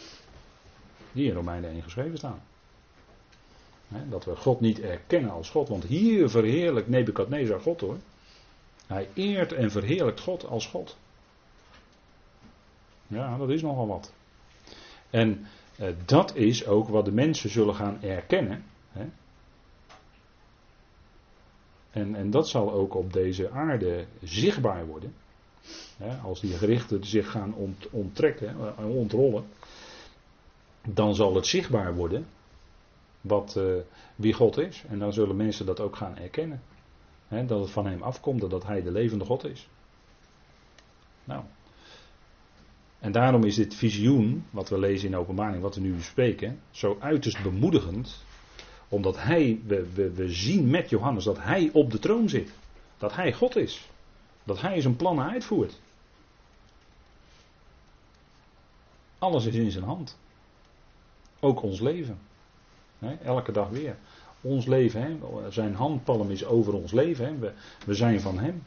Die 1.11 1.27
in 1.27 1.35
Romeinen 1.35 1.69
1 1.69 1.83
geschreven 1.83 2.17
staan. 2.17 2.41
dat 4.09 4.25
we 4.25 4.35
God 4.35 4.59
niet 4.59 4.79
erkennen 4.79 5.31
als 5.31 5.49
God. 5.49 5.69
Want 5.69 5.83
hier 5.83 6.29
verheerlijkt 6.29 6.89
Nebukadnezar 6.89 7.59
God 7.59 7.81
hoor. 7.81 7.97
Hij 8.87 9.09
eert 9.13 9.51
en 9.53 9.71
verheerlijkt 9.71 10.19
God 10.19 10.45
als 10.45 10.67
God. 10.67 10.97
Ja, 13.07 13.37
dat 13.37 13.49
is 13.49 13.61
nogal 13.61 13.87
wat. 13.87 14.13
En 15.09 15.47
eh, 15.77 15.87
dat 16.05 16.35
is 16.35 16.65
ook 16.65 16.87
wat 16.87 17.05
de 17.05 17.11
mensen 17.11 17.49
zullen 17.49 17.75
gaan 17.75 18.01
erkennen. 18.01 18.63
En, 21.91 22.15
en 22.15 22.31
dat 22.31 22.49
zal 22.49 22.71
ook 22.71 22.95
op 22.95 23.13
deze 23.13 23.49
aarde 23.49 24.05
zichtbaar 24.23 24.85
worden. 24.85 25.13
Als 26.23 26.39
die 26.39 26.53
gerichten 26.53 27.05
zich 27.05 27.31
gaan 27.31 27.53
ont, 27.53 27.89
onttrekken, 27.89 28.55
eh, 28.77 28.89
ontrollen, 28.89 29.45
dan 30.93 31.15
zal 31.15 31.35
het 31.35 31.47
zichtbaar 31.47 31.95
worden 31.95 32.27
wat, 33.21 33.55
uh, 33.57 33.73
wie 34.15 34.33
God 34.33 34.57
is. 34.57 34.83
En 34.87 34.99
dan 34.99 35.13
zullen 35.13 35.35
mensen 35.35 35.65
dat 35.65 35.79
ook 35.79 35.95
gaan 35.95 36.17
erkennen. 36.17 36.61
Dat 37.27 37.59
het 37.59 37.71
van 37.71 37.85
hem 37.85 38.01
afkomt, 38.01 38.49
dat 38.49 38.63
hij 38.63 38.81
de 38.81 38.91
levende 38.91 39.25
God 39.25 39.45
is. 39.45 39.67
Nou, 41.23 41.43
en 42.99 43.11
daarom 43.11 43.43
is 43.43 43.55
dit 43.55 43.75
visioen, 43.75 44.45
wat 44.49 44.69
we 44.69 44.79
lezen 44.79 45.07
in 45.07 45.15
openbaring, 45.15 45.61
wat 45.61 45.75
we 45.75 45.81
nu 45.81 45.93
bespreken, 45.93 46.59
zo 46.71 46.97
uiterst 46.99 47.43
bemoedigend. 47.43 48.23
Omdat 48.89 49.21
hij, 49.21 49.61
we, 49.65 49.93
we, 49.93 50.11
we 50.11 50.29
zien 50.29 50.69
met 50.69 50.89
Johannes 50.89 51.23
dat 51.23 51.37
hij 51.39 51.69
op 51.73 51.91
de 51.91 51.99
troon 51.99 52.29
zit. 52.29 52.51
Dat 52.97 53.15
hij 53.15 53.33
God 53.33 53.55
is. 53.55 53.89
Dat 54.43 54.61
hij 54.61 54.81
zijn 54.81 54.95
plannen 54.95 55.29
uitvoert. 55.29 55.79
Alles 59.19 59.45
is 59.45 59.55
in 59.55 59.71
zijn 59.71 59.83
hand. 59.83 60.17
Ook 61.39 61.61
ons 61.61 61.79
leven. 61.79 62.19
elke 63.23 63.51
dag 63.51 63.69
weer. 63.69 63.95
Ons 64.41 64.65
leven, 64.65 65.21
zijn 65.49 65.75
handpalm 65.75 66.29
is 66.29 66.45
over 66.45 66.73
ons 66.73 66.91
leven. 66.91 67.39
We, 67.39 67.53
we 67.85 67.93
zijn 67.93 68.21
van 68.21 68.39
hem. 68.39 68.63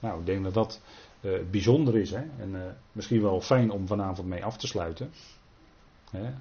Nou, 0.00 0.20
ik 0.20 0.26
denk 0.26 0.44
dat 0.44 0.54
dat 0.54 0.80
uh, 1.20 1.38
bijzonder 1.50 1.96
is. 1.96 2.12
En 2.12 2.50
uh, 2.52 2.60
misschien 2.92 3.22
wel 3.22 3.40
fijn 3.40 3.70
om 3.70 3.86
vanavond 3.86 4.28
mee 4.28 4.44
af 4.44 4.56
te 4.56 4.66
sluiten. 4.66 5.10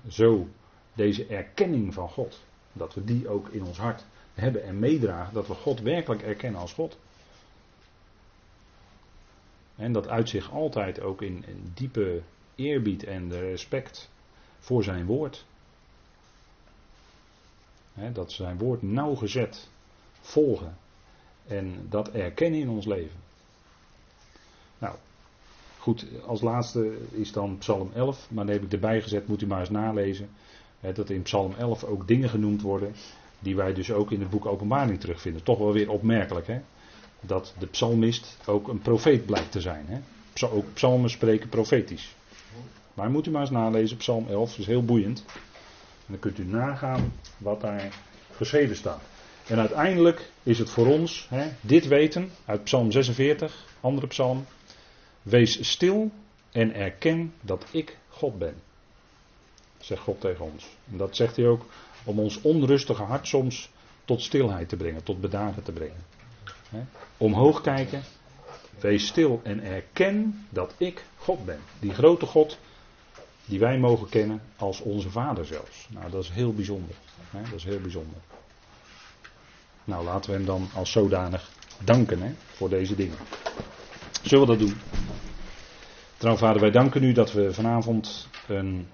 Zo 0.08 0.48
deze 0.94 1.26
erkenning 1.26 1.94
van 1.94 2.10
God. 2.10 2.40
Dat 2.74 2.94
we 2.94 3.04
die 3.04 3.30
ook 3.30 3.48
in 3.48 3.64
ons 3.64 3.78
hart 3.78 4.06
hebben 4.34 4.64
en 4.64 4.80
meedragen. 4.80 5.34
Dat 5.34 5.48
we 5.48 5.54
God 5.54 5.82
werkelijk 5.82 6.22
erkennen 6.22 6.62
als 6.62 6.74
God. 6.74 6.98
En 9.76 9.92
dat 9.92 10.08
uit 10.08 10.30
zich 10.30 10.52
altijd 10.52 11.02
ook 11.02 11.22
in, 11.22 11.44
in 11.48 11.72
diepe 11.74 12.22
eerbied 12.58 13.04
en 13.04 13.40
respect 13.40 14.10
voor 14.60 14.84
zijn 14.84 15.06
woord. 15.06 15.46
He, 17.94 18.12
dat 18.12 18.32
zijn 18.32 18.58
woord 18.58 18.82
nauwgezet 18.82 19.70
volgen. 20.22 20.78
En 21.48 21.86
dat 21.90 22.10
erkennen 22.10 22.60
in 22.60 22.70
ons 22.70 22.86
leven. 22.86 23.20
Nou, 24.78 24.96
goed, 25.78 26.06
als 26.26 26.42
laatste 26.42 26.98
is 27.12 27.32
dan 27.32 27.58
Psalm 27.58 27.92
11, 27.94 28.28
maar 28.30 28.46
dan 28.46 28.54
heb 28.54 28.64
ik 28.64 28.72
erbij 28.72 29.02
gezet, 29.02 29.28
moet 29.28 29.42
u 29.42 29.48
maar 29.48 29.60
eens 29.60 29.70
nalezen. 29.70 30.30
Dat 30.80 31.10
in 31.10 31.22
Psalm 31.22 31.54
11 31.58 31.84
ook 31.84 32.08
dingen 32.08 32.30
genoemd 32.30 32.62
worden 32.62 32.94
die 33.40 33.56
wij 33.56 33.74
dus 33.74 33.92
ook 33.92 34.12
in 34.12 34.20
het 34.20 34.30
boek 34.30 34.46
Openbaring 34.46 35.00
terugvinden. 35.00 35.44
Toch 35.44 35.58
wel 35.58 35.74
weer 35.74 35.90
opmerkelijk, 35.90 36.48
hè? 36.48 36.60
Dat 37.22 37.54
de 37.60 37.66
psalmist 37.66 38.38
ook 38.46 38.68
een 38.68 38.80
profeet 38.80 39.26
blijkt 39.26 39.52
te 39.52 39.62
zijn. 39.62 39.86
Hè? 39.88 40.00
Ook 40.48 40.74
psalmen 40.74 41.10
spreken 41.10 41.50
profetisch. 41.50 42.16
Maar 42.94 43.10
moet 43.10 43.28
u 43.28 43.32
maar 43.32 43.42
eens 43.42 43.50
nalezen, 43.50 43.98
Psalm 43.98 44.28
11, 44.30 44.50
dat 44.50 44.60
is 44.60 44.66
heel 44.66 44.86
boeiend. 44.86 45.24
En 45.28 46.14
dan 46.14 46.20
kunt 46.20 46.38
u 46.38 46.46
nagaan 46.46 47.14
wat 47.38 47.62
daar 47.62 47.94
geschreven 48.36 48.76
staat. 48.76 49.02
En 49.48 49.60
uiteindelijk 49.60 50.30
is 50.44 50.60
het 50.60 50.70
voor 50.70 50.88
ons, 50.88 51.28
hè, 51.30 51.48
dit 51.62 51.88
weten, 51.88 52.32
uit 52.46 52.64
Psalm 52.64 52.92
46, 52.92 53.66
andere 53.82 54.08
psalm, 54.08 54.46
Wees 55.22 55.70
stil 55.70 56.12
en 56.52 56.74
erken 56.74 57.34
dat 57.42 57.66
ik 57.72 57.98
God 58.10 58.38
ben. 58.38 58.56
Zegt 59.78 60.02
God 60.02 60.22
tegen 60.22 60.46
ons. 60.46 60.66
En 60.92 60.98
dat 60.98 61.16
zegt 61.16 61.36
hij 61.36 61.48
ook 61.48 61.66
om 62.04 62.20
ons 62.20 62.42
onrustige 62.42 63.04
hart 63.04 63.28
soms 63.28 63.70
tot 64.06 64.22
stilheid 64.22 64.70
te 64.70 64.76
brengen, 64.76 65.04
tot 65.04 65.22
bedagen 65.22 65.64
te 65.64 65.72
brengen. 65.72 66.06
Omhoog 67.18 67.62
kijken, 67.62 68.04
wees 68.80 69.08
stil 69.08 69.40
en 69.44 69.64
erken 69.64 70.46
dat 70.50 70.74
ik 70.78 71.06
God 71.18 71.46
ben. 71.46 71.60
Die 71.80 71.94
grote 71.94 72.26
God 72.26 72.58
die 73.46 73.60
wij 73.60 73.78
mogen 73.78 74.10
kennen 74.10 74.42
als 74.56 74.82
onze 74.82 75.10
Vader 75.10 75.46
zelfs. 75.46 75.88
Nou, 75.90 76.12
dat 76.12 76.24
is 76.24 76.30
heel 76.30 76.54
bijzonder. 76.54 76.96
Dat 77.32 77.54
is 77.56 77.64
heel 77.64 77.82
bijzonder. 77.82 78.18
Nou, 79.84 80.06
laten 80.06 80.30
we 80.30 80.36
hem 80.36 80.46
dan 80.46 80.70
als 80.76 80.92
zodanig 80.92 81.50
danken 81.84 82.22
hè, 82.22 82.32
voor 82.46 82.70
deze 82.70 82.96
dingen. 82.96 83.18
Zullen 84.22 84.48
we 84.48 84.58
dat 84.58 84.68
doen? 84.68 84.78
Trouw 86.18 86.36
vader, 86.36 86.62
wij 86.62 86.72
danken 86.72 87.04
u 87.04 87.12
dat 87.12 87.32
we 87.32 87.54
vanavond 87.54 88.28
een 88.48 88.88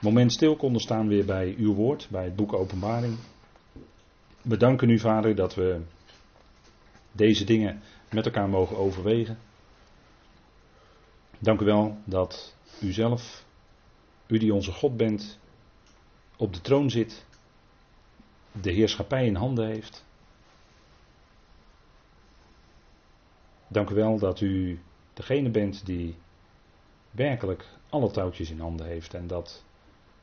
moment 0.00 0.32
stil 0.32 0.56
konden 0.56 0.80
staan 0.80 1.08
weer 1.08 1.24
bij 1.24 1.54
uw 1.58 1.74
woord, 1.74 2.08
bij 2.10 2.24
het 2.24 2.36
boek 2.36 2.52
Openbaring. 2.52 3.16
We 4.42 4.56
danken 4.56 4.90
u 4.90 4.98
vader 4.98 5.34
dat 5.34 5.54
we 5.54 5.80
deze 7.12 7.44
dingen 7.44 7.80
met 8.12 8.24
elkaar 8.24 8.48
mogen 8.48 8.76
overwegen. 8.76 9.38
Dank 11.38 11.60
u 11.60 11.64
wel 11.64 11.96
dat 12.04 12.56
u 12.80 12.92
zelf, 12.92 13.44
u 14.26 14.38
die 14.38 14.54
onze 14.54 14.72
God 14.72 14.96
bent, 14.96 15.38
op 16.36 16.52
de 16.52 16.60
troon 16.60 16.90
zit, 16.90 17.24
de 18.52 18.70
heerschappij 18.70 19.26
in 19.26 19.34
handen 19.34 19.66
heeft. 19.66 20.04
Dank 23.68 23.90
u 23.90 23.94
wel 23.94 24.18
dat 24.18 24.40
u 24.40 24.80
degene 25.14 25.50
bent 25.50 25.86
die 25.86 26.16
werkelijk 27.10 27.68
alle 27.88 28.10
touwtjes 28.10 28.50
in 28.50 28.60
handen 28.60 28.86
heeft 28.86 29.14
en 29.14 29.26
dat 29.26 29.64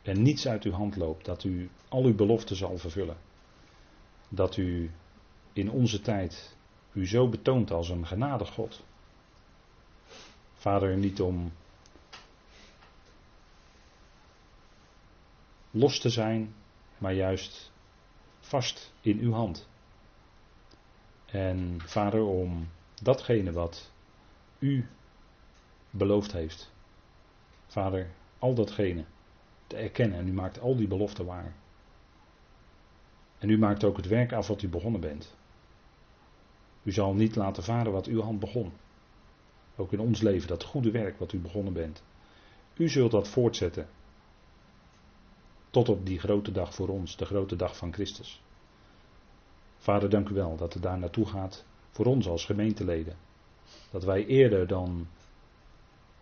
er 0.01 0.17
niets 0.19 0.47
uit 0.47 0.63
uw 0.63 0.71
hand 0.71 0.95
loopt, 0.95 1.25
dat 1.25 1.43
u 1.43 1.69
al 1.89 2.03
uw 2.03 2.15
beloften 2.15 2.55
zal 2.55 2.77
vervullen. 2.77 3.17
Dat 4.29 4.57
u 4.57 4.91
in 5.53 5.71
onze 5.71 6.01
tijd 6.01 6.57
u 6.93 7.07
zo 7.07 7.27
betoont 7.27 7.71
als 7.71 7.89
een 7.89 8.07
genadig 8.07 8.49
God. 8.49 8.83
Vader, 10.53 10.97
niet 10.97 11.21
om 11.21 11.51
los 15.71 15.99
te 15.99 16.09
zijn, 16.09 16.53
maar 16.97 17.13
juist 17.13 17.71
vast 18.39 18.93
in 19.01 19.19
uw 19.19 19.31
hand. 19.31 19.67
En 21.25 21.81
vader, 21.85 22.23
om 22.23 22.69
datgene 23.01 23.51
wat 23.51 23.91
u 24.59 24.87
beloofd 25.89 26.31
heeft, 26.31 26.71
Vader, 27.69 28.07
al 28.39 28.53
datgene 28.53 29.05
te 29.67 29.75
erkennen 29.75 30.19
en 30.19 30.27
u 30.27 30.33
maakt 30.33 30.59
al 30.59 30.75
die 30.75 30.87
beloften 30.87 31.25
waar. 31.25 31.53
En 33.37 33.49
u 33.49 33.57
maakt 33.57 33.83
ook 33.83 33.97
het 33.97 34.07
werk 34.07 34.31
af 34.31 34.47
wat 34.47 34.61
u 34.61 34.67
begonnen 34.67 35.01
bent. 35.01 35.35
U 36.83 36.91
zal 36.91 37.13
niet 37.13 37.35
laten 37.35 37.63
varen 37.63 37.91
wat 37.91 38.05
uw 38.05 38.21
hand 38.21 38.39
begon. 38.39 38.71
Ook 39.75 39.91
in 39.91 39.99
ons 39.99 40.21
leven, 40.21 40.47
dat 40.47 40.63
goede 40.63 40.91
werk 40.91 41.19
wat 41.19 41.33
u 41.33 41.39
begonnen 41.39 41.73
bent. 41.73 42.03
U 42.75 42.89
zult 42.89 43.11
dat 43.11 43.27
voortzetten. 43.27 43.87
Tot 45.69 45.89
op 45.89 46.05
die 46.05 46.19
grote 46.19 46.51
dag 46.51 46.73
voor 46.73 46.87
ons, 46.87 47.17
de 47.17 47.25
grote 47.25 47.55
dag 47.55 47.77
van 47.77 47.93
Christus. 47.93 48.41
Vader, 49.77 50.09
dank 50.09 50.29
u 50.29 50.33
wel 50.33 50.55
dat 50.55 50.73
het 50.73 50.83
daar 50.83 50.97
naartoe 50.97 51.25
gaat 51.25 51.65
voor 51.91 52.05
ons 52.05 52.27
als 52.27 52.45
gemeenteleden. 52.45 53.15
Dat 53.91 54.03
wij 54.03 54.25
eerder 54.25 54.67
dan 54.67 55.07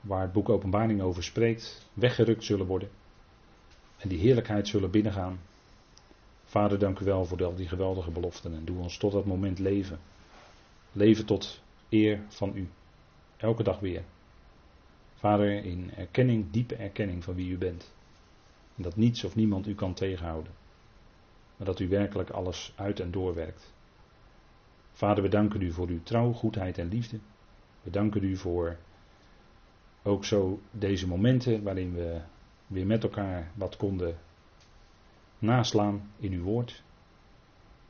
waar 0.01 0.21
het 0.21 0.31
boek 0.31 0.49
Openbaring 0.49 1.01
over 1.01 1.23
spreekt, 1.23 1.89
weggerukt 1.93 2.43
zullen 2.43 2.65
worden. 2.65 2.89
En 3.97 4.09
die 4.09 4.19
heerlijkheid 4.19 4.67
zullen 4.67 4.91
binnengaan. 4.91 5.39
Vader, 6.43 6.79
dank 6.79 6.99
u 6.99 7.05
wel 7.05 7.25
voor 7.25 7.45
al 7.45 7.55
die 7.55 7.67
geweldige 7.67 8.11
beloften 8.11 8.53
en 8.53 8.65
doe 8.65 8.79
ons 8.79 8.97
tot 8.97 9.11
dat 9.11 9.25
moment 9.25 9.59
leven. 9.59 9.99
Leven 10.97 11.25
tot 11.25 11.61
eer 11.89 12.21
van 12.27 12.51
u. 12.55 12.69
Elke 13.37 13.63
dag 13.63 13.79
weer. 13.79 14.03
Vader, 15.13 15.65
in 15.65 15.91
erkenning, 15.95 16.51
diepe 16.51 16.75
erkenning 16.75 17.23
van 17.23 17.35
wie 17.35 17.51
u 17.51 17.57
bent. 17.57 17.93
En 18.75 18.83
dat 18.83 18.95
niets 18.95 19.23
of 19.23 19.35
niemand 19.35 19.67
u 19.67 19.75
kan 19.75 19.93
tegenhouden. 19.93 20.51
Maar 21.57 21.67
dat 21.67 21.79
u 21.79 21.87
werkelijk 21.87 22.29
alles 22.29 22.73
uit 22.75 22.99
en 22.99 23.11
doorwerkt. 23.11 23.73
Vader, 24.91 25.23
we 25.23 25.29
danken 25.29 25.61
u 25.61 25.71
voor 25.71 25.87
uw 25.87 26.03
trouw, 26.03 26.31
goedheid 26.31 26.77
en 26.77 26.87
liefde. 26.87 27.19
We 27.81 27.89
danken 27.89 28.23
u 28.23 28.35
voor 28.37 28.77
ook 30.03 30.25
zo 30.25 30.59
deze 30.71 31.07
momenten 31.07 31.63
waarin 31.63 31.93
we 31.93 32.21
weer 32.67 32.85
met 32.85 33.03
elkaar 33.03 33.51
wat 33.55 33.77
konden 33.77 34.17
naslaan 35.39 36.11
in 36.17 36.31
uw 36.31 36.43
woord. 36.43 36.83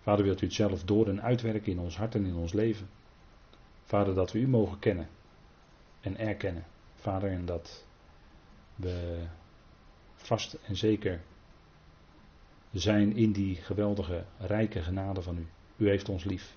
Vader, 0.01 0.25
wilt 0.25 0.41
u 0.41 0.45
het 0.45 0.55
zelf 0.55 0.83
door 0.83 1.07
en 1.07 1.21
uitwerken 1.21 1.71
in 1.71 1.79
ons 1.79 1.97
hart 1.97 2.15
en 2.15 2.25
in 2.25 2.35
ons 2.35 2.53
leven. 2.53 2.96
Vader, 3.88 4.13
dat 4.13 4.31
we 4.31 4.39
u 4.39 4.47
mogen 4.47 4.79
kennen 4.79 5.07
en 6.01 6.17
erkennen. 6.17 6.65
Vader, 6.95 7.31
en 7.31 7.45
dat 7.45 7.85
we 8.75 9.25
vast 10.15 10.53
en 10.53 10.75
zeker 10.75 11.21
zijn 12.71 13.15
in 13.15 13.31
die 13.31 13.55
geweldige, 13.55 14.25
rijke 14.38 14.81
genade 14.81 15.21
van 15.21 15.38
u. 15.38 15.47
U 15.77 15.89
heeft 15.89 16.09
ons 16.09 16.23
lief. 16.23 16.55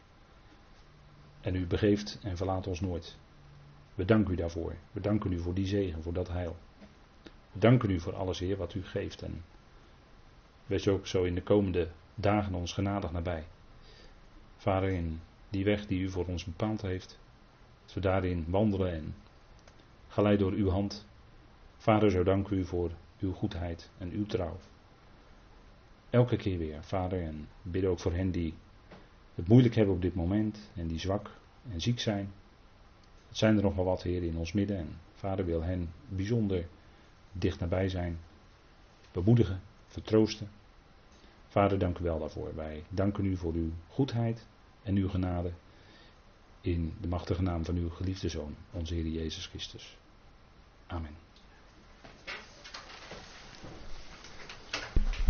En 1.41 1.55
u 1.55 1.67
begeeft 1.67 2.19
en 2.23 2.37
verlaat 2.37 2.67
ons 2.67 2.81
nooit. 2.81 3.19
We 3.95 4.05
danken 4.05 4.33
u 4.33 4.37
daarvoor. 4.37 4.77
We 4.93 5.01
danken 5.01 5.33
u 5.33 5.39
voor 5.39 5.55
die 5.55 5.67
zegen, 5.67 6.03
voor 6.03 6.13
dat 6.13 6.29
heil. 6.29 6.57
We 7.53 7.59
danken 7.59 7.91
u 7.91 8.01
voor 8.01 8.15
alles, 8.15 8.39
Heer, 8.39 8.57
wat 8.57 8.75
u 8.75 8.85
geeft. 8.85 9.23
En 9.23 9.45
wees 10.67 10.89
ook 10.89 11.07
zo 11.07 11.23
in 11.23 11.35
de 11.35 11.43
komende 11.43 11.89
dagen 12.15 12.55
ons 12.55 12.73
genadig 12.73 13.13
nabij. 13.13 13.47
Vader, 14.57 14.89
in 14.89 15.21
die 15.49 15.65
weg 15.65 15.87
die 15.87 16.01
u 16.01 16.11
voor 16.11 16.27
ons 16.27 16.45
bepaald 16.45 16.83
heeft, 16.83 17.19
we 17.95 18.01
daarin 18.01 18.45
wandelen 18.49 18.93
en 18.93 19.15
geleid 20.09 20.39
door 20.39 20.53
uw 20.53 20.69
hand. 20.69 21.07
Vader, 21.77 22.11
zo 22.11 22.23
dank 22.23 22.49
u 22.49 22.65
voor 22.65 22.91
uw 23.21 23.33
goedheid 23.33 23.91
en 23.99 24.11
uw 24.11 24.27
trouw. 24.27 24.57
Elke 26.11 26.37
keer 26.37 26.59
weer, 26.59 26.85
Vader, 26.85 27.23
en 27.23 27.49
bid 27.63 27.85
ook 27.85 28.01
voor 28.01 28.13
hen 28.13 28.31
die 28.31 28.55
het 29.35 29.49
moeilijk 29.49 29.75
hebben 29.75 29.95
op 29.95 30.03
dit 30.03 30.15
moment 30.15 30.71
en 30.75 30.87
die 30.87 30.99
zwak 30.99 31.31
en 31.73 31.81
ziek 31.81 32.01
zijn. 32.01 32.33
Het 33.29 33.37
zijn 33.37 33.57
er 33.57 33.63
nog 33.63 33.75
wel 33.75 33.85
wat, 33.85 34.03
Heer, 34.03 34.23
in 34.23 34.37
ons 34.37 34.53
midden 34.53 34.77
en 34.77 34.97
Vader 35.13 35.45
wil 35.45 35.63
hen 35.63 35.93
bijzonder 36.09 36.67
dicht 37.33 37.61
nabij 37.61 37.89
zijn, 37.89 38.19
bemoedigen, 39.13 39.61
vertroosten. 39.87 40.49
Vader, 41.49 41.79
dank 41.79 41.99
u 41.99 42.03
wel 42.03 42.19
daarvoor. 42.19 42.55
Wij 42.55 42.85
danken 42.89 43.25
u 43.25 43.37
voor 43.37 43.53
uw 43.53 43.71
goedheid 43.89 44.47
en 44.83 44.97
uw 44.97 45.09
genade 45.09 45.53
in 46.61 46.93
de 47.01 47.09
machtige 47.09 47.43
naam 47.43 47.65
van 47.65 47.77
uw 47.77 47.91
geliefde 47.91 48.29
Zoon, 48.29 48.57
onze 48.71 48.95
Heer 48.95 49.07
Jezus 49.07 49.47
Christus. 49.47 49.97
Amen. 50.87 51.15